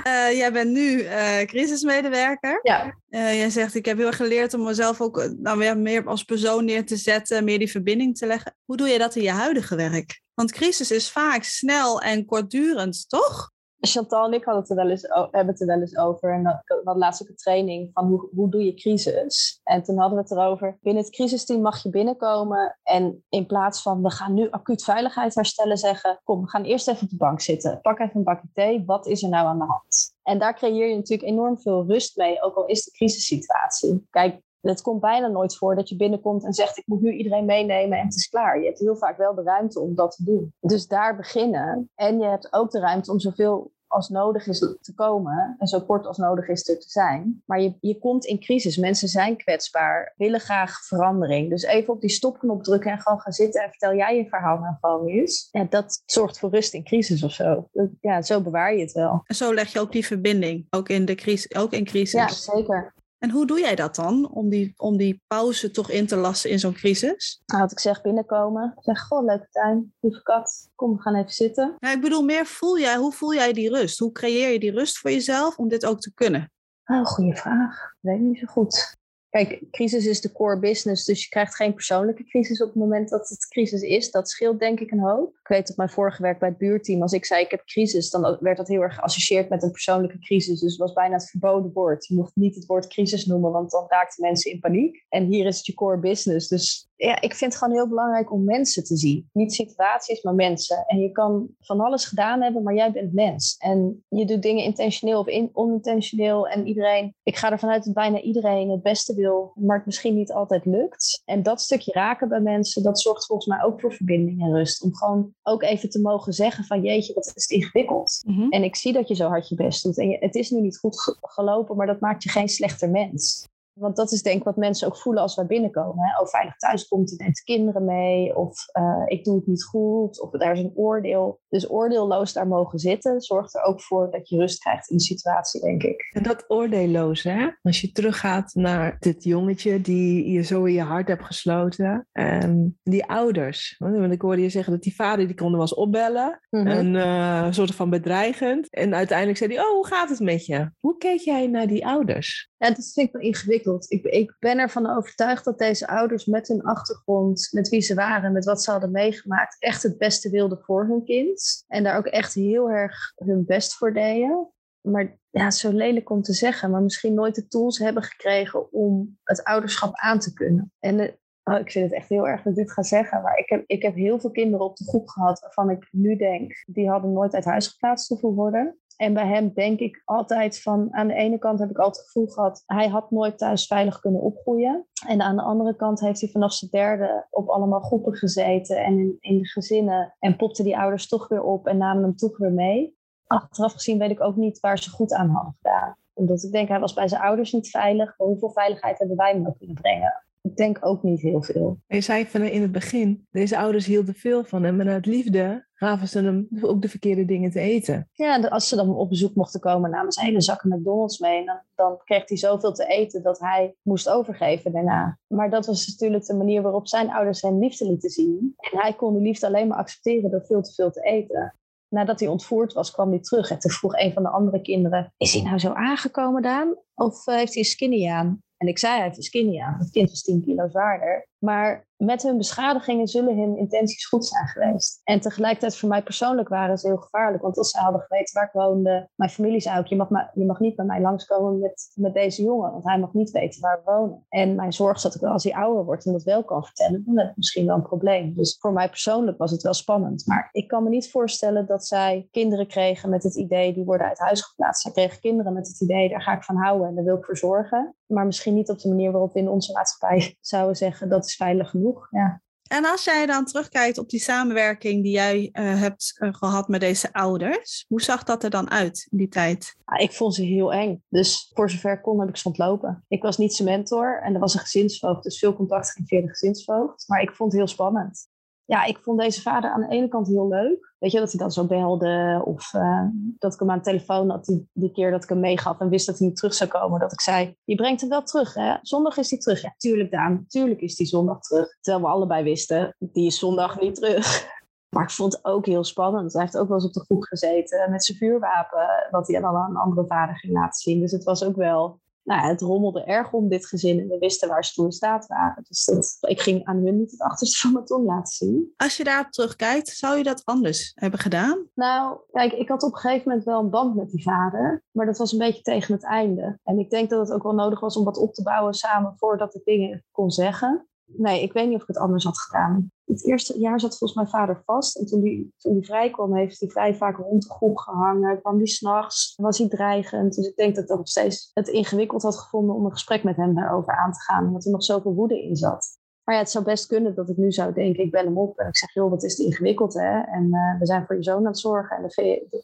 uh, 0.06 0.36
jij 0.40 0.52
bent 0.52 0.70
nu 0.70 1.02
uh, 1.02 1.40
crisismedewerker. 1.40 2.60
Ja. 2.62 2.94
Uh, 3.10 3.34
jij 3.34 3.50
zegt, 3.50 3.74
ik 3.74 3.84
heb 3.84 3.96
heel 3.96 4.06
erg 4.06 4.16
geleerd 4.16 4.54
om 4.54 4.64
mezelf 4.64 5.00
ook 5.00 5.30
nou, 5.38 5.58
weer 5.58 5.78
meer 5.78 6.06
als 6.06 6.24
persoon 6.24 6.64
neer 6.64 6.86
te 6.86 6.96
zetten, 6.96 7.44
meer 7.44 7.58
die 7.58 7.70
verbinding 7.70 8.16
te 8.16 8.26
leggen. 8.26 8.54
Hoe 8.64 8.76
doe 8.76 8.88
je 8.88 8.98
dat 8.98 9.16
in 9.16 9.22
je 9.22 9.30
huidige 9.30 9.76
werk? 9.76 10.20
Want 10.34 10.52
crisis 10.52 10.90
is 10.90 11.10
vaak 11.10 11.42
snel 11.42 12.00
en 12.00 12.24
kortdurend, 12.24 13.08
toch? 13.08 13.50
Chantal 13.80 14.26
en 14.26 14.32
ik 14.32 14.44
hadden 14.44 14.62
het 14.62 14.70
er 14.70 14.76
wel 14.76 14.90
eens, 14.90 15.06
hebben 15.30 15.46
het 15.46 15.60
er 15.60 15.66
wel 15.66 15.80
eens 15.80 15.96
over. 15.96 16.32
En 16.32 16.42
we 16.42 16.80
hadden 16.84 16.98
laatst 16.98 17.22
ook 17.22 17.28
een 17.28 17.36
training 17.36 17.90
van 17.92 18.06
hoe, 18.06 18.28
hoe 18.34 18.50
doe 18.50 18.64
je 18.64 18.74
crisis. 18.74 19.60
En 19.64 19.82
toen 19.82 19.98
hadden 19.98 20.16
we 20.16 20.22
het 20.22 20.32
erover. 20.32 20.78
Binnen 20.80 21.02
het 21.02 21.12
crisisteam 21.12 21.60
mag 21.60 21.82
je 21.82 21.90
binnenkomen. 21.90 22.78
En 22.82 23.24
in 23.28 23.46
plaats 23.46 23.82
van 23.82 24.02
we 24.02 24.10
gaan 24.10 24.34
nu 24.34 24.50
acuut 24.50 24.84
veiligheid 24.84 25.34
herstellen, 25.34 25.76
zeggen: 25.76 26.20
Kom, 26.24 26.40
we 26.40 26.48
gaan 26.48 26.64
eerst 26.64 26.88
even 26.88 27.02
op 27.02 27.10
de 27.10 27.16
bank 27.16 27.40
zitten. 27.40 27.80
Pak 27.80 27.98
even 27.98 28.16
een 28.16 28.24
bakje 28.24 28.48
thee. 28.52 28.82
Wat 28.86 29.06
is 29.06 29.22
er 29.22 29.28
nou 29.28 29.46
aan 29.46 29.58
de 29.58 29.64
hand? 29.64 30.14
En 30.22 30.38
daar 30.38 30.54
creëer 30.54 30.88
je 30.88 30.94
natuurlijk 30.94 31.28
enorm 31.28 31.60
veel 31.60 31.84
rust 31.86 32.16
mee, 32.16 32.42
ook 32.42 32.54
al 32.56 32.66
is 32.66 32.84
de 32.84 32.90
crisissituatie. 32.90 34.06
Kijk, 34.10 34.42
het 34.60 34.82
komt 34.82 35.00
bijna 35.00 35.28
nooit 35.28 35.56
voor 35.56 35.74
dat 35.74 35.88
je 35.88 35.96
binnenkomt 35.96 36.44
en 36.44 36.52
zegt: 36.52 36.78
Ik 36.78 36.86
moet 36.86 37.00
nu 37.00 37.12
iedereen 37.12 37.44
meenemen 37.44 37.98
en 37.98 38.04
het 38.04 38.14
is 38.14 38.28
klaar. 38.28 38.58
Je 38.58 38.66
hebt 38.66 38.78
heel 38.78 38.96
vaak 38.96 39.16
wel 39.16 39.34
de 39.34 39.42
ruimte 39.42 39.80
om 39.80 39.94
dat 39.94 40.10
te 40.10 40.24
doen. 40.24 40.54
Dus 40.60 40.86
daar 40.86 41.16
beginnen. 41.16 41.90
En 41.94 42.18
je 42.18 42.26
hebt 42.26 42.52
ook 42.52 42.70
de 42.70 42.80
ruimte 42.80 43.10
om 43.10 43.20
zoveel 43.20 43.70
als 43.90 44.08
nodig 44.08 44.46
is 44.46 44.58
te 44.58 44.94
komen 44.94 45.54
en 45.58 45.66
zo 45.66 45.80
kort 45.80 46.06
als 46.06 46.16
nodig 46.16 46.48
is 46.48 46.68
er 46.68 46.80
te 46.80 46.88
zijn. 46.88 47.42
Maar 47.46 47.60
je, 47.60 47.74
je 47.80 47.98
komt 47.98 48.24
in 48.24 48.40
crisis. 48.40 48.76
Mensen 48.76 49.08
zijn 49.08 49.36
kwetsbaar, 49.36 50.14
willen 50.16 50.40
graag 50.40 50.84
verandering. 50.86 51.50
Dus 51.50 51.62
even 51.62 51.94
op 51.94 52.00
die 52.00 52.10
stopknop 52.10 52.62
drukken 52.64 52.90
en 52.90 53.00
gewoon 53.00 53.20
gaan 53.20 53.32
zitten 53.32 53.62
en 53.62 53.70
vertel 53.70 53.94
jij 53.94 54.16
je 54.16 54.28
verhaal 54.28 54.58
nou 54.58 54.74
gewoon 54.80 55.06
eens. 55.06 55.48
Ja, 55.50 55.64
dat 55.64 56.02
zorgt 56.04 56.38
voor 56.38 56.50
rust 56.50 56.74
in 56.74 56.84
crisis 56.84 57.22
of 57.22 57.32
zo. 57.32 57.68
Ja, 58.00 58.22
zo 58.22 58.40
bewaar 58.40 58.74
je 58.74 58.80
het 58.80 58.92
wel. 58.92 59.22
En 59.24 59.34
zo 59.34 59.54
leg 59.54 59.72
je 59.72 59.80
ook 59.80 59.92
die 59.92 60.06
verbinding, 60.06 60.66
ook 60.70 60.88
in, 60.88 61.04
de 61.04 61.14
crisis, 61.14 61.54
ook 61.54 61.72
in 61.72 61.84
crisis. 61.84 62.12
Ja, 62.12 62.54
zeker. 62.54 62.94
En 63.20 63.30
hoe 63.30 63.46
doe 63.46 63.60
jij 63.60 63.74
dat 63.74 63.94
dan, 63.94 64.30
om 64.30 64.48
die, 64.48 64.72
om 64.76 64.96
die 64.96 65.22
pauze 65.26 65.70
toch 65.70 65.90
in 65.90 66.06
te 66.06 66.16
lassen 66.16 66.50
in 66.50 66.58
zo'n 66.58 66.72
crisis? 66.72 67.42
Nou, 67.46 67.62
wat 67.62 67.72
ik 67.72 67.78
zeg, 67.78 68.02
binnenkomen. 68.02 68.72
Ik 68.76 68.82
zeg, 68.84 69.00
goh, 69.00 69.24
leuke 69.24 69.48
tuin, 69.50 69.92
lieve 70.00 70.22
kat, 70.22 70.70
kom, 70.74 70.96
we 70.96 71.02
gaan 71.02 71.14
even 71.14 71.32
zitten. 71.32 71.76
Ja, 71.78 71.92
ik 71.92 72.00
bedoel, 72.00 72.22
meer 72.22 72.46
voel 72.46 72.78
jij, 72.78 72.96
hoe 72.96 73.12
voel 73.12 73.34
jij 73.34 73.52
die 73.52 73.70
rust? 73.70 73.98
Hoe 73.98 74.12
creëer 74.12 74.52
je 74.52 74.58
die 74.58 74.72
rust 74.72 74.98
voor 74.98 75.10
jezelf 75.10 75.56
om 75.56 75.68
dit 75.68 75.86
ook 75.86 76.00
te 76.00 76.14
kunnen? 76.14 76.50
Oh, 76.84 77.04
goede 77.04 77.36
vraag. 77.36 77.84
Ik 77.84 77.98
weet 78.00 78.20
niet 78.20 78.38
zo 78.38 78.46
goed. 78.46 78.98
Kijk, 79.30 79.62
crisis 79.70 80.06
is 80.06 80.20
de 80.20 80.32
core 80.32 80.58
business, 80.58 81.04
dus 81.04 81.22
je 81.22 81.28
krijgt 81.28 81.54
geen 81.54 81.74
persoonlijke 81.74 82.24
crisis 82.24 82.62
op 82.62 82.68
het 82.68 82.76
moment 82.76 83.08
dat 83.08 83.28
het 83.28 83.46
crisis 83.48 83.82
is. 83.82 84.10
Dat 84.10 84.30
scheelt 84.30 84.58
denk 84.58 84.80
ik 84.80 84.90
een 84.90 85.00
hoop. 85.00 85.28
Ik 85.28 85.48
weet 85.48 85.70
op 85.70 85.76
mijn 85.76 85.88
vorige 85.88 86.22
werk 86.22 86.38
bij 86.38 86.48
het 86.48 86.58
buurteam, 86.58 87.02
als 87.02 87.12
ik 87.12 87.24
zei 87.24 87.44
ik 87.44 87.50
heb 87.50 87.64
crisis, 87.64 88.10
dan 88.10 88.36
werd 88.40 88.56
dat 88.56 88.68
heel 88.68 88.80
erg 88.80 88.94
geassocieerd 88.94 89.48
met 89.48 89.62
een 89.62 89.70
persoonlijke 89.70 90.18
crisis. 90.18 90.60
Dus 90.60 90.70
het 90.70 90.80
was 90.80 90.92
bijna 90.92 91.14
het 91.14 91.30
verboden 91.30 91.72
woord. 91.72 92.06
Je 92.06 92.14
mocht 92.14 92.36
niet 92.36 92.54
het 92.54 92.66
woord 92.66 92.86
crisis 92.86 93.26
noemen, 93.26 93.50
want 93.50 93.70
dan 93.70 93.84
raakten 93.88 94.24
mensen 94.24 94.50
in 94.50 94.60
paniek. 94.60 95.04
En 95.08 95.24
hier 95.24 95.46
is 95.46 95.56
het 95.56 95.66
je 95.66 95.74
core 95.74 95.98
business, 95.98 96.48
dus 96.48 96.89
ja, 97.06 97.20
ik 97.20 97.34
vind 97.34 97.52
het 97.52 97.62
gewoon 97.62 97.74
heel 97.74 97.88
belangrijk 97.88 98.32
om 98.32 98.44
mensen 98.44 98.84
te 98.84 98.96
zien. 98.96 99.28
Niet 99.32 99.54
situaties, 99.54 100.22
maar 100.22 100.34
mensen. 100.34 100.84
En 100.86 100.98
je 100.98 101.12
kan 101.12 101.48
van 101.60 101.80
alles 101.80 102.04
gedaan 102.04 102.42
hebben, 102.42 102.62
maar 102.62 102.74
jij 102.74 102.92
bent 102.92 103.12
mens. 103.12 103.56
En 103.58 104.04
je 104.08 104.24
doet 104.24 104.42
dingen 104.42 104.64
intentioneel 104.64 105.18
of 105.18 105.26
in, 105.26 105.50
onintentioneel. 105.52 106.48
En 106.48 106.66
iedereen, 106.66 107.14
ik 107.22 107.36
ga 107.36 107.50
ervan 107.50 107.70
uit 107.70 107.84
dat 107.84 107.94
bijna 107.94 108.20
iedereen 108.20 108.70
het 108.70 108.82
beste 108.82 109.14
wil, 109.14 109.52
maar 109.54 109.76
het 109.76 109.86
misschien 109.86 110.14
niet 110.14 110.32
altijd 110.32 110.64
lukt. 110.64 111.22
En 111.24 111.42
dat 111.42 111.60
stukje 111.60 111.92
raken 111.92 112.28
bij 112.28 112.40
mensen, 112.40 112.82
dat 112.82 113.00
zorgt 113.00 113.26
volgens 113.26 113.48
mij 113.48 113.62
ook 113.62 113.80
voor 113.80 113.92
verbinding 113.92 114.40
en 114.40 114.52
rust. 114.52 114.82
Om 114.82 114.94
gewoon 114.94 115.34
ook 115.42 115.62
even 115.62 115.90
te 115.90 116.00
mogen 116.00 116.32
zeggen 116.32 116.64
van 116.64 116.82
jeetje, 116.82 117.14
wat 117.14 117.32
is 117.34 117.46
ingewikkeld. 117.46 118.22
Mhm. 118.26 118.50
En 118.50 118.64
ik 118.64 118.76
zie 118.76 118.92
dat 118.92 119.08
je 119.08 119.14
zo 119.14 119.28
hard 119.28 119.48
je 119.48 119.54
best 119.54 119.82
doet. 119.82 119.98
En 119.98 120.08
je, 120.08 120.16
het 120.20 120.34
is 120.34 120.50
nu 120.50 120.60
niet 120.60 120.78
goed 120.78 121.16
gelopen, 121.20 121.76
maar 121.76 121.86
dat 121.86 122.00
maakt 122.00 122.22
je 122.22 122.28
geen 122.28 122.48
slechter 122.48 122.90
mens. 122.90 123.48
Want 123.80 123.96
dat 123.96 124.12
is 124.12 124.22
denk 124.22 124.38
ik 124.38 124.44
wat 124.44 124.56
mensen 124.56 124.86
ook 124.86 124.96
voelen 124.96 125.22
als 125.22 125.36
wij 125.36 125.46
binnenkomen. 125.46 126.04
Hè? 126.04 126.20
Oh, 126.20 126.26
veilig 126.26 126.56
thuis 126.56 126.88
komt, 126.88 127.14
neemt 127.18 127.40
kinderen 127.40 127.84
mee. 127.84 128.36
Of 128.36 128.66
uh, 128.78 129.02
ik 129.06 129.24
doe 129.24 129.36
het 129.36 129.46
niet 129.46 129.64
goed. 129.64 130.20
Of 130.20 130.30
daar 130.30 130.52
is 130.52 130.58
een 130.58 130.72
oordeel. 130.74 131.39
Dus 131.50 131.70
oordeelloos 131.70 132.32
daar 132.32 132.46
mogen 132.46 132.78
zitten, 132.78 133.20
zorgt 133.20 133.54
er 133.54 133.62
ook 133.62 133.82
voor 133.82 134.10
dat 134.10 134.28
je 134.28 134.36
rust 134.36 134.58
krijgt 134.60 134.90
in 134.90 134.96
de 134.96 135.02
situatie, 135.02 135.60
denk 135.60 135.82
ik. 135.82 136.10
En 136.12 136.22
dat 136.22 136.44
oordeelloos, 136.48 137.22
hè? 137.22 137.48
Als 137.62 137.80
je 137.80 137.92
teruggaat 137.92 138.54
naar 138.54 138.96
dit 139.00 139.24
jongetje 139.24 139.80
die 139.80 140.30
je 140.30 140.42
zo 140.42 140.64
in 140.64 140.72
je 140.72 140.82
hart 140.82 141.08
hebt 141.08 141.24
gesloten. 141.24 142.06
En 142.12 142.78
die 142.82 143.04
ouders. 143.04 143.74
Want 143.78 144.12
ik 144.12 144.22
hoorde 144.22 144.42
je 144.42 144.48
zeggen 144.48 144.72
dat 144.72 144.82
die 144.82 144.94
vader 144.94 145.26
die 145.26 145.36
kon 145.36 145.56
was 145.56 145.74
opbellen. 145.74 146.40
Mm 146.50 146.66
En 146.66 146.94
uh, 146.94 147.42
een 147.44 147.54
soort 147.54 147.74
van 147.74 147.90
bedreigend. 147.90 148.70
En 148.70 148.94
uiteindelijk 148.94 149.38
zei 149.38 149.54
hij, 149.54 149.62
oh, 149.62 149.70
hoe 149.70 149.86
gaat 149.86 150.08
het 150.08 150.20
met 150.20 150.46
je? 150.46 150.70
Hoe 150.80 150.96
keek 150.96 151.20
jij 151.20 151.46
naar 151.46 151.66
die 151.66 151.86
ouders? 151.86 152.50
Ja, 152.56 152.68
dat 152.68 152.90
vind 152.92 153.06
ik 153.06 153.12
wel 153.12 153.22
ingewikkeld. 153.22 153.90
Ik, 153.90 154.04
ik 154.04 154.36
ben 154.38 154.58
ervan 154.58 154.96
overtuigd 154.96 155.44
dat 155.44 155.58
deze 155.58 155.88
ouders 155.88 156.24
met 156.24 156.48
hun 156.48 156.62
achtergrond, 156.62 157.48
met 157.50 157.68
wie 157.68 157.80
ze 157.80 157.94
waren, 157.94 158.32
met 158.32 158.44
wat 158.44 158.62
ze 158.62 158.70
hadden 158.70 158.90
meegemaakt, 158.90 159.56
echt 159.58 159.82
het 159.82 159.98
beste 159.98 160.30
wilden 160.30 160.58
voor 160.62 160.86
hun 160.86 161.04
kind. 161.04 161.39
En 161.66 161.82
daar 161.82 161.96
ook 161.96 162.06
echt 162.06 162.34
heel 162.34 162.70
erg 162.70 163.12
hun 163.16 163.44
best 163.46 163.74
voor 163.74 163.92
deden. 163.92 164.52
Maar 164.80 165.18
ja, 165.30 165.50
zo 165.50 165.72
lelijk 165.72 166.10
om 166.10 166.22
te 166.22 166.32
zeggen, 166.32 166.70
maar 166.70 166.82
misschien 166.82 167.14
nooit 167.14 167.34
de 167.34 167.46
tools 167.46 167.78
hebben 167.78 168.02
gekregen 168.02 168.72
om 168.72 169.18
het 169.24 169.44
ouderschap 169.44 169.90
aan 169.94 170.18
te 170.18 170.32
kunnen. 170.32 170.72
En 170.78 171.18
oh, 171.44 171.58
ik 171.58 171.70
vind 171.70 171.84
het 171.84 171.94
echt 171.94 172.08
heel 172.08 172.28
erg 172.28 172.42
dat 172.42 172.52
ik 172.52 172.58
dit 172.58 172.72
ga 172.72 172.82
zeggen, 172.82 173.22
maar 173.22 173.38
ik 173.38 173.48
heb, 173.48 173.62
ik 173.66 173.82
heb 173.82 173.94
heel 173.94 174.20
veel 174.20 174.30
kinderen 174.30 174.66
op 174.66 174.76
de 174.76 174.84
groep 174.84 175.08
gehad 175.08 175.40
waarvan 175.40 175.70
ik 175.70 175.88
nu 175.90 176.16
denk, 176.16 176.64
die 176.66 176.90
hadden 176.90 177.12
nooit 177.12 177.34
uit 177.34 177.44
huis 177.44 177.68
geplaatst 177.68 178.08
hoeven 178.08 178.34
worden. 178.34 178.78
En 179.00 179.14
bij 179.14 179.26
hem 179.26 179.52
denk 179.54 179.78
ik 179.78 180.02
altijd 180.04 180.62
van, 180.62 180.88
aan 180.90 181.06
de 181.06 181.14
ene 181.14 181.38
kant 181.38 181.58
heb 181.58 181.70
ik 181.70 181.78
altijd 181.78 181.96
het 181.96 182.12
gevoel 182.12 182.26
gehad, 182.26 182.62
hij 182.66 182.88
had 182.88 183.10
nooit 183.10 183.38
thuis 183.38 183.66
veilig 183.66 184.00
kunnen 184.00 184.20
opgroeien. 184.20 184.86
En 185.06 185.20
aan 185.20 185.36
de 185.36 185.42
andere 185.42 185.76
kant 185.76 186.00
heeft 186.00 186.20
hij 186.20 186.30
vanaf 186.30 186.52
zijn 186.52 186.70
derde 186.70 187.26
op 187.30 187.48
allemaal 187.48 187.80
groepen 187.80 188.14
gezeten 188.14 188.84
en 188.84 188.98
in, 188.98 189.16
in 189.20 189.46
gezinnen. 189.46 190.14
En 190.18 190.36
popte 190.36 190.62
die 190.62 190.78
ouders 190.78 191.08
toch 191.08 191.28
weer 191.28 191.42
op 191.42 191.66
en 191.66 191.76
namen 191.76 192.02
hem 192.02 192.16
toch 192.16 192.36
weer 192.36 192.52
mee. 192.52 192.96
Achteraf 193.26 193.72
gezien 193.72 193.98
weet 193.98 194.10
ik 194.10 194.20
ook 194.20 194.36
niet 194.36 194.60
waar 194.60 194.78
ze 194.78 194.90
goed 194.90 195.12
aan 195.12 195.28
hadden 195.28 195.54
gedaan. 195.62 195.96
Omdat 196.12 196.42
ik 196.42 196.52
denk, 196.52 196.68
hij 196.68 196.80
was 196.80 196.92
bij 196.92 197.08
zijn 197.08 197.22
ouders 197.22 197.52
niet 197.52 197.70
veilig. 197.70 198.14
Hoeveel 198.16 198.52
veiligheid 198.52 198.98
hebben 198.98 199.16
wij 199.16 199.32
hem 199.32 199.46
ook 199.46 199.58
kunnen 199.58 199.76
brengen? 199.76 200.24
Ik 200.42 200.56
denk 200.56 200.78
ook 200.80 201.02
niet 201.02 201.20
heel 201.20 201.42
veel. 201.42 201.78
Je 201.86 202.00
zei 202.00 202.26
van 202.26 202.42
in 202.42 202.62
het 202.62 202.72
begin, 202.72 203.26
deze 203.30 203.58
ouders 203.58 203.86
hielden 203.86 204.14
veel 204.14 204.44
van 204.44 204.62
hem 204.62 204.80
en 204.80 204.88
uit 204.88 205.06
liefde 205.06 205.68
gaven 205.80 206.08
ze 206.08 206.22
hem 206.22 206.48
ook 206.60 206.82
de 206.82 206.88
verkeerde 206.88 207.24
dingen 207.24 207.50
te 207.50 207.60
eten. 207.60 208.08
Ja, 208.12 208.40
als 208.40 208.68
ze 208.68 208.76
dan 208.76 208.94
op 208.94 209.08
bezoek 209.08 209.34
mochten 209.34 209.60
komen, 209.60 209.90
namen 209.90 210.12
ze 210.12 210.24
hele 210.24 210.40
zakken 210.40 210.68
McDonald's 210.68 211.18
mee. 211.18 211.38
En 211.38 211.46
dan, 211.46 211.60
dan 211.74 212.00
kreeg 212.04 212.28
hij 212.28 212.36
zoveel 212.36 212.72
te 212.72 212.86
eten 212.86 213.22
dat 213.22 213.38
hij 213.38 213.74
moest 213.82 214.08
overgeven 214.08 214.72
daarna. 214.72 215.18
Maar 215.26 215.50
dat 215.50 215.66
was 215.66 215.86
natuurlijk 215.86 216.26
de 216.26 216.34
manier 216.34 216.62
waarop 216.62 216.88
zijn 216.88 217.10
ouders 217.10 217.42
hem 217.42 217.58
liefde 217.58 217.86
lieten 217.86 218.10
zien. 218.10 218.54
En 218.56 218.78
hij 218.78 218.94
kon 218.94 219.12
die 219.14 219.22
liefde 219.22 219.46
alleen 219.46 219.68
maar 219.68 219.78
accepteren 219.78 220.30
door 220.30 220.44
veel 220.46 220.62
te 220.62 220.72
veel 220.72 220.90
te 220.90 221.02
eten. 221.02 221.54
Nadat 221.88 222.20
hij 222.20 222.28
ontvoerd 222.28 222.72
was, 222.72 222.90
kwam 222.90 223.10
hij 223.10 223.20
terug. 223.20 223.50
En 223.50 223.58
toen 223.58 223.70
vroeg 223.70 223.96
een 223.96 224.12
van 224.12 224.22
de 224.22 224.28
andere 224.28 224.60
kinderen: 224.60 225.12
Is 225.16 225.32
hij 225.32 225.42
nou 225.42 225.58
zo 225.58 225.72
aangekomen, 225.72 226.42
Daan? 226.42 226.76
Of 226.94 227.26
eh, 227.26 227.34
heeft 227.34 227.54
hij 227.54 227.62
een 227.62 227.68
skinny 227.68 228.08
aan? 228.08 228.42
En 228.60 228.66
ik 228.66 228.78
zei, 228.78 229.04
een 229.04 229.22
skinny 229.22 229.60
aan. 229.60 229.78
Het 229.78 229.90
kind 229.90 230.10
was 230.10 230.22
10 230.22 230.42
kilo 230.44 230.68
zwaarder. 230.68 231.28
Maar 231.40 231.88
met 232.00 232.22
hun 232.22 232.36
beschadigingen 232.36 233.08
zullen 233.08 233.38
hun 233.38 233.56
intenties 233.56 234.06
goed 234.06 234.26
zijn 234.26 234.46
geweest. 234.46 235.00
En 235.04 235.20
tegelijkertijd 235.20 235.76
voor 235.76 235.88
mij 235.88 236.02
persoonlijk 236.02 236.48
waren 236.48 236.78
ze 236.78 236.86
heel 236.86 236.96
gevaarlijk. 236.96 237.42
Want 237.42 237.58
als 237.58 237.70
ze 237.70 237.78
hadden 237.78 238.00
geweten 238.00 238.34
waar 238.34 238.46
ik 238.46 238.52
woonde, 238.52 239.08
mijn 239.14 239.30
familie 239.30 239.60
zei 239.60 239.78
ook, 239.78 239.86
je 239.86 239.96
mag, 239.96 240.08
je 240.34 240.44
mag 240.44 240.60
niet 240.60 240.76
bij 240.76 240.84
mij 240.84 241.00
langskomen 241.00 241.58
met, 241.58 241.92
met 241.94 242.14
deze 242.14 242.42
jongen. 242.42 242.72
Want 242.72 242.84
hij 242.84 242.98
mag 242.98 243.12
niet 243.12 243.30
weten 243.30 243.60
waar 243.60 243.82
we 243.84 243.90
wonen. 243.90 244.24
En 244.28 244.54
mijn 244.54 244.72
zorg 244.72 245.00
zat 245.00 245.14
ook 245.14 245.20
wel 245.20 245.32
als 245.32 245.44
hij 245.44 245.54
ouder 245.54 245.84
wordt 245.84 246.06
en 246.06 246.12
dat 246.12 246.22
wel 246.22 246.44
kan 246.44 246.64
vertellen, 246.64 247.02
dan 247.06 247.18
heb 247.18 247.30
ik 247.30 247.36
misschien 247.36 247.66
wel 247.66 247.76
een 247.76 247.82
probleem. 247.82 248.34
Dus 248.34 248.56
voor 248.58 248.72
mij 248.72 248.88
persoonlijk 248.88 249.38
was 249.38 249.50
het 249.50 249.62
wel 249.62 249.74
spannend. 249.74 250.26
Maar 250.26 250.48
ik 250.52 250.68
kan 250.68 250.82
me 250.82 250.88
niet 250.88 251.10
voorstellen 251.10 251.66
dat 251.66 251.86
zij 251.86 252.28
kinderen 252.30 252.66
kregen 252.66 253.10
met 253.10 253.22
het 253.22 253.36
idee, 253.36 253.74
die 253.74 253.84
worden 253.84 254.06
uit 254.06 254.18
huis 254.18 254.42
geplaatst. 254.42 254.82
Zij 254.82 254.92
kregen 254.92 255.20
kinderen 255.20 255.52
met 255.52 255.66
het 255.66 255.80
idee, 255.80 256.08
daar 256.08 256.22
ga 256.22 256.32
ik 256.36 256.42
van 256.42 256.56
houden 256.56 256.88
en 256.88 256.94
daar 256.94 257.04
wil 257.04 257.16
ik 257.16 257.24
voor 257.24 257.36
zorgen. 257.36 257.94
Maar 258.06 258.26
misschien 258.26 258.54
niet 258.54 258.70
op 258.70 258.78
de 258.78 258.88
manier 258.88 259.12
waarop 259.12 259.32
we 259.32 259.38
in 259.38 259.48
onze 259.48 259.72
maatschappij 259.72 260.36
zouden 260.40 260.76
zeggen, 260.76 261.08
dat 261.08 261.29
is 261.30 261.36
veilig 261.36 261.70
genoeg. 261.70 262.08
Ja. 262.10 262.42
En 262.70 262.84
als 262.84 263.04
jij 263.04 263.26
dan 263.26 263.44
terugkijkt 263.44 263.98
op 263.98 264.08
die 264.08 264.20
samenwerking 264.20 265.02
die 265.02 265.12
jij 265.12 265.48
uh, 265.52 265.80
hebt 265.80 266.16
uh, 266.18 266.32
gehad 266.32 266.68
met 266.68 266.80
deze 266.80 267.12
ouders, 267.12 267.84
hoe 267.88 268.02
zag 268.02 268.22
dat 268.22 268.44
er 268.44 268.50
dan 268.50 268.70
uit 268.70 269.06
in 269.10 269.18
die 269.18 269.28
tijd? 269.28 269.76
Ja, 269.86 269.98
ik 269.98 270.12
vond 270.12 270.34
ze 270.34 270.42
heel 270.42 270.72
eng. 270.72 271.02
Dus 271.08 271.50
voor 271.54 271.70
zover 271.70 272.00
kon 272.00 272.20
heb 272.20 272.28
ik 272.28 272.36
ze 272.36 272.48
ontlopen. 272.48 273.04
Ik 273.08 273.22
was 273.22 273.38
niet 273.38 273.54
zijn 273.54 273.68
mentor 273.68 274.22
en 274.22 274.34
er 274.34 274.40
was 274.40 274.54
een 274.54 274.60
gezinsvoogd, 274.60 275.22
dus 275.22 275.38
veel 275.38 275.54
contact 275.54 275.90
ging 275.90 276.08
via 276.08 276.20
de 276.20 276.28
gezinsvoogd. 276.28 277.04
Maar 277.08 277.22
ik 277.22 277.34
vond 277.34 277.52
het 277.52 277.60
heel 277.60 277.70
spannend 277.70 278.28
ja, 278.70 278.84
ik 278.84 278.98
vond 278.98 279.20
deze 279.20 279.42
vader 279.42 279.70
aan 279.70 279.80
de 279.80 279.88
ene 279.88 280.08
kant 280.08 280.26
heel 280.26 280.48
leuk. 280.48 280.94
Weet 280.98 281.12
je, 281.12 281.18
dat 281.18 281.30
hij 281.30 281.40
dan 281.40 281.50
zo 281.50 281.66
belde. 281.66 282.42
Of 282.44 282.72
uh, 282.72 283.04
dat 283.38 283.54
ik 283.54 283.60
hem 283.60 283.70
aan 283.70 283.78
de 283.78 283.84
telefoon 283.84 284.30
had 284.30 284.44
die, 284.44 284.68
die 284.72 284.92
keer 284.92 285.10
dat 285.10 285.22
ik 285.22 285.28
hem 285.28 285.40
meegaf 285.40 285.80
en 285.80 285.88
wist 285.88 286.06
dat 286.06 286.18
hij 286.18 286.26
niet 286.26 286.36
terug 286.36 286.54
zou 286.54 286.70
komen. 286.70 287.00
Dat 287.00 287.12
ik 287.12 287.20
zei, 287.20 287.56
je 287.64 287.74
brengt 287.74 288.00
hem 288.00 288.10
wel 288.10 288.22
terug 288.22 288.54
hè. 288.54 288.76
Zondag 288.82 289.16
is 289.16 289.30
hij 289.30 289.38
terug. 289.38 289.62
Ja, 289.62 289.74
tuurlijk 289.76 290.10
Daan, 290.10 290.44
tuurlijk 290.48 290.80
is 290.80 290.98
hij 290.98 291.06
zondag 291.06 291.40
terug. 291.40 291.76
Terwijl 291.80 292.04
we 292.04 292.10
allebei 292.10 292.44
wisten, 292.44 292.96
die 292.98 293.26
is 293.26 293.38
zondag 293.38 293.80
niet 293.80 293.94
terug. 293.94 294.48
Maar 294.94 295.02
ik 295.02 295.10
vond 295.10 295.32
het 295.32 295.44
ook 295.44 295.66
heel 295.66 295.84
spannend. 295.84 296.32
Hij 296.32 296.42
heeft 296.42 296.56
ook 296.56 296.68
wel 296.68 296.76
eens 296.76 296.86
op 296.86 296.92
de 296.92 297.04
groep 297.04 297.22
gezeten 297.22 297.90
met 297.90 298.04
zijn 298.04 298.18
vuurwapen. 298.18 298.86
Wat 299.10 299.28
hij 299.28 299.40
dan 299.40 299.56
aan 299.56 299.70
een 299.70 299.76
andere 299.76 300.06
vader 300.06 300.36
ging 300.36 300.52
laten 300.52 300.80
zien. 300.80 301.00
Dus 301.00 301.12
het 301.12 301.24
was 301.24 301.44
ook 301.44 301.56
wel 301.56 302.00
nou, 302.22 302.48
het 302.48 302.60
rommelde 302.60 303.04
erg 303.04 303.32
om 303.32 303.48
dit 303.48 303.66
gezin 303.66 304.00
en 304.00 304.08
we 304.08 304.18
wisten 304.18 304.48
waar 304.48 304.64
ze 304.64 304.72
toe 304.72 304.84
in 304.84 304.92
staat 304.92 305.26
waren. 305.26 305.64
Dus 305.68 305.84
dat, 305.84 306.16
ik 306.20 306.40
ging 306.40 306.64
aan 306.64 306.76
hun 306.76 306.98
niet 306.98 307.10
het 307.10 307.20
achterste 307.20 307.58
van 307.58 307.72
mijn 307.72 307.84
tong 307.84 308.06
laten 308.06 308.32
zien. 308.32 308.72
Als 308.76 308.96
je 308.96 309.04
daarop 309.04 309.30
terugkijkt, 309.30 309.88
zou 309.88 310.16
je 310.16 310.22
dat 310.22 310.42
anders 310.44 310.92
hebben 310.94 311.20
gedaan? 311.20 311.66
Nou, 311.74 312.18
kijk, 312.30 312.52
ik 312.52 312.68
had 312.68 312.82
op 312.82 312.92
een 312.92 312.98
gegeven 312.98 313.28
moment 313.28 313.46
wel 313.46 313.60
een 313.60 313.70
band 313.70 313.94
met 313.94 314.10
die 314.10 314.22
vader, 314.22 314.84
maar 314.90 315.06
dat 315.06 315.18
was 315.18 315.32
een 315.32 315.38
beetje 315.38 315.62
tegen 315.62 315.94
het 315.94 316.04
einde. 316.04 316.58
En 316.64 316.78
ik 316.78 316.90
denk 316.90 317.10
dat 317.10 317.20
het 317.20 317.36
ook 317.36 317.42
wel 317.42 317.54
nodig 317.54 317.80
was 317.80 317.96
om 317.96 318.04
wat 318.04 318.18
op 318.18 318.34
te 318.34 318.42
bouwen 318.42 318.74
samen 318.74 319.14
voordat 319.16 319.54
ik 319.54 319.64
dingen 319.64 320.04
kon 320.10 320.30
zeggen. 320.30 320.88
Nee, 321.16 321.42
ik 321.42 321.52
weet 321.52 321.66
niet 321.66 321.76
of 321.76 321.82
ik 321.82 321.88
het 321.88 321.98
anders 321.98 322.24
had 322.24 322.38
gedaan 322.38 322.90
het 323.10 323.26
eerste 323.26 323.58
jaar 323.58 323.80
zat 323.80 323.98
volgens 323.98 324.14
mijn 324.14 324.28
vader 324.28 324.62
vast. 324.64 324.96
En 324.96 325.06
toen 325.06 325.22
hij 325.22 325.46
toen 325.56 325.84
vrij 325.84 326.10
kwam, 326.10 326.36
heeft 326.36 326.60
hij 326.60 326.68
vrij 326.68 326.94
vaak 326.94 327.16
rond 327.16 327.42
de 327.42 327.50
groep 327.50 327.76
gehangen. 327.76 328.40
Kwam 328.40 328.56
hij 328.56 328.66
s'nachts, 328.66 329.34
was 329.36 329.58
hij 329.58 329.68
dreigend. 329.68 330.34
Dus 330.34 330.46
ik 330.46 330.56
denk 330.56 330.74
dat 330.74 330.84
ik 330.90 330.96
nog 330.96 331.08
steeds 331.08 331.50
het 331.54 331.68
ingewikkeld 331.68 332.22
had 332.22 332.38
gevonden 332.38 332.74
om 332.74 332.84
een 332.84 332.92
gesprek 332.92 333.24
met 333.24 333.36
hem 333.36 333.54
daarover 333.54 333.96
aan 333.96 334.12
te 334.12 334.20
gaan. 334.20 334.46
Omdat 334.46 334.64
er 334.64 334.70
nog 334.70 334.84
zoveel 334.84 335.14
woede 335.14 335.42
in 335.42 335.56
zat. 335.56 335.98
Maar 336.24 336.34
ja, 336.34 336.40
het 336.40 336.50
zou 336.50 336.64
best 336.64 336.86
kunnen 336.86 337.14
dat 337.14 337.28
ik 337.28 337.36
nu 337.36 337.52
zou 337.52 337.72
denken, 337.72 338.04
ik 338.04 338.10
bel 338.10 338.24
hem 338.24 338.38
op 338.38 338.58
en 338.58 338.68
ik 338.68 338.76
zeg, 338.76 338.92
joh, 338.92 339.10
wat 339.10 339.22
is 339.22 339.36
het 339.36 339.46
ingewikkeld 339.46 339.94
hè? 339.94 340.20
En 340.20 340.44
uh, 340.44 340.78
we 340.78 340.86
zijn 340.86 341.06
voor 341.06 341.16
je 341.16 341.22
zoon 341.22 341.38
aan 341.38 341.44
het 341.44 341.58
zorgen. 341.58 341.96
En 341.96 342.04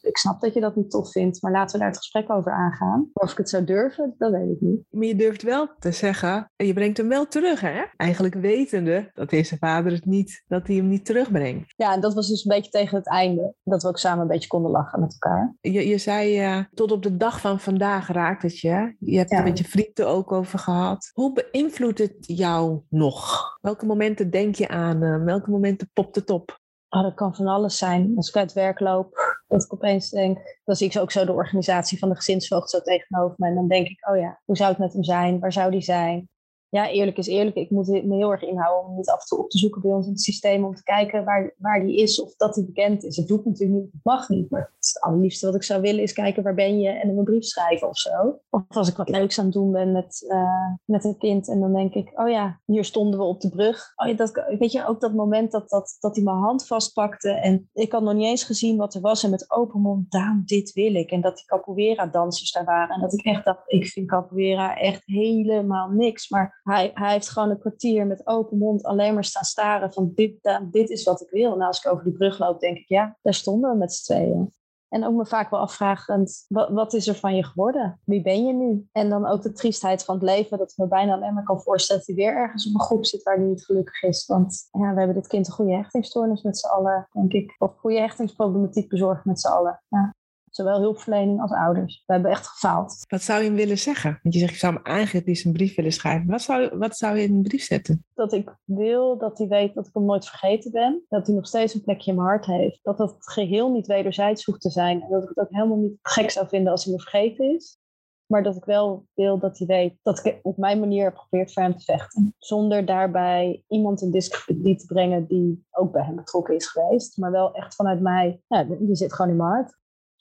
ik 0.03 0.17
snap 0.17 0.41
dat 0.41 0.55
je 0.55 0.61
dat 0.61 0.77
niet 0.77 0.91
tof 0.91 1.11
vindt, 1.11 1.43
maar 1.43 1.53
laten 1.53 1.73
we 1.73 1.79
daar 1.79 1.89
het 1.89 1.97
gesprek 1.97 2.31
over 2.31 2.53
aangaan. 2.53 3.11
of 3.13 3.31
ik 3.31 3.37
het 3.37 3.49
zou 3.49 3.65
durven, 3.65 4.15
dat 4.19 4.31
weet 4.31 4.51
ik 4.51 4.61
niet. 4.61 4.81
Maar 4.91 5.05
je 5.05 5.17
durft 5.17 5.43
wel 5.43 5.69
te 5.79 5.93
zeggen, 5.93 6.51
je 6.57 6.73
brengt 6.73 6.97
hem 6.97 7.09
wel 7.09 7.27
terug 7.27 7.61
hè? 7.61 7.83
Eigenlijk 7.97 8.35
wetende 8.35 9.11
dat 9.15 9.31
deze 9.31 9.57
vader 9.57 9.93
het 9.93 10.05
niet, 10.05 10.45
dat 10.49 10.67
hij 10.67 10.77
hem 10.77 10.89
niet 10.89 11.05
terugbrengt. 11.05 11.75
Ja, 11.77 11.95
en 11.95 12.01
dat 12.01 12.15
was 12.15 12.29
dus 12.29 12.45
een 12.45 12.55
beetje 12.55 12.71
tegen 12.71 12.97
het 12.97 13.09
einde, 13.09 13.55
dat 13.65 13.83
we 13.83 13.89
ook 13.89 13.99
samen 13.99 14.23
een 14.23 14.29
beetje 14.29 14.49
konden 14.49 14.71
lachen 14.71 15.01
met 15.01 15.13
elkaar. 15.13 15.57
Je, 15.61 15.89
je 15.89 15.99
zei, 15.99 16.43
uh, 16.43 16.65
tot 16.75 16.93
op 16.93 17.03
de 17.03 17.17
dag 17.17 17.41
van 17.41 17.61
vandaag 17.61 18.09
raakt 18.09 18.43
het 18.43 18.59
je. 18.59 18.95
Je 18.99 19.19
hebt 19.19 19.31
ja. 19.31 19.37
het 19.37 19.45
met 19.45 19.59
je 19.59 19.65
vrienden 19.65 20.09
ook 20.09 20.33
over 20.33 20.59
gehad. 20.59 21.11
Hoe 21.13 21.33
beïnvloedt 21.33 21.99
het 21.99 22.17
jou 22.19 22.81
nog? 22.89 23.56
Welke 23.61 23.87
momenten 23.87 24.31
denk 24.31 24.55
je 24.55 24.69
aan? 24.69 25.03
Uh, 25.03 25.25
welke 25.25 25.51
momenten 25.51 25.91
popt 25.93 26.17
het 26.17 26.31
op? 26.31 26.61
Oh, 26.89 27.03
dat 27.03 27.15
kan 27.15 27.35
van 27.35 27.47
alles 27.47 27.79
zijn. 27.79 28.13
Als 28.17 28.29
ik 28.29 28.37
uit 28.37 28.53
werk 28.53 28.81
loop, 28.81 29.43
dat 29.49 29.63
ik 29.63 29.73
opeens 29.73 30.11
denk, 30.11 30.61
dan 30.65 30.77
zie 30.77 30.89
ik 30.89 30.97
ook 30.97 31.11
zo 31.11 31.25
de 31.25 31.33
organisatie 31.33 31.99
van 31.99 32.09
de 32.09 32.17
gezinsvoogd 32.17 32.71
zo 32.71 32.81
tegenover 32.81 33.35
me. 33.39 33.49
En 33.49 33.55
dan 33.55 33.69
denk 33.69 33.87
ik, 33.89 34.09
oh 34.09 34.17
ja, 34.17 34.41
hoe 34.45 34.57
zou 34.57 34.71
het 34.71 34.79
met 34.79 34.93
hem 34.93 35.05
zijn? 35.05 35.41
Waar 35.41 35.53
zou 35.53 35.71
die 35.71 35.83
zijn? 35.83 36.29
Ja, 36.77 36.91
eerlijk 36.91 37.17
is 37.17 37.27
eerlijk. 37.27 37.57
Ik 37.57 37.71
moet 37.71 37.89
me 37.89 38.17
heel 38.17 38.31
erg 38.31 38.43
inhouden 38.43 38.91
om 38.91 38.97
niet 38.97 39.09
af 39.09 39.21
en 39.21 39.27
toe 39.27 39.39
op 39.39 39.51
te 39.51 39.59
zoeken 39.59 39.83
bij 39.83 39.91
ons 39.91 40.07
in 40.07 40.13
het 40.13 40.23
systeem 40.23 40.65
om 40.65 40.75
te 40.75 40.83
kijken 40.83 41.25
waar, 41.25 41.55
waar 41.59 41.85
die 41.85 41.97
is 41.97 42.21
of 42.23 42.37
dat 42.37 42.55
hij 42.55 42.65
bekend 42.65 43.05
is. 43.05 43.17
Het 43.17 43.29
doet 43.29 43.45
natuurlijk 43.45 43.81
niet, 43.81 43.93
het 43.93 44.05
mag 44.05 44.29
niet. 44.29 44.51
Maar 44.51 44.73
het 44.77 45.01
allerliefste 45.01 45.47
wat 45.47 45.55
ik 45.55 45.63
zou 45.63 45.81
willen 45.81 46.03
is 46.03 46.13
kijken 46.13 46.43
waar 46.43 46.55
ben 46.55 46.81
je 46.81 46.89
en 46.89 47.09
een 47.09 47.25
brief 47.25 47.45
schrijven 47.45 47.89
of 47.89 47.99
zo. 47.99 48.41
Of 48.51 48.63
als 48.69 48.89
ik 48.89 48.97
wat 48.97 49.09
leuks 49.09 49.39
aan 49.39 49.45
het 49.45 49.55
doen 49.55 49.73
ben 49.73 49.93
met, 49.93 50.25
uh, 50.29 50.75
met 50.85 51.05
een 51.05 51.19
kind 51.19 51.49
en 51.49 51.61
dan 51.61 51.73
denk 51.73 51.95
ik, 51.95 52.13
oh 52.15 52.29
ja, 52.29 52.61
hier 52.65 52.85
stonden 52.85 53.19
we 53.19 53.25
op 53.25 53.41
de 53.41 53.49
brug. 53.49 53.93
Oh 53.97 54.09
ja, 54.09 54.15
dat, 54.15 54.45
weet 54.59 54.73
je, 54.73 54.87
ook 54.87 55.01
dat 55.01 55.15
moment 55.15 55.51
dat, 55.51 55.69
dat, 55.69 55.97
dat 56.01 56.15
hij 56.15 56.25
mijn 56.25 56.37
hand 56.37 56.67
vastpakte 56.67 57.31
en 57.31 57.71
ik 57.73 57.93
had 57.93 58.03
nog 58.03 58.15
niet 58.15 58.27
eens 58.27 58.45
gezien 58.45 58.77
wat 58.77 58.95
er 58.95 59.01
was 59.01 59.25
en 59.25 59.31
met 59.31 59.51
open 59.51 59.81
mond, 59.81 60.11
Daan, 60.11 60.43
dit 60.45 60.73
wil 60.73 60.95
ik. 60.95 61.11
En 61.11 61.21
dat 61.21 61.37
die 61.37 61.47
capoeira 61.47 62.07
dansers 62.07 62.53
daar 62.53 62.65
waren 62.65 62.95
en 62.95 63.01
dat 63.01 63.13
ik 63.13 63.25
echt 63.25 63.45
dacht, 63.45 63.63
ik 63.67 63.87
vind 63.87 64.09
capoeira 64.09 64.77
echt 64.79 65.03
helemaal 65.05 65.89
niks. 65.89 66.29
Maar 66.29 66.61
hij, 66.67 66.91
hij 66.95 67.13
heeft 67.13 67.29
gewoon 67.29 67.51
een 67.51 67.59
kwartier 67.59 68.07
met 68.07 68.27
open 68.27 68.59
mond 68.59 68.85
alleen 68.85 69.15
maar 69.15 69.25
staan 69.25 69.45
staren 69.45 69.93
van 69.93 70.13
dit, 70.15 70.59
dit 70.71 70.91
is 70.91 71.05
wat 71.05 71.21
ik 71.21 71.31
wil. 71.31 71.53
En 71.53 71.63
als 71.63 71.85
ik 71.85 71.93
over 71.93 72.05
die 72.05 72.13
brug 72.13 72.39
loop, 72.39 72.61
denk 72.61 72.77
ik, 72.77 72.89
ja, 72.89 73.17
daar 73.23 73.35
stonden 73.35 73.71
we 73.71 73.77
met 73.77 73.93
z'n 73.93 74.13
tweeën. 74.13 74.53
En 74.89 75.05
ook 75.05 75.15
me 75.15 75.27
vaak 75.27 75.51
wel 75.51 75.61
afvragend, 75.61 76.45
wat, 76.49 76.71
wat, 76.71 76.95
is 76.95 77.09
er 77.09 77.15
van 77.15 77.37
je 77.37 77.45
geworden? 77.45 78.01
Wie 78.05 78.23
ben 78.23 78.47
je 78.47 78.53
nu? 78.53 78.89
En 78.93 79.09
dan 79.09 79.27
ook 79.27 79.43
de 79.43 79.53
triestheid 79.53 80.05
van 80.05 80.15
het 80.15 80.25
leven, 80.25 80.59
dat 80.59 80.71
ik 80.71 80.77
me 80.77 80.89
bijna 80.89 81.15
alleen 81.15 81.35
maar 81.35 81.45
kan 81.45 81.61
voorstellen 81.61 82.05
dat 82.07 82.17
hij 82.17 82.25
weer 82.25 82.37
ergens 82.37 82.69
op 82.69 82.75
een 82.75 82.81
groep 82.81 83.07
zit 83.07 83.23
waar 83.23 83.37
hij 83.37 83.45
niet 83.45 83.65
gelukkig 83.65 84.03
is. 84.03 84.27
Want 84.27 84.69
ja, 84.71 84.93
we 84.93 84.99
hebben 84.99 85.15
dit 85.15 85.27
kind 85.27 85.47
een 85.47 85.53
goede 85.53 85.75
hechtingsstoornis 85.75 86.43
met 86.43 86.59
z'n 86.59 86.67
allen, 86.67 87.09
denk 87.13 87.33
ik. 87.33 87.55
Of 87.59 87.77
goede 87.77 88.01
hechtingsproblematiek 88.01 88.89
bezorgd 88.89 89.25
met 89.25 89.41
z'n 89.41 89.49
allen. 89.49 89.83
Ja. 89.89 90.15
Zowel 90.57 90.81
hulpverlening 90.81 91.41
als 91.41 91.51
ouders. 91.51 92.03
We 92.07 92.13
hebben 92.13 92.31
echt 92.31 92.47
gefaald. 92.47 93.05
Wat 93.09 93.23
zou 93.23 93.41
je 93.41 93.47
hem 93.47 93.57
willen 93.57 93.79
zeggen? 93.79 94.19
Want 94.23 94.35
je 94.35 94.41
zegt, 94.41 94.53
je 94.53 94.59
zou 94.59 94.75
hem 94.75 94.85
eigenlijk 94.85 95.27
eens 95.27 95.45
een 95.45 95.53
brief 95.53 95.75
willen 95.77 95.93
schrijven. 95.93 96.27
Wat 96.27 96.43
zou, 96.43 96.79
wat 96.79 96.97
zou 96.97 97.17
je 97.17 97.23
in 97.23 97.35
een 97.35 97.43
brief 97.43 97.63
zetten? 97.63 98.05
Dat 98.15 98.33
ik 98.33 98.57
wil 98.65 99.19
dat 99.19 99.39
hij 99.39 99.49
weet 99.49 99.75
dat 99.75 99.87
ik 99.87 99.95
hem 99.95 100.05
nooit 100.05 100.29
vergeten 100.29 100.71
ben. 100.71 101.05
Dat 101.09 101.27
hij 101.27 101.37
nog 101.37 101.47
steeds 101.47 101.75
een 101.75 101.83
plekje 101.83 102.11
in 102.11 102.17
mijn 102.17 102.29
hart 102.29 102.47
heeft. 102.47 102.79
Dat 102.83 102.99
het 102.99 103.15
geheel 103.19 103.73
niet 103.73 103.87
wederzijds 103.87 104.45
hoeft 104.45 104.61
te 104.61 104.71
zijn. 104.71 105.03
En 105.03 105.09
dat 105.11 105.23
ik 105.23 105.29
het 105.29 105.39
ook 105.39 105.53
helemaal 105.55 105.77
niet 105.77 105.99
gek 106.03 106.31
zou 106.31 106.49
vinden 106.49 106.73
als 106.73 106.85
hij 106.85 106.93
me 106.93 107.01
vergeten 107.01 107.55
is. 107.55 107.79
Maar 108.27 108.43
dat 108.43 108.57
ik 108.57 108.65
wel 108.65 109.07
wil 109.15 109.39
dat 109.39 109.59
hij 109.59 109.67
weet 109.67 109.99
dat 110.03 110.25
ik 110.25 110.39
op 110.43 110.57
mijn 110.57 110.81
manier 110.81 111.05
heb 111.05 111.17
geprobeerd 111.17 111.53
voor 111.53 111.63
hem 111.63 111.77
te 111.77 111.85
vechten. 111.85 112.35
Zonder 112.39 112.85
daarbij 112.85 113.65
iemand 113.69 114.03
in 114.03 114.11
discrediet 114.11 114.79
te 114.79 114.87
brengen 114.87 115.27
die 115.27 115.67
ook 115.71 115.93
bij 115.93 116.05
hem 116.05 116.17
betrokken 116.17 116.55
is 116.55 116.67
geweest. 116.67 117.17
Maar 117.17 117.31
wel 117.31 117.55
echt 117.55 117.75
vanuit 117.75 118.01
mij, 118.01 118.41
ja, 118.49 118.65
die 118.65 118.97
zit 118.97 119.13
gewoon 119.13 119.31
in 119.31 119.37
mijn 119.37 119.51
hart. 119.51 119.77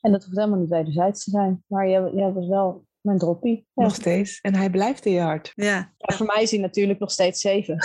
En 0.05 0.11
dat 0.11 0.23
hoeft 0.23 0.37
helemaal 0.37 0.59
niet 0.59 0.69
wederzijds 0.69 1.23
te 1.23 1.29
zijn. 1.29 1.63
Maar 1.67 1.89
jij, 1.89 2.11
jij 2.13 2.33
was 2.33 2.47
wel 2.47 2.85
mijn 3.01 3.17
droppie. 3.17 3.67
Ja. 3.73 3.83
Nog 3.83 3.95
steeds. 3.95 4.39
En 4.41 4.55
hij 4.55 4.69
blijft 4.69 5.05
in 5.05 5.11
je 5.11 5.19
hart. 5.19 5.51
Ja. 5.55 5.93
ja. 5.97 6.15
Voor 6.15 6.25
mij 6.25 6.43
is 6.43 6.51
hij 6.51 6.59
natuurlijk 6.59 6.99
nog 6.99 7.11
steeds 7.11 7.41
zeven. 7.41 7.77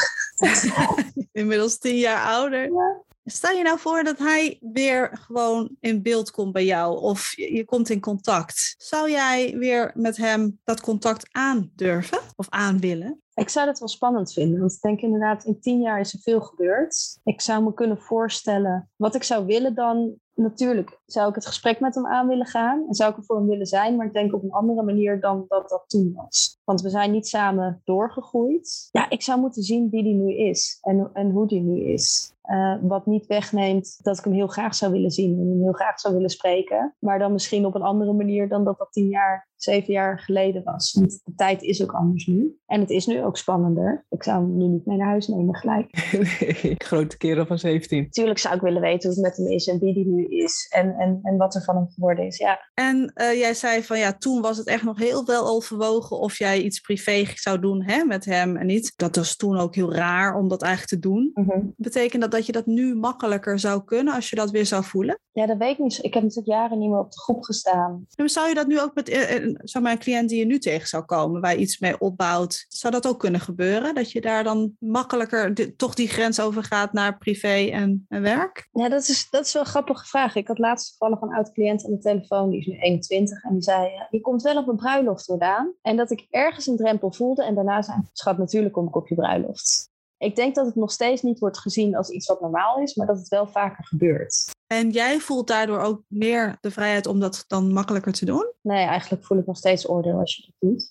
Inmiddels 1.33 1.79
tien 1.79 1.97
jaar 1.97 2.27
ouder. 2.27 2.73
Ja. 2.73 3.03
Stel 3.25 3.57
je 3.57 3.63
nou 3.63 3.79
voor 3.79 4.05
dat 4.05 4.19
hij 4.19 4.59
weer 4.73 5.19
gewoon 5.27 5.77
in 5.81 6.03
beeld 6.03 6.31
komt 6.31 6.53
bij 6.53 6.65
jou 6.65 7.01
of 7.01 7.33
je, 7.37 7.55
je, 7.55 7.65
komt 7.65 7.91
in 7.91 8.01
contact. 8.01 8.75
Zou 8.79 9.11
jij 9.11 9.57
weer 9.59 9.93
met 9.95 10.17
hem 10.17 10.59
dat 10.65 10.81
contact 10.81 11.29
aandurven 11.31 12.19
of 12.37 12.47
aanwillen? 12.49 13.23
Ik 13.35 13.49
zou 13.49 13.67
dat 13.67 13.79
wel 13.79 13.89
spannend 13.89 14.33
vinden, 14.33 14.61
want 14.61 14.73
ik 14.73 14.81
denk 14.81 15.01
inderdaad, 15.01 15.45
in 15.45 15.61
tien 15.61 15.81
jaar 15.81 16.01
is 16.01 16.13
er 16.13 16.21
veel 16.21 16.41
gebeurd. 16.41 17.19
Ik 17.25 17.41
zou 17.41 17.65
me 17.65 17.75
kunnen 17.75 17.99
voorstellen, 17.99 18.91
wat 18.97 19.15
ik 19.15 19.23
zou 19.23 19.47
willen 19.47 19.75
dan, 19.75 20.15
natuurlijk 20.43 21.01
zou 21.07 21.29
ik 21.29 21.35
het 21.35 21.47
gesprek 21.47 21.81
met 21.81 21.95
hem 21.95 22.07
aan 22.07 22.29
willen 22.29 22.47
gaan 22.47 22.85
en 22.89 22.95
zou 22.95 23.11
ik 23.11 23.17
er 23.17 23.25
voor 23.25 23.37
hem 23.37 23.47
willen 23.47 23.67
zijn, 23.67 23.97
maar 23.97 24.07
ik 24.07 24.13
denk 24.13 24.35
op 24.35 24.43
een 24.43 24.53
andere 24.53 24.83
manier 24.83 25.21
dan 25.21 25.45
dat 25.49 25.69
dat 25.69 25.85
toen 25.87 26.13
was. 26.17 26.60
Want 26.71 26.83
we 26.83 26.91
zijn 26.91 27.11
niet 27.11 27.29
samen 27.29 27.81
doorgegroeid. 27.85 28.89
Ja, 28.93 29.11
ik 29.11 29.23
zou 29.23 29.41
moeten 29.41 29.63
zien 29.63 29.91
wie 29.91 30.03
die 30.03 30.15
nu 30.15 30.35
is 30.35 30.79
en, 30.81 31.11
en 31.13 31.31
hoe 31.31 31.47
die 31.47 31.61
nu 31.61 31.81
is. 31.81 32.35
Uh, 32.51 32.75
wat 32.83 33.07
niet 33.07 33.27
wegneemt 33.27 33.99
dat 34.03 34.19
ik 34.19 34.25
hem 34.25 34.33
heel 34.33 34.47
graag 34.47 34.75
zou 34.75 34.93
willen 34.93 35.11
zien 35.11 35.39
en 35.41 35.49
hem 35.49 35.63
heel 35.63 35.73
graag 35.73 36.01
zou 36.01 36.15
willen 36.15 36.31
spreken. 36.31 36.95
Maar 36.99 37.19
dan 37.19 37.33
misschien 37.33 37.67
op 37.67 37.75
een 37.75 37.83
andere 37.83 38.13
manier 38.13 38.49
dan 38.49 38.65
dat 38.65 38.79
dat 38.79 38.93
tien 38.93 39.09
jaar, 39.09 39.49
zeven 39.57 39.93
jaar 39.93 40.19
geleden 40.19 40.63
was. 40.65 40.93
Want 40.93 41.21
de 41.25 41.35
tijd 41.37 41.63
is 41.63 41.83
ook 41.83 41.93
anders 41.93 42.27
nu. 42.27 42.59
En 42.67 42.81
het 42.81 42.91
is 42.91 43.07
nu 43.07 43.25
ook 43.25 43.37
spannender. 43.37 44.07
Ik 44.09 44.23
zou 44.23 44.43
hem 44.43 44.57
nu 44.57 44.67
niet 44.67 44.87
mee 44.87 44.97
naar 44.97 45.09
huis 45.09 45.29
nemen 45.29 45.55
gelijk. 45.55 45.89
Nee, 46.41 46.75
grote 46.77 47.17
kerel 47.17 47.47
van 47.47 47.59
17. 47.59 48.11
Tuurlijk 48.11 48.39
zou 48.39 48.55
ik 48.55 48.61
willen 48.61 48.81
weten 48.81 49.09
hoe 49.11 49.19
het 49.19 49.29
met 49.29 49.37
hem 49.37 49.55
is 49.55 49.67
en 49.67 49.79
wie 49.79 49.95
die 49.95 50.07
nu 50.07 50.25
is. 50.25 50.67
En, 50.71 50.95
en, 50.99 51.19
en 51.23 51.37
wat 51.37 51.55
er 51.55 51.63
van 51.63 51.77
hem 51.77 51.89
geworden 51.95 52.27
is, 52.27 52.39
ja. 52.39 52.61
En 52.75 53.13
uh, 53.15 53.39
jij 53.39 53.55
zei 53.55 53.83
van 53.83 53.99
ja, 53.99 54.13
toen 54.13 54.43
was 54.43 54.57
het 54.57 54.67
echt 54.67 54.83
nog 54.83 54.99
heel 54.99 55.25
wel 55.25 55.47
overwogen 55.47 56.19
of 56.19 56.39
jij 56.39 56.60
iets 56.63 56.81
privé 56.81 57.25
zou 57.35 57.61
doen 57.61 57.83
hè, 57.83 58.05
met 58.05 58.25
hem 58.25 58.57
en 58.57 58.67
niet. 58.67 58.93
Dat 58.97 59.17
was 59.17 59.37
toen 59.37 59.59
ook 59.59 59.75
heel 59.75 59.95
raar 59.95 60.37
om 60.37 60.49
dat 60.49 60.63
eigenlijk 60.63 60.93
te 60.93 61.09
doen. 61.09 61.31
Mm 61.35 61.49
-hmm. 61.49 61.75
Betekent 61.77 62.23
dat 62.23 62.31
dat 62.31 62.47
je 62.47 62.53
dat 62.53 62.67
nu 62.67 62.95
makkelijker 62.95 63.59
zou 63.59 63.85
kunnen 63.85 64.15
als 64.15 64.31
je 64.31 64.37
dat 64.37 64.51
weer 64.51 64.67
zou 64.67 64.85
voelen? 64.85 65.19
Ja, 65.33 65.47
dat 65.47 65.57
weet 65.57 65.73
ik 65.73 65.79
niet. 65.79 65.99
Ik 66.03 66.15
heb 66.15 66.23
natuurlijk 66.23 66.49
jaren 66.49 66.79
niet 66.79 66.91
meer 66.91 66.99
op 66.99 67.13
de 67.13 67.21
groep 67.21 67.43
gestaan. 67.43 68.07
En 68.15 68.29
zou 68.29 68.49
je 68.49 68.55
dat 68.55 68.67
nu 68.67 68.81
ook 68.81 68.95
met 68.95 69.09
zeg 69.63 69.83
maar, 69.83 69.93
een 69.93 69.99
cliënt 69.99 70.29
die 70.29 70.39
je 70.39 70.45
nu 70.45 70.59
tegen 70.59 70.89
zou 70.89 71.05
komen, 71.05 71.41
waar 71.41 71.53
je 71.53 71.59
iets 71.59 71.79
mee 71.79 72.01
opbouwt, 72.01 72.65
zou 72.69 72.93
dat 72.93 73.07
ook 73.07 73.19
kunnen 73.19 73.41
gebeuren? 73.41 73.95
Dat 73.95 74.13
je 74.13 74.21
daar 74.21 74.45
dan 74.45 74.77
makkelijker 74.79 75.55
de, 75.55 75.77
toch 75.77 75.95
die 75.95 76.09
grens 76.09 76.41
over 76.41 76.65
gaat 76.65 76.93
naar 76.93 77.19
privé 77.19 77.69
en, 77.71 78.07
en, 78.09 78.23
werk? 78.23 78.69
Ja, 78.73 78.89
dat 78.89 79.09
is, 79.09 79.31
dat 79.31 79.45
is 79.45 79.53
wel 79.53 79.63
een 79.63 79.69
grappige 79.69 80.07
vraag. 80.07 80.35
Ik 80.35 80.49
had 80.49 80.59
laatst 80.59 80.99
toevallig 80.99 81.23
een 81.23 81.35
oud 81.35 81.53
cliënt 81.53 81.85
aan 81.85 81.91
de 81.91 81.99
telefoon, 81.99 82.51
die 82.51 82.61
is 82.61 82.67
nu 82.67 82.79
21, 82.79 83.43
en 83.43 83.53
die 83.53 83.63
zei: 83.63 83.91
Je 84.11 84.21
komt 84.21 84.43
wel 84.43 84.57
op 84.57 84.69
een 84.69 84.77
bruiloft 84.77 85.25
vandaan. 85.25 85.73
En 85.83 85.97
dat 85.97 86.11
ik 86.11 86.27
ergens 86.51 86.67
een 86.67 86.77
drempel 86.77 87.13
voelde 87.13 87.45
en 87.45 87.55
daarna 87.55 87.83
zei: 87.83 87.99
Schat, 88.13 88.39
natuurlijk 88.39 88.75
kom 88.75 88.87
ik 88.87 88.97
op 88.97 89.09
je 89.09 89.15
bruiloft. 89.15 89.89
Ik 90.19 90.37
denk 90.37 90.55
dat 90.55 90.67
het 90.67 90.75
nog 90.75 90.93
steeds 90.93 91.23
niet 91.23 91.39
wordt 91.39 91.59
gezien 91.59 91.97
als 91.97 92.11
iets 92.11 92.27
wat 92.27 92.41
normaal 92.41 92.79
is, 92.79 92.95
maar 92.95 93.07
dat 93.07 93.19
het 93.19 93.29
wel 93.29 93.47
vaker 93.47 93.85
gebeurt. 93.85 94.51
En 94.73 94.91
jij 94.91 95.19
voelt 95.19 95.47
daardoor 95.47 95.81
ook 95.81 96.03
meer 96.09 96.59
de 96.61 96.71
vrijheid 96.71 97.07
om 97.07 97.21
dat 97.21 97.45
dan 97.47 97.73
makkelijker 97.73 98.13
te 98.13 98.25
doen? 98.25 98.53
Nee, 98.63 98.87
eigenlijk 98.87 99.25
voel 99.25 99.39
ik 99.39 99.47
nog 99.47 99.57
steeds 99.57 99.89
oordeel 99.89 100.19
als 100.19 100.37
je 100.37 100.43
dat 100.43 100.71
doet. 100.71 100.91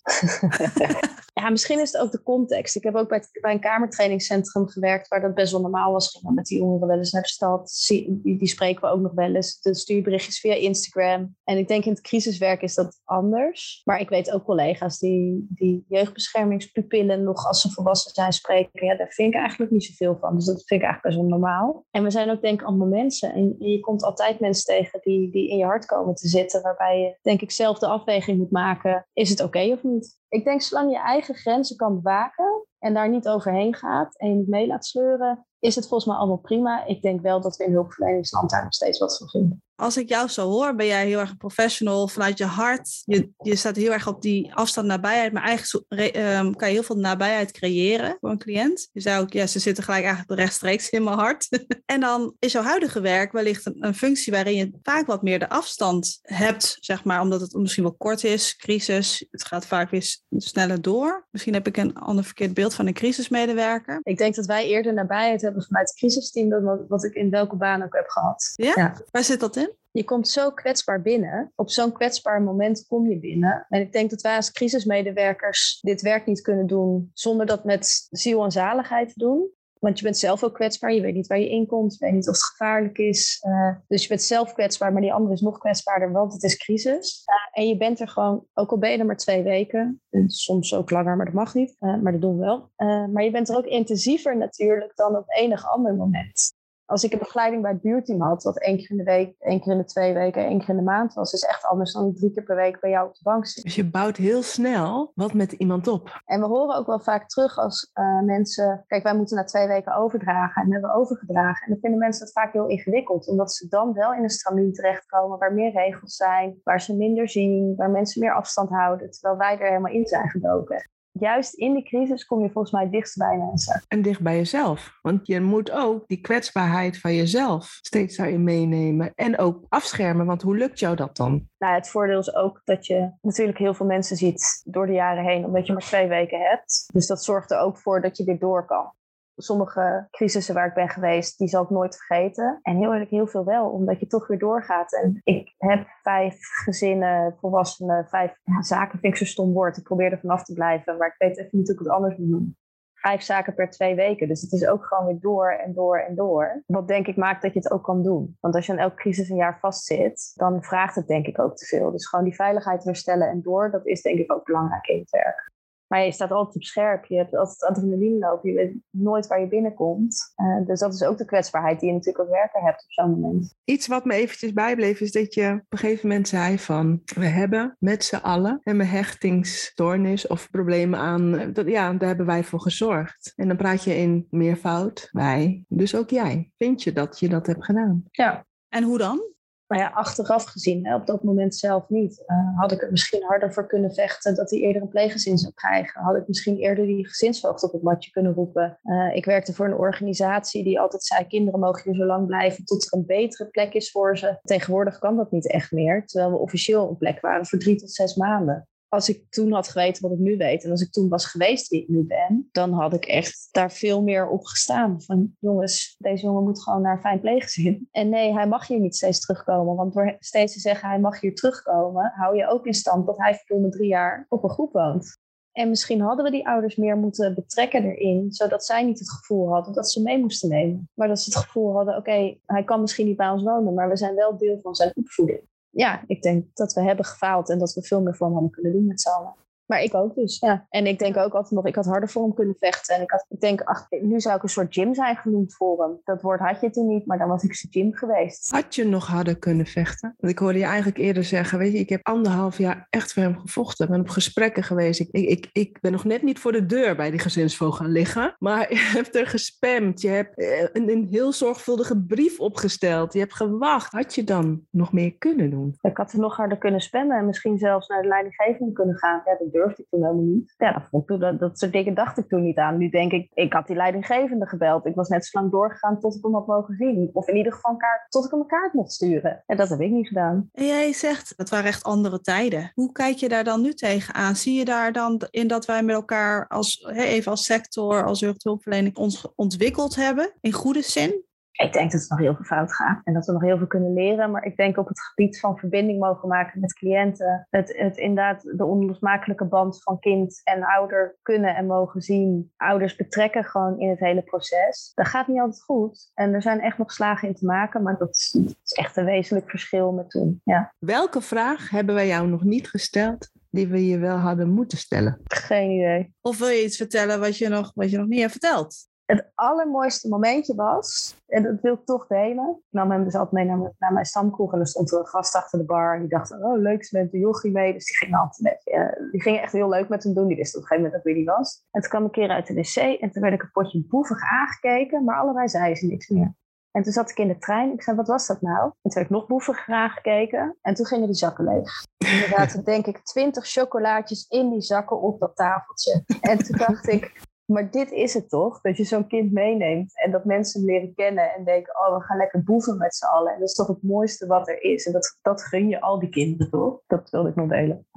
ja, 1.42 1.50
misschien 1.50 1.80
is 1.80 1.92
het 1.92 2.02
ook 2.02 2.12
de 2.12 2.24
context. 2.24 2.76
Ik 2.76 2.84
heb 2.84 2.96
ook 2.96 3.10
bij, 3.10 3.24
bij 3.42 3.54
een 3.54 3.60
kamertrainingscentrum 3.60 4.68
gewerkt 4.68 5.08
waar 5.08 5.22
dat 5.22 5.34
best 5.34 5.52
wel 5.52 5.62
normaal 5.62 5.92
was. 5.92 6.12
Gingen 6.12 6.34
met 6.34 6.46
die 6.46 6.58
jongeren 6.58 6.88
wel 6.88 6.98
eens 6.98 7.12
naar 7.12 7.22
de 7.22 7.28
stad. 7.28 7.86
Die, 7.88 8.38
die 8.38 8.48
spreken 8.48 8.82
we 8.82 8.88
ook 8.88 9.02
nog 9.02 9.13
wel 9.13 9.36
eens. 9.36 9.62
De 9.62 9.76
stuurberichtjes 9.76 10.39
via 10.39 10.54
Instagram. 10.54 11.36
En 11.44 11.58
ik 11.58 11.68
denk 11.68 11.86
in 11.86 11.92
het 11.92 12.02
crisiswerk 12.02 12.62
is 12.62 12.76
dat 12.76 13.02
anders. 13.04 13.82
Maar 13.84 14.00
ik 14.00 14.10
weet 14.10 14.32
ook 14.32 14.44
collega's 14.44 15.00
die, 15.00 15.46
die 15.50 15.86
jeugdbeschermingspupillen 15.88 17.24
nog 17.24 17.46
als 17.46 17.62
ze 17.62 17.70
volwassen 17.70 18.13
zijn 18.13 18.34
spreken. 18.34 18.86
Ja, 18.86 18.96
daar 18.96 19.12
vind 19.12 19.34
ik 19.34 19.39
eigenlijk 19.39 19.72
niet 19.72 19.84
zoveel 19.86 20.18
van. 20.20 20.36
Dus 20.36 20.46
dat 20.46 20.63
vind 20.65 20.82
ik 20.82 20.88
eigenlijk 20.88 21.04
best 21.04 21.18
wel 21.18 21.39
normaal. 21.39 21.86
En 21.92 22.04
we 22.04 22.12
zijn 22.12 22.30
ook 22.30 22.42
denk 22.42 22.62
ik 22.62 22.68
allemaal 22.68 22.88
mensen. 22.88 23.34
En 23.34 23.56
je 23.71 23.79
komt 23.79 24.03
altijd 24.03 24.39
mensen 24.39 24.65
tegen 24.65 24.99
die, 25.03 25.32
die 25.32 25.49
in 25.49 25.58
je 25.58 25.65
hart 25.65 25.86
komen 25.86 26.15
te 26.15 26.27
zitten. 26.27 26.62
Waarbij 26.62 26.99
je 26.99 27.17
denk 27.21 27.41
ik 27.41 27.51
zelf 27.51 27.79
de 27.79 27.88
afweging 27.88 28.38
moet 28.38 28.51
maken. 28.51 29.08
Is 29.13 29.29
het 29.29 29.43
oké 29.43 29.71
of 29.71 29.84
niet? 29.84 30.17
Ik 30.29 30.43
denk 30.43 30.62
zolang 30.62 30.91
je 30.91 30.99
eigen 30.99 31.36
grenzen 31.36 31.75
kan 31.75 31.95
bewaken 31.95 32.65
en 32.79 32.93
daar 32.93 33.10
niet 33.10 33.27
overheen 33.27 33.75
gaat 33.75 34.17
en 34.17 34.29
je 34.29 34.36
niet 34.36 34.47
mee 34.47 34.67
laat 34.67 34.86
sleuren, 34.86 35.45
is 35.60 35.75
het 35.75 35.88
volgens 35.88 36.10
mij 36.10 36.19
allemaal 36.19 36.38
prima. 36.38 36.86
Ik 36.86 37.01
denk 37.01 37.21
wel 37.21 37.41
dat 37.41 37.58
we 37.58 37.65
in 37.65 37.71
hulpverleningsland 37.71 38.49
daar 38.49 38.63
nog 38.63 38.73
steeds 38.73 38.99
wat 38.99 39.17
van 39.17 39.29
vinden. 39.29 39.63
Als 39.80 39.98
ik 39.98 40.10
jou 40.10 40.28
zo 40.28 40.50
hoor, 40.50 40.76
ben 40.76 40.86
jij 40.86 41.08
heel 41.08 41.20
erg 41.20 41.30
een 41.30 41.38
professional 41.38 42.08
vanuit 42.08 42.38
je 42.38 42.46
hart. 42.46 43.02
Je, 43.06 43.30
je 43.38 43.56
staat 43.56 43.76
heel 43.76 43.92
erg 43.92 44.08
op 44.08 44.22
die 44.22 44.54
afstand 44.54 44.88
nabijheid, 44.88 45.34
maar 45.34 45.44
eigenlijk 45.44 46.15
um, 46.15 46.56
kan 46.56 46.68
je 46.68 46.74
heel 46.74 46.84
veel 46.84 46.96
nabijheid 46.96 47.52
creëren 47.52 48.18
voor 48.20 48.30
een 48.30 48.38
cliënt. 48.38 48.89
Je 48.92 49.02
zou 49.02 49.22
ook, 49.22 49.34
ja, 49.34 49.48
ze 49.48 49.60
zitten 49.60 49.84
gelijk 49.84 50.04
eigenlijk 50.04 50.39
rechtstreeks 50.39 50.89
in 50.89 51.04
mijn 51.04 51.18
hart. 51.18 51.65
en 51.86 52.00
dan 52.00 52.36
is 52.39 52.52
jouw 52.52 52.63
huidige 52.63 53.02
werk 53.02 53.32
wellicht 53.32 53.65
een, 53.65 53.86
een, 53.86 53.96
functie 53.96 54.34
waarin 54.34 54.56
je 54.56 54.72
vaak 54.84 55.06
wat 55.06 55.24
meer 55.24 55.39
de 55.39 55.50
afstand 55.50 56.20
hebt, 56.22 56.78
zeg 56.80 57.04
maar, 57.04 57.22
omdat 57.22 57.42
het 57.42 57.54
misschien 57.54 57.84
wel 57.84 57.96
kort 57.96 58.24
is, 58.24 58.56
crisis. 58.56 59.26
Het 59.32 59.46
gaat 59.46 59.65
vaak 59.65 59.89
weer 59.89 60.18
sneller 60.30 60.82
door. 60.82 61.28
Misschien 61.32 61.54
heb 61.54 61.68
ik 61.68 61.78
een 61.78 61.96
ander 61.96 62.24
verkeerd 62.24 62.54
beeld 62.54 62.74
van 62.74 62.88
een 62.88 62.94
crisismedewerker. 62.94 64.00
Ik 64.04 64.18
denk 64.18 64.36
dat 64.36 64.46
wij 64.46 64.68
eerder 64.68 64.94
nabijheid 64.94 65.42
hebben 65.42 65.63
vanuit 65.63 65.89
het 65.89 65.98
crisisteam 65.98 66.50
dan 66.50 66.63
wat, 66.63 66.80
wat 66.88 67.04
ik 67.04 67.13
in 67.13 67.30
welke 67.30 67.56
baan 67.56 67.84
ook 67.84 67.96
heb 67.96 68.08
gehad. 68.08 68.52
Ja? 68.56 68.74
ja? 68.76 69.02
Waar 69.12 69.24
zit 69.24 69.39
dat 69.39 69.56
in? 69.56 69.68
Je 69.91 70.03
komt 70.03 70.27
zo 70.27 70.51
kwetsbaar 70.51 71.01
binnen. 71.01 71.51
Op 71.55 71.69
zo'n 71.69 71.91
kwetsbaar 71.91 72.41
moment 72.41 72.86
kom 72.88 73.10
je 73.10 73.19
binnen. 73.19 73.65
En 73.69 73.82
ik 73.82 73.91
denk 73.91 74.10
dat 74.10 74.21
wij 74.21 74.36
als 74.36 74.51
crisismedewerkers 74.51 75.79
dit 75.82 76.01
werk 76.01 76.25
niet 76.25 76.41
kunnen 76.41 76.67
doen 76.67 77.10
zonder 77.13 77.45
dat 77.45 77.63
met 77.63 78.08
ziel 78.10 78.43
en 78.43 78.51
zaligheid 78.51 79.13
te 79.13 79.19
doen. 79.19 79.49
Want 79.79 79.97
je 79.97 80.03
bent 80.03 80.17
zelf 80.17 80.43
ook 80.43 80.53
kwetsbaar. 80.53 80.93
Je 80.93 81.01
weet 81.01 81.13
niet 81.13 81.27
waar 81.27 81.39
je 81.39 81.49
in 81.49 81.67
komt. 81.67 81.93
Je 81.93 82.05
weet 82.05 82.13
niet 82.13 82.27
of 82.27 82.34
het 82.34 82.43
gevaarlijk 82.43 82.97
is. 82.97 83.43
Uh, 83.47 83.75
dus 83.88 84.01
je 84.01 84.08
bent 84.08 84.21
zelf 84.21 84.53
kwetsbaar, 84.53 84.93
maar 84.93 85.01
die 85.01 85.13
andere 85.13 85.34
is 85.34 85.41
nog 85.41 85.58
kwetsbaarder, 85.58 86.12
want 86.12 86.34
het 86.34 86.43
is 86.43 86.58
crisis. 86.58 87.23
Uh, 87.25 87.63
en 87.63 87.67
je 87.67 87.77
bent 87.77 87.99
er 87.99 88.08
gewoon, 88.08 88.45
ook 88.53 88.71
al 88.71 88.77
ben 88.77 88.91
je 88.91 88.97
er 88.97 89.05
maar 89.05 89.17
twee 89.17 89.43
weken. 89.43 90.01
En 90.10 90.29
soms 90.29 90.75
ook 90.75 90.89
langer, 90.89 91.15
maar 91.15 91.25
dat 91.25 91.36
mag 91.36 91.53
niet. 91.53 91.75
Uh, 91.79 92.01
maar 92.01 92.12
dat 92.12 92.21
doen 92.21 92.38
we 92.38 92.45
wel. 92.45 92.71
maar 93.08 93.23
je 93.23 93.32
bent 93.32 93.49
er 93.49 93.58
ook 93.58 93.65
intensiever 93.65 94.38
natuurlijk 94.38 94.95
dan 94.95 95.15
op 95.15 95.25
enig 95.27 95.71
ander 95.71 95.95
moment 95.95 96.58
als 96.89 97.04
ik 97.04 97.13
een 97.13 97.19
begeleiding 97.19 97.62
bij 97.62 97.71
het 97.71 97.82
buurteam 97.82 98.21
had, 98.21 98.43
wat 98.43 98.60
één 98.60 98.78
keer 98.78 98.89
in 98.89 98.97
de 98.97 99.04
week, 99.04 99.36
één 99.39 99.62
keer 99.62 99.71
in 99.71 99.78
de 99.78 99.86
twee 99.86 100.13
weken, 100.13 100.45
één 100.45 100.60
keer 100.60 100.69
in 100.69 100.75
de 100.75 100.82
maand 100.82 101.13
was, 101.13 101.34
is 101.34 101.43
echt 101.43 101.65
anders 101.65 101.93
dan 101.93 102.13
drie 102.13 102.32
keer 102.32 102.43
per 102.43 102.56
week 102.56 102.80
bij 102.80 102.89
jou 102.89 103.08
op 103.08 103.15
de 103.15 103.23
bank 103.23 103.45
zitten. 103.45 103.63
Dus 103.63 103.75
je 103.75 103.89
bouwt 103.89 104.17
heel 104.17 104.43
snel 104.43 105.12
wat 105.15 105.34
met 105.34 105.52
iemand 105.52 105.88
op. 105.88 106.21
En 106.25 106.39
we 106.39 106.45
horen 106.45 106.75
ook 106.75 106.86
wel 106.86 106.99
vaak 106.99 107.28
terug 107.28 107.58
als 107.58 107.91
uh, 107.93 108.21
mensen, 108.21 108.84
kijk, 108.88 109.04
wij 109.04 109.15
moeten 109.15 109.38
na 109.38 109.43
twee 109.43 109.67
weken 109.67 109.95
overdragen 109.95 110.63
en 110.63 110.71
hebben 110.71 110.93
overgedragen. 110.93 111.65
En 111.65 111.71
dan 111.71 111.82
vinden 111.82 111.99
mensen 111.99 112.25
dat 112.25 112.34
vaak 112.34 112.54
heel 112.54 112.67
ingewikkeld, 112.67 113.28
omdat 113.28 113.52
ze 113.54 113.67
dan 113.67 113.93
wel 113.93 114.13
in 114.13 114.23
een 114.23 114.30
stramien 114.30 114.73
terechtkomen 114.73 115.38
waar 115.38 115.54
meer 115.54 115.71
regels 115.71 116.15
zijn, 116.15 116.60
waar 116.63 116.82
ze 116.82 116.95
minder 116.95 117.30
zien, 117.30 117.75
waar 117.75 117.89
mensen 117.89 118.21
meer 118.21 118.34
afstand 118.34 118.69
houden, 118.69 119.12
terwijl 119.12 119.38
wij 119.38 119.60
er 119.60 119.67
helemaal 119.67 119.93
in 119.93 120.08
zijn 120.08 120.30
gedoken 120.30 120.89
juist 121.19 121.53
in 121.53 121.73
de 121.73 121.84
crisis 121.84 122.25
kom 122.25 122.41
je 122.41 122.49
volgens 122.51 122.73
mij 122.73 122.89
dichtst 122.89 123.17
bij 123.17 123.38
mensen. 123.38 123.84
En 123.88 124.01
dicht 124.01 124.21
bij 124.21 124.36
jezelf. 124.36 124.97
Want 125.01 125.27
je 125.27 125.41
moet 125.41 125.71
ook 125.71 126.08
die 126.08 126.21
kwetsbaarheid 126.21 126.99
van 126.99 127.15
jezelf 127.15 127.77
steeds 127.82 128.15
daarin 128.17 128.43
meenemen. 128.43 129.12
En 129.15 129.38
ook 129.38 129.65
afschermen, 129.69 130.25
want 130.25 130.41
hoe 130.41 130.58
lukt 130.58 130.79
jou 130.79 130.95
dat 130.95 131.17
dan? 131.17 131.47
Nou, 131.58 131.73
het 131.73 131.89
voordeel 131.89 132.19
is 132.19 132.36
ook 132.36 132.62
dat 132.63 132.86
je 132.86 133.12
natuurlijk 133.21 133.58
heel 133.58 133.73
veel 133.73 133.86
mensen 133.86 134.17
ziet 134.17 134.62
door 134.65 134.86
de 134.86 134.93
jaren 134.93 135.23
heen, 135.23 135.45
omdat 135.45 135.67
je 135.67 135.73
maar 135.73 135.82
twee 135.82 136.08
weken 136.08 136.39
hebt. 136.39 136.86
Dus 136.93 137.08
dat 137.08 137.23
zorgt 137.23 137.51
er 137.51 137.60
ook 137.60 137.77
voor 137.77 138.01
dat 138.01 138.17
je 138.17 138.23
weer 138.23 138.39
door 138.39 138.65
kan 138.65 138.93
sommige 139.41 140.08
crisissen 140.12 140.54
waar 140.56 140.67
ik 140.67 140.73
ben 140.73 140.89
geweest, 140.89 141.38
die 141.38 141.47
zal 141.47 141.63
ik 141.63 141.69
nooit 141.69 141.95
vergeten. 141.95 142.60
En 142.62 142.78
heel 142.78 142.93
eerlijk, 142.93 143.10
heel 143.10 143.28
veel 143.28 143.45
wel, 143.45 143.69
omdat 143.69 143.99
je 143.99 144.08
toch 144.08 144.28
weer 144.28 144.39
doorgaat. 144.39 144.93
En 144.93 145.21
ik 145.23 145.54
heb 145.58 145.88
vijf 146.02 146.38
gezinnen, 146.63 147.36
volwassenen, 147.39 148.08
vijf 148.08 148.39
ja, 148.43 148.62
zaken, 148.62 148.99
vind 148.99 149.13
ik 149.13 149.19
zo'n 149.19 149.28
stom 149.28 149.54
woord. 149.54 149.78
Ik 149.78 149.84
probeer 149.84 150.12
er 150.12 150.19
vanaf 150.19 150.43
te 150.43 150.54
blijven, 150.54 150.97
maar 150.97 151.08
ik 151.08 151.15
weet 151.17 151.38
even 151.38 151.58
niet 151.58 151.67
hoe 151.67 151.75
ik 151.75 151.82
het 151.82 151.89
anders 151.89 152.17
moet 152.17 152.30
doen. 152.30 152.58
Vijf 152.93 153.21
zaken 153.21 153.54
per 153.54 153.69
twee 153.69 153.95
weken. 153.95 154.28
Dus 154.28 154.41
het 154.41 154.52
is 154.52 154.67
ook 154.67 154.86
gewoon 154.86 155.06
weer 155.06 155.19
door 155.19 155.52
en 155.52 155.73
door 155.73 155.99
en 155.99 156.15
door. 156.15 156.63
Wat 156.65 156.88
denk 156.88 157.08
ik 157.08 157.15
maakt 157.15 157.41
dat 157.41 157.54
je 157.54 157.60
het 157.60 157.71
ook 157.71 157.84
kan 157.84 158.04
doen. 158.04 158.38
Want 158.39 158.56
als 158.56 158.65
je 158.65 158.71
aan 158.71 158.78
elke 158.78 158.95
crisis 158.95 159.30
een 159.30 159.36
jaar 159.36 159.60
vastzit, 159.60 160.32
dan 160.36 160.63
vraagt 160.63 160.95
het 160.95 161.08
denk 161.08 161.25
ik 161.25 161.39
ook 161.39 161.56
te 161.56 161.65
veel. 161.65 161.91
Dus 161.91 162.08
gewoon 162.08 162.25
die 162.25 162.36
veiligheid 162.36 162.84
herstellen 162.84 163.30
en 163.30 163.41
door, 163.41 163.71
dat 163.71 163.86
is 163.86 164.02
denk 164.02 164.19
ik 164.19 164.34
ook 164.34 164.45
belangrijk 164.45 164.88
in 164.88 164.99
het 164.99 165.10
werk. 165.10 165.52
Maar 165.89 166.06
je 166.06 166.12
staat 166.12 166.32
altijd 166.32 166.56
op 166.56 166.63
scherp. 166.63 167.06
Je 167.06 167.15
hebt 167.15 167.36
altijd 167.36 167.63
adrenaline 167.63 168.17
lopen. 168.17 168.49
Je 168.49 168.56
weet 168.56 168.73
nooit 168.89 169.28
waar 169.28 169.39
je 169.39 169.47
binnenkomt. 169.47 170.34
Uh, 170.38 170.65
dus 170.65 170.80
dat 170.80 170.93
is 170.93 171.04
ook 171.04 171.17
de 171.17 171.25
kwetsbaarheid 171.25 171.80
die 171.80 171.89
je 171.89 171.95
natuurlijk 171.95 172.23
als 172.23 172.38
werker 172.38 172.62
hebt 172.62 172.84
op 172.84 172.91
zo'n 172.91 173.19
moment. 173.19 173.56
Iets 173.63 173.88
wat 173.88 174.06
me 174.06 174.13
eventjes 174.13 174.54
bijbleef 174.54 174.99
is 174.99 175.12
dat 175.12 175.34
je 175.34 175.52
op 175.52 175.65
een 175.69 175.78
gegeven 175.78 176.08
moment 176.08 176.28
zei 176.28 176.60
van... 176.60 177.02
we 177.15 177.25
hebben 177.25 177.75
met 177.80 178.04
z'n 178.04 178.15
allen 178.15 178.60
een 178.63 178.82
hechtingsstoornis 178.82 180.28
of 180.28 180.49
problemen 180.49 180.99
aan... 180.99 181.54
Dat, 181.54 181.67
ja, 181.67 181.93
daar 181.93 182.08
hebben 182.08 182.25
wij 182.25 182.43
voor 182.43 182.62
gezorgd. 182.62 183.34
En 183.36 183.47
dan 183.47 183.58
praat 183.58 183.84
je 183.84 183.95
in 183.95 184.28
meervoud, 184.30 185.10
wij, 185.12 185.63
dus 185.67 185.95
ook 185.95 186.10
jij. 186.10 186.52
Vind 186.58 186.84
je 186.84 186.91
dat 186.93 187.19
je 187.19 187.30
dat 187.30 187.47
hebt 187.47 187.65
gedaan? 187.65 188.04
Ja. 188.12 188.45
En 188.69 188.84
hoe 188.84 188.97
dan? 188.97 189.21
Maar 189.69 189.79
ja, 189.79 189.91
achteraf 189.93 190.43
gezien, 190.43 190.93
op 190.93 191.05
dat 191.05 191.23
moment 191.23 191.55
zelf 191.55 191.89
niet. 191.89 192.23
Uh, 192.27 192.60
had 192.60 192.71
ik 192.71 192.82
er 192.82 192.91
misschien 192.91 193.23
harder 193.23 193.53
voor 193.53 193.67
kunnen 193.67 193.93
vechten 193.93 194.36
dat 194.36 194.49
hij 194.49 194.60
eerder 194.60 194.82
een 194.82 194.88
pleeggezin 194.88 195.38
zou 195.38 195.53
krijgen. 195.53 196.01
Had 196.01 196.15
ik 196.15 196.27
misschien 196.27 196.58
eerder 196.58 196.86
die 196.86 197.08
gezinsvoogd 197.08 197.63
op 197.63 197.71
het 197.71 197.82
matje 197.82 198.12
kunnen 198.12 198.34
roepen. 198.34 198.79
Uh, 198.84 199.15
ik 199.15 199.25
werkte 199.25 199.53
voor 199.53 199.65
een 199.65 199.77
organisatie 199.77 200.63
die 200.63 200.79
altijd 200.79 201.03
zei: 201.03 201.27
kinderen 201.27 201.60
mogen 201.60 201.84
hier 201.84 201.95
zo 202.01 202.05
lang 202.05 202.27
blijven 202.27 202.65
tot 202.65 202.86
er 202.86 202.97
een 202.97 203.05
betere 203.05 203.49
plek 203.49 203.73
is 203.73 203.91
voor 203.91 204.17
ze. 204.17 204.39
Tegenwoordig 204.43 204.99
kan 204.99 205.15
dat 205.15 205.32
niet 205.32 205.51
echt 205.51 205.71
meer, 205.71 206.05
terwijl 206.05 206.32
we 206.32 206.38
officieel 206.38 206.89
een 206.89 206.97
plek 206.97 207.21
waren 207.21 207.45
voor 207.45 207.60
drie 207.60 207.75
tot 207.75 207.91
zes 207.91 208.15
maanden 208.15 208.68
als 208.89 209.10
ik 209.10 209.25
toen 209.30 209.52
had 209.52 209.67
geweten 209.67 210.02
wat 210.02 210.12
ik 210.12 210.17
nu 210.17 210.38
weet 210.38 210.63
en 210.63 210.71
als 210.71 210.82
ik 210.82 210.91
toen 210.91 211.10
was 211.10 211.25
geweest 211.25 211.67
wie 211.67 211.82
ik 211.82 211.88
nu 211.88 212.04
ben, 212.04 212.49
dan 212.52 212.71
had 212.71 212.93
ik 212.93 213.06
echt 213.06 213.47
daar 213.52 213.71
veel 213.71 214.04
meer 214.04 214.28
op 214.28 214.45
gestaan. 214.45 215.02
Van 215.02 215.36
jongens, 215.39 215.95
deze 215.99 216.23
jongen 216.23 216.43
moet 216.43 216.63
gewoon 216.63 216.82
naar 216.82 216.93
een 216.93 217.02
fijn 217.02 217.19
pleeggezin. 217.19 217.88
En 217.91 218.10
nee, 218.10 218.34
hij 218.34 218.47
mag 218.47 218.67
hier 218.67 218.80
niet 218.80 218.95
steeds 218.95 219.19
terugkomen. 219.19 219.75
Want 219.75 219.93
door 219.93 220.15
steeds 220.19 220.54
te 220.54 220.60
zeggen 220.60 220.89
hij 220.89 220.99
mag 220.99 221.19
hier 221.19 221.36
terugkomen, 221.36 222.12
hou 222.15 222.36
je 222.36 222.47
ook 222.47 222.65
in 222.65 222.73
stand 222.73 223.06
dat 223.06 223.17
hij 223.17 223.36
verdomme 223.36 223.69
drie 223.69 223.88
jaar 223.88 224.25
op 224.30 224.43
een 224.43 224.49
groep 224.49 224.73
woont. 224.73 225.17
En 225.52 225.69
misschien 225.69 226.02
hadden 226.02 226.25
we 226.25 226.32
die 226.32 226.47
ouders 226.47 226.75
meer 226.75 226.97
moeten 226.97 227.36
betrekken 227.36 227.83
erin, 227.83 228.31
zodat 228.31 228.65
zij 228.65 228.83
niet 228.83 229.00
het 229.00 229.12
gevoel 229.12 229.50
hadden 229.54 229.73
dat 229.73 229.92
ze 229.92 230.02
mee 230.02 230.19
moesten 230.19 230.50
nemen. 230.50 230.90
Maar 230.94 231.08
dat 231.08 231.19
ze 231.19 231.29
het 231.29 231.40
gevoel 231.40 231.73
hadden, 231.73 231.98
oké, 231.98 232.37
hij 232.46 232.63
kan 232.63 232.81
misschien 232.81 233.06
niet 233.06 233.17
bij 233.17 233.29
ons 233.29 233.44
wonen, 233.44 233.73
maar 233.73 233.90
we 233.90 233.98
zijn 233.98 234.15
wel 234.15 234.37
deel 234.37 234.60
van 234.62 234.75
zijn 234.75 234.92
opvoeding. 234.96 235.42
Ja, 235.70 236.04
ik 236.08 236.22
denk 236.22 236.56
dat 236.56 236.74
we 236.74 236.82
hebben 236.82 237.06
gefaald 237.06 237.50
en 237.50 237.60
dat 237.60 237.74
we 237.74 237.82
veel 237.82 238.02
meer 238.02 238.15
voor 238.15 238.26
hem 238.26 238.36
hadden 238.36 238.52
kunnen 238.52 238.72
doen 238.72 238.86
met 238.86 239.02
z'n 239.02 239.10
allen. 239.10 239.36
Maar 239.70 239.82
ik 239.82 239.96
ook 239.96 240.15
dus, 240.15 240.40
ja. 240.40 240.65
En 240.70 240.88
ik 240.88 241.00
denk 241.00 241.17
ook 241.17 241.34
altijd 241.34 241.52
nog, 241.52 241.65
ik 241.65 241.76
had 241.76 241.86
harder 241.86 242.10
voor 242.10 242.24
hem 242.24 242.34
kunnen 242.34 242.56
vechten. 242.60 242.96
En 242.96 243.02
ik, 243.02 243.12
had, 243.12 243.26
ik 243.30 243.40
denk, 243.40 243.62
ach, 243.62 243.88
nu 243.90 244.20
zou 244.20 244.36
ik 244.36 244.44
een 244.44 244.50
soort 244.50 244.74
gym 244.74 244.94
zijn 244.94 245.15
genoemd 245.15 245.56
voor 245.56 245.84
hem. 245.84 246.00
Dat 246.04 246.22
woord 246.22 246.40
had 246.40 246.62
je 246.62 246.70
toen 246.70 246.88
niet, 246.88 247.06
maar 247.06 247.17
dan 247.17 247.28
was 247.28 247.44
ik 247.44 247.56
zijn 247.56 247.72
gym 247.72 247.94
geweest. 247.94 248.52
Had 248.52 248.76
je 248.76 248.86
nog 248.86 249.08
harder 249.08 249.38
kunnen 249.38 249.65
vechten? 249.65 250.15
Want 250.17 250.34
ik 250.34 250.40
hoorde 250.40 250.60
je 250.60 250.65
eigenlijk 250.65 250.98
eerder 250.98 251.24
zeggen, 251.24 251.58
weet 251.58 251.72
je, 251.72 251.78
ik 251.78 251.90
heb 251.90 252.08
anderhalf 252.08 252.58
jaar 252.58 252.88
echt 252.90 253.13
voor 253.13 253.24
hem 253.24 253.40
gevochten. 253.40 253.86
Ik 253.86 253.92
ben 253.92 254.00
op 254.00 254.10
gesprekken 254.10 254.63
geweest. 254.63 255.00
Ik, 255.00 255.10
ik, 255.12 255.50
ik, 255.52 255.78
ben 255.82 255.92
nog 255.92 256.04
net 256.04 256.24
niet 256.24 256.40
voor 256.40 256.52
de 256.52 256.65
deur 256.65 256.96
bij 256.96 257.12
die 257.12 257.20
gezinsvogel 257.20 257.72
gaan 257.72 257.92
liggen. 257.92 258.36
Maar 258.40 258.70
je 258.74 258.90
hebt 258.94 259.15
er 259.15 259.28
gespamd. 259.28 260.02
Je 260.02 260.10
hebt 260.10 260.38
eh, 260.38 260.62
een, 260.74 260.90
een 260.90 261.08
heel 261.10 261.32
zorgvuldige 261.32 262.02
brief 262.02 262.40
opgesteld. 262.40 263.13
Je 263.13 263.20
hebt 263.20 263.36
gewacht. 263.36 263.92
Had 263.92 264.15
je 264.15 264.24
dan 264.24 264.62
nog 264.72 264.94
meer 264.94 265.17
kunnen 265.17 265.50
doen? 265.50 265.78
Ik 265.82 265.98
had 265.98 266.13
er 266.13 266.20
nog 266.20 266.36
harder 266.36 266.58
kunnen 266.58 266.82
spammen 266.82 267.17
en 267.17 267.26
misschien 267.26 267.58
zelfs 267.58 267.88
naar 267.88 268.02
de 268.02 268.08
leidinggevende 268.08 268.72
kunnen 268.72 268.98
gaan. 268.98 269.22
Ja, 269.26 269.38
dat 269.40 269.52
durfde 269.60 269.81
ik 269.81 269.89
toen 269.89 270.03
helemaal 270.03 270.23
niet. 270.23 270.53
Ja, 270.57 270.71
dat, 270.73 270.83
vond 270.89 271.10
ik, 271.10 271.19
dat, 271.19 271.39
dat 271.39 271.60
soort 271.60 271.71
dingen 271.71 271.93
dacht 271.93 272.17
ik 272.17 272.27
toen 272.27 272.43
niet 272.43 272.57
aan. 272.57 272.77
Nu 272.77 272.89
denk 272.89 273.12
ik, 273.12 273.31
ik 273.33 273.53
had 273.53 273.67
die 273.67 273.75
leidinggevende 273.75 274.47
gebeld. 274.47 274.85
Ik 274.85 274.95
was 274.95 275.10
net 275.10 275.25
zo 275.25 275.39
lang 275.39 275.51
doorgegaan 275.51 275.99
tot 275.99 276.15
ik 276.15 276.23
hem 276.23 276.33
had 276.33 276.47
mogen 276.47 276.75
zien. 276.75 277.10
Of 277.13 277.27
in 277.27 277.35
ieder 277.35 277.53
geval 277.53 277.75
kaart, 277.77 278.05
tot 278.10 278.25
ik 278.25 278.31
hem 278.31 278.39
een 278.39 278.47
kaart 278.47 278.73
mocht 278.73 278.91
sturen. 278.91 279.43
En 279.45 279.57
dat 279.57 279.69
heb 279.69 279.79
ik 279.79 279.91
niet 279.91 280.07
gedaan. 280.07 280.49
En 280.53 280.65
jij 280.65 280.93
zegt, 280.93 281.33
het 281.35 281.49
waren 281.49 281.65
echt 281.65 281.83
andere 281.83 282.21
tijden. 282.21 282.71
Hoe 282.73 282.91
kijk 282.91 283.15
je 283.15 283.29
daar 283.29 283.43
dan 283.43 283.62
nu 283.62 283.73
tegenaan? 283.73 284.35
Zie 284.35 284.57
je 284.57 284.65
daar 284.65 284.91
dan 284.91 285.27
in 285.29 285.47
dat 285.47 285.65
wij 285.65 285.83
met 285.83 285.95
elkaar 285.95 286.47
als, 286.47 286.85
even 286.93 287.31
als 287.31 287.43
sector, 287.43 288.05
als 288.05 288.19
jeugdhulpverlening 288.19 288.97
ons 288.97 289.33
ontwikkeld 289.35 289.95
hebben? 289.95 290.31
In 290.41 290.51
goede 290.51 290.81
zin? 290.81 291.27
Ik 291.65 291.73
denk 291.73 291.91
dat 291.91 292.01
het 292.01 292.10
nog 292.10 292.19
heel 292.19 292.35
veel 292.35 292.45
fout 292.45 292.75
gaat 292.75 293.01
en 293.03 293.13
dat 293.13 293.25
we 293.25 293.31
nog 293.31 293.41
heel 293.41 293.57
veel 293.57 293.67
kunnen 293.67 293.93
leren. 293.93 294.31
Maar 294.31 294.45
ik 294.45 294.55
denk 294.55 294.77
op 294.77 294.87
het 294.87 295.01
gebied 295.01 295.39
van 295.39 295.57
verbinding 295.57 295.99
mogen 295.99 296.29
maken 296.29 296.60
met 296.60 296.73
cliënten. 296.73 297.47
Het, 297.49 297.77
het 297.77 297.97
inderdaad 297.97 298.41
de 298.57 298.65
onlosmakelijke 298.65 299.45
band 299.45 299.83
van 299.83 299.99
kind 299.99 300.41
en 300.43 300.63
ouder 300.63 301.17
kunnen 301.21 301.55
en 301.55 301.65
mogen 301.65 302.01
zien. 302.01 302.53
Ouders 302.57 302.95
betrekken 302.95 303.43
gewoon 303.43 303.79
in 303.79 303.89
het 303.89 303.99
hele 303.99 304.21
proces. 304.21 304.91
Dat 304.95 305.07
gaat 305.07 305.27
niet 305.27 305.39
altijd 305.39 305.63
goed. 305.63 306.12
En 306.13 306.33
er 306.33 306.41
zijn 306.41 306.62
echt 306.62 306.77
nog 306.77 306.91
slagen 306.91 307.27
in 307.27 307.35
te 307.35 307.45
maken. 307.45 307.83
Maar 307.83 307.97
dat 307.97 308.10
is, 308.10 308.31
dat 308.31 308.55
is 308.63 308.71
echt 308.71 308.97
een 308.97 309.05
wezenlijk 309.05 309.49
verschil 309.49 309.91
met 309.91 310.10
toen. 310.10 310.41
Ja. 310.43 310.73
Welke 310.77 311.21
vraag 311.21 311.69
hebben 311.69 311.95
wij 311.95 312.07
jou 312.07 312.27
nog 312.27 312.43
niet 312.43 312.69
gesteld 312.69 313.29
die 313.49 313.67
we 313.67 313.87
je 313.87 313.97
wel 313.97 314.17
hadden 314.17 314.49
moeten 314.49 314.77
stellen? 314.77 315.19
Geen 315.23 315.71
idee. 315.71 316.13
Of 316.21 316.39
wil 316.39 316.47
je 316.47 316.63
iets 316.63 316.77
vertellen 316.77 317.19
wat 317.19 317.37
je 317.37 317.49
nog, 317.49 317.71
wat 317.75 317.91
je 317.91 317.97
nog 317.97 318.07
niet 318.07 318.19
hebt 318.19 318.31
verteld? 318.31 318.87
Het 319.15 319.31
allermooiste 319.35 320.10
momentje 320.10 320.55
was, 320.55 321.17
en 321.27 321.43
dat 321.43 321.62
wil 321.62 321.73
ik 321.73 321.85
toch 321.85 322.07
delen. 322.07 322.49
Ik 322.49 322.63
nam 322.69 322.91
hem 322.91 323.03
dus 323.03 323.15
altijd 323.15 323.31
mee 323.31 323.45
naar, 323.45 323.71
naar 323.77 323.93
mijn 323.93 324.05
stamkroeg 324.05 324.53
en 324.53 324.60
er 324.60 324.67
stond 324.67 324.91
er 324.91 324.99
een 324.99 325.07
gast 325.07 325.35
achter 325.35 325.60
de 325.60 325.65
bar. 325.65 325.93
En 325.93 325.99
die 325.99 326.10
dacht, 326.10 326.31
oh 326.31 326.57
leuk, 326.57 326.85
ze 326.85 326.97
neemt 326.97 327.12
de 327.12 327.17
yogi 327.17 327.51
mee. 327.51 327.73
Dus 327.73 327.85
die 327.85 327.97
ging 327.97 328.17
altijd 328.17 328.41
beetje, 328.41 329.07
die 329.12 329.21
ging 329.21 329.37
echt 329.37 329.51
heel 329.51 329.69
leuk 329.69 329.89
met 329.89 330.03
hem 330.03 330.13
doen. 330.13 330.27
Die 330.27 330.37
wist 330.37 330.55
op 330.55 330.62
een 330.62 330.67
gegeven 330.67 330.83
moment 330.83 331.01
ook 331.01 331.13
wie 331.13 331.25
die 331.25 331.35
was. 331.35 331.65
En 331.71 331.81
toen 331.81 331.89
kwam 331.89 332.03
een 332.03 332.12
keer 332.12 332.29
uit 332.29 332.47
de 332.47 332.53
wc 332.53 333.01
en 333.01 333.12
toen 333.12 333.21
werd 333.21 333.33
ik 333.33 333.41
een 333.41 333.51
potje 333.51 333.85
boevig 333.87 334.21
aangekeken. 334.31 335.03
Maar 335.03 335.19
allebei 335.19 335.47
zei 335.47 335.75
ze 335.75 335.85
niks 335.85 336.07
meer. 336.07 336.33
En 336.71 336.83
toen 336.83 336.93
zat 336.93 337.10
ik 337.10 337.17
in 337.17 337.27
de 337.27 337.37
trein. 337.37 337.73
Ik 337.73 337.81
zei, 337.81 337.95
wat 337.95 338.07
was 338.07 338.27
dat 338.27 338.41
nou? 338.41 338.63
En 338.63 338.71
toen 338.81 338.93
werd 338.93 339.05
ik 339.05 339.12
nog 339.12 339.27
boeviger 339.27 339.73
aangekeken. 339.73 340.57
En 340.62 340.73
toen 340.73 340.85
gingen 340.85 341.05
die 341.05 341.15
zakken 341.15 341.45
leeg. 341.45 341.85
Inderdaad, 341.97 342.65
denk 342.65 342.85
ik 342.85 343.03
twintig 343.03 343.47
chocolaatjes 343.47 344.27
in 344.27 344.49
die 344.49 344.62
zakken 344.62 345.01
op 345.01 345.19
dat 345.19 345.35
tafeltje. 345.35 346.03
En 346.21 346.37
toen 346.37 346.57
dacht 346.57 346.87
ik, 346.87 347.21
maar 347.50 347.71
dit 347.71 347.91
is 347.91 348.13
het 348.13 348.29
toch? 348.29 348.62
Dat 348.62 348.77
je 348.77 348.83
zo'n 348.83 349.08
kind 349.08 349.31
meeneemt 349.31 350.02
en 350.02 350.12
dat 350.12 350.25
mensen 350.25 350.60
hem 350.60 350.69
leren 350.69 350.93
kennen 350.95 351.33
en 351.33 351.45
denken: 351.45 351.75
oh, 351.79 351.97
we 351.97 352.04
gaan 352.04 352.17
lekker 352.17 352.43
boeven 352.43 352.77
met 352.77 352.95
z'n 352.95 353.06
allen. 353.06 353.33
En 353.33 353.39
dat 353.39 353.47
is 353.47 353.56
toch 353.56 353.67
het 353.67 353.83
mooiste 353.83 354.27
wat 354.27 354.47
er 354.47 354.63
is. 354.63 354.85
En 354.85 354.93
dat, 354.93 355.17
dat 355.21 355.43
gun 355.43 355.67
je 355.67 355.81
al 355.81 356.00
die 356.00 356.10
kinderen, 356.10 356.52
toch? 356.52 356.81
Dat 356.87 357.10
wilde 357.10 357.29
ik 357.29 357.35
nog 357.35 357.50
delen. 357.50 357.87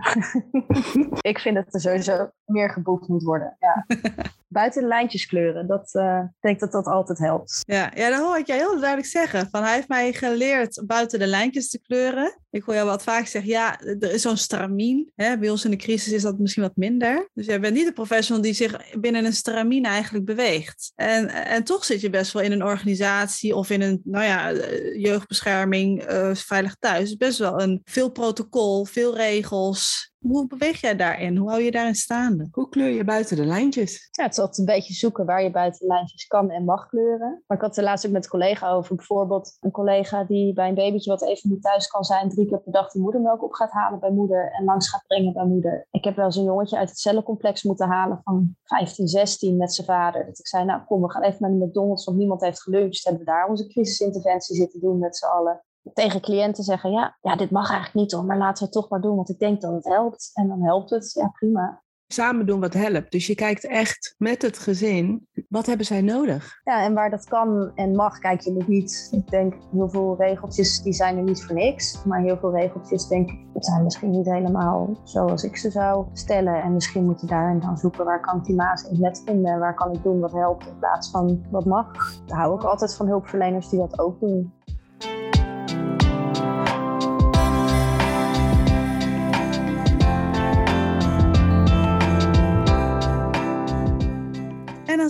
ik 1.32 1.38
vind 1.38 1.55
dat 1.55 1.74
er 1.74 1.80
sowieso 1.80 2.30
meer 2.44 2.70
geboekt 2.70 3.09
moet 3.09 3.22
worden. 3.22 3.57
Ja. 3.59 3.86
Buiten 4.48 4.82
de 4.82 4.88
lijntjes 4.88 5.26
kleuren, 5.26 5.66
dat 5.66 5.94
uh, 5.94 6.22
denk 6.40 6.61
dat 6.61 6.72
dat 6.72 6.86
altijd 6.86 7.18
helpt. 7.18 7.61
Ja, 7.66 7.90
ja, 7.94 8.11
dat 8.11 8.20
hoor 8.20 8.38
ik 8.38 8.46
jij 8.46 8.57
heel 8.57 8.78
duidelijk 8.78 9.09
zeggen. 9.09 9.48
Van, 9.50 9.62
hij 9.62 9.74
heeft 9.74 9.88
mij 9.88 10.12
geleerd 10.12 10.82
buiten 10.86 11.18
de 11.18 11.26
lijntjes 11.26 11.70
te 11.70 11.80
kleuren. 11.80 12.41
Ik 12.53 12.62
hoor 12.62 12.74
jou 12.74 12.86
wat 12.86 13.03
vaak 13.03 13.26
zeggen, 13.26 13.50
ja, 13.50 13.80
er 13.80 14.12
is 14.12 14.22
zo'n 14.22 14.36
stramien. 14.36 15.12
Hè? 15.14 15.38
Bij 15.38 15.50
ons 15.50 15.64
in 15.64 15.70
de 15.70 15.76
crisis 15.76 16.12
is 16.12 16.22
dat 16.22 16.38
misschien 16.38 16.62
wat 16.62 16.76
minder. 16.76 17.28
Dus 17.34 17.46
jij 17.46 17.61
bent 17.61 17.74
niet 17.74 17.86
de 17.86 17.92
professional 17.92 18.42
die 18.42 18.53
zich 18.53 18.94
binnen 19.00 19.24
een 19.24 19.32
stramien 19.32 19.84
eigenlijk 19.84 20.24
beweegt. 20.24 20.92
En, 20.94 21.28
en 21.28 21.64
toch 21.64 21.84
zit 21.84 22.00
je 22.00 22.11
best 22.11 22.32
wel 22.32 22.42
in 22.42 22.53
een 22.53 22.64
organisatie 22.64 23.55
of 23.55 23.70
in 23.70 23.80
een, 23.80 24.00
nou 24.05 24.24
ja, 24.24 24.53
eh, 24.53 25.03
jeugdbescherming, 25.03 26.11
uh, 26.11 26.34
veilig 26.34 26.76
thuis. 26.78 27.16
Best 27.16 27.38
wel 27.38 27.61
een 27.61 27.80
veel 27.84 28.11
protocol, 28.11 28.84
veel 28.84 29.16
regels. 29.16 30.11
Hoe 30.23 30.47
beweeg 30.47 30.81
jij 30.81 30.97
daarin? 30.97 31.37
Hoe 31.37 31.49
hou 31.49 31.62
je 31.62 31.70
daarin 31.70 31.95
staande? 31.95 32.49
Hoe 32.53 32.68
kleur 32.68 32.89
je 32.89 33.05
buiten 33.05 33.37
de 33.37 33.45
lijntjes? 33.45 34.09
Ja, 34.11 34.23
het 34.23 34.33
is 34.33 34.39
altijd 34.39 34.59
een 34.59 34.75
beetje 34.75 34.95
zoeken 34.95 35.27
waar 35.27 35.43
je 35.43 35.51
buiten 35.51 35.81
de 35.81 35.87
lijntjes 35.87 36.27
kan 36.27 36.51
en 36.51 36.64
mag 36.64 36.89
kleuren. 36.89 37.43
Maar 37.47 37.57
ik 37.57 37.62
had 37.62 37.70
het 37.70 37.77
er 37.77 37.85
laatst 37.85 38.07
ook 38.07 38.12
met 38.12 38.25
een 38.25 38.31
collega 38.31 38.70
over. 38.70 38.97
Bijvoorbeeld 38.97 39.57
een 39.61 39.70
collega 39.70 40.25
die 40.25 40.53
bij 40.53 40.68
een 40.68 40.75
babytje 40.75 41.11
wat 41.11 41.23
even 41.23 41.51
niet 41.51 41.62
thuis 41.62 41.87
kan 41.87 42.05
zijn, 42.05 42.29
drie 42.29 42.47
keer 42.47 42.61
per 42.61 42.73
dag 42.73 42.93
de 42.93 42.99
moedermelk 42.99 43.43
op 43.43 43.53
gaat 43.53 43.70
halen 43.70 44.01
bij 44.01 44.11
moeder 44.11 44.53
en 44.53 44.64
langs 44.64 44.89
gaat 44.89 45.05
brengen 45.07 45.33
bij 45.33 45.47
moeder. 45.47 45.87
Ik 45.91 46.05
heb 46.05 46.16
wel 46.16 46.25
eens 46.25 46.37
een 46.37 46.45
jongetje 46.45 46.77
uit 46.77 46.89
het 46.89 46.99
cellencomplex 46.99 47.62
moeten 47.62 47.89
halen 47.89 48.20
van 48.25 48.57
15, 48.64 49.09
16 49.09 49.57
met 49.57 49.75
zijn 49.75 49.87
vader. 49.87 50.27
Dat 50.27 50.39
ik 50.39 50.47
zei, 50.47 50.64
nou 50.64 50.83
kom, 50.87 51.03
we 51.03 51.11
gaan 51.11 51.23
even 51.23 51.39
naar 51.41 51.51
de 51.51 51.66
McDonald's, 51.66 52.05
want 52.05 52.18
niemand 52.18 52.41
heeft 52.41 52.62
geluncht. 52.62 53.05
Hebben 53.05 53.25
we 53.25 53.31
daar 53.31 53.49
onze 53.49 53.66
crisisinterventie 53.66 54.57
zitten 54.57 54.81
doen 54.81 54.99
met 54.99 55.16
z'n 55.16 55.27
allen 55.27 55.62
tegen 55.93 56.20
cliënten 56.20 56.64
zeggen: 56.64 56.91
ja, 56.91 57.16
ja, 57.20 57.37
dit 57.37 57.51
mag 57.51 57.70
eigenlijk 57.70 57.95
niet 57.95 58.12
hoor, 58.12 58.24
maar 58.24 58.39
laten 58.39 58.59
we 58.59 58.64
het 58.64 58.72
toch 58.72 58.91
maar 58.91 59.01
doen, 59.01 59.16
want 59.16 59.28
ik 59.28 59.39
denk 59.39 59.61
dat 59.61 59.72
het 59.72 59.85
helpt. 59.85 60.30
En 60.35 60.49
dan 60.49 60.62
helpt 60.62 60.91
het, 60.91 61.12
ja, 61.12 61.28
prima. 61.28 61.83
Samen 62.12 62.47
doen 62.47 62.61
wat 62.61 62.74
helpt. 62.74 63.12
Dus 63.12 63.26
je 63.26 63.35
kijkt 63.35 63.66
echt 63.66 64.14
met 64.18 64.43
het 64.43 64.59
gezin, 64.59 65.26
wat 65.49 65.66
hebben 65.66 65.87
zij 65.87 66.01
nodig? 66.01 66.61
Ja, 66.64 66.83
en 66.85 66.95
waar 66.95 67.11
dat 67.11 67.24
kan 67.24 67.72
en 67.74 67.95
mag, 67.95 68.18
kijk 68.18 68.41
je 68.41 68.53
nog 68.53 68.68
niet. 68.68 69.09
Ik 69.11 69.30
denk, 69.30 69.55
heel 69.72 69.89
veel 69.89 70.16
regeltjes 70.18 70.83
die 70.83 70.93
zijn 70.93 71.16
er 71.16 71.22
niet 71.22 71.45
voor 71.45 71.55
niks. 71.55 72.05
Maar 72.05 72.20
heel 72.20 72.39
veel 72.39 72.55
regeltjes, 72.55 73.07
denk 73.07 73.30
ik, 73.30 73.47
zijn 73.55 73.85
misschien 73.85 74.11
niet 74.11 74.26
helemaal 74.26 75.01
zoals 75.05 75.43
ik 75.45 75.57
ze 75.57 75.70
zou 75.70 76.07
stellen. 76.12 76.62
En 76.62 76.72
misschien 76.72 77.05
moet 77.05 77.20
je 77.20 77.26
daarin 77.26 77.61
dan 77.61 77.76
zoeken, 77.76 78.05
waar 78.05 78.20
kan 78.20 78.39
ik 78.39 78.45
die 78.45 78.57
maas 78.57 78.83
in 78.83 79.01
net 79.01 79.22
vinden? 79.24 79.59
Waar 79.59 79.74
kan 79.74 79.93
ik 79.93 80.03
doen 80.03 80.20
wat 80.20 80.33
helpt 80.33 80.66
in 80.66 80.78
plaats 80.78 81.11
van 81.11 81.47
wat 81.51 81.64
mag? 81.64 81.93
Daar 82.26 82.39
hou 82.39 82.55
ik 82.55 82.64
altijd 82.64 82.97
van 82.97 83.07
hulpverleners 83.07 83.68
die 83.68 83.78
dat 83.78 83.99
ook 83.99 84.20
doen. 84.20 84.53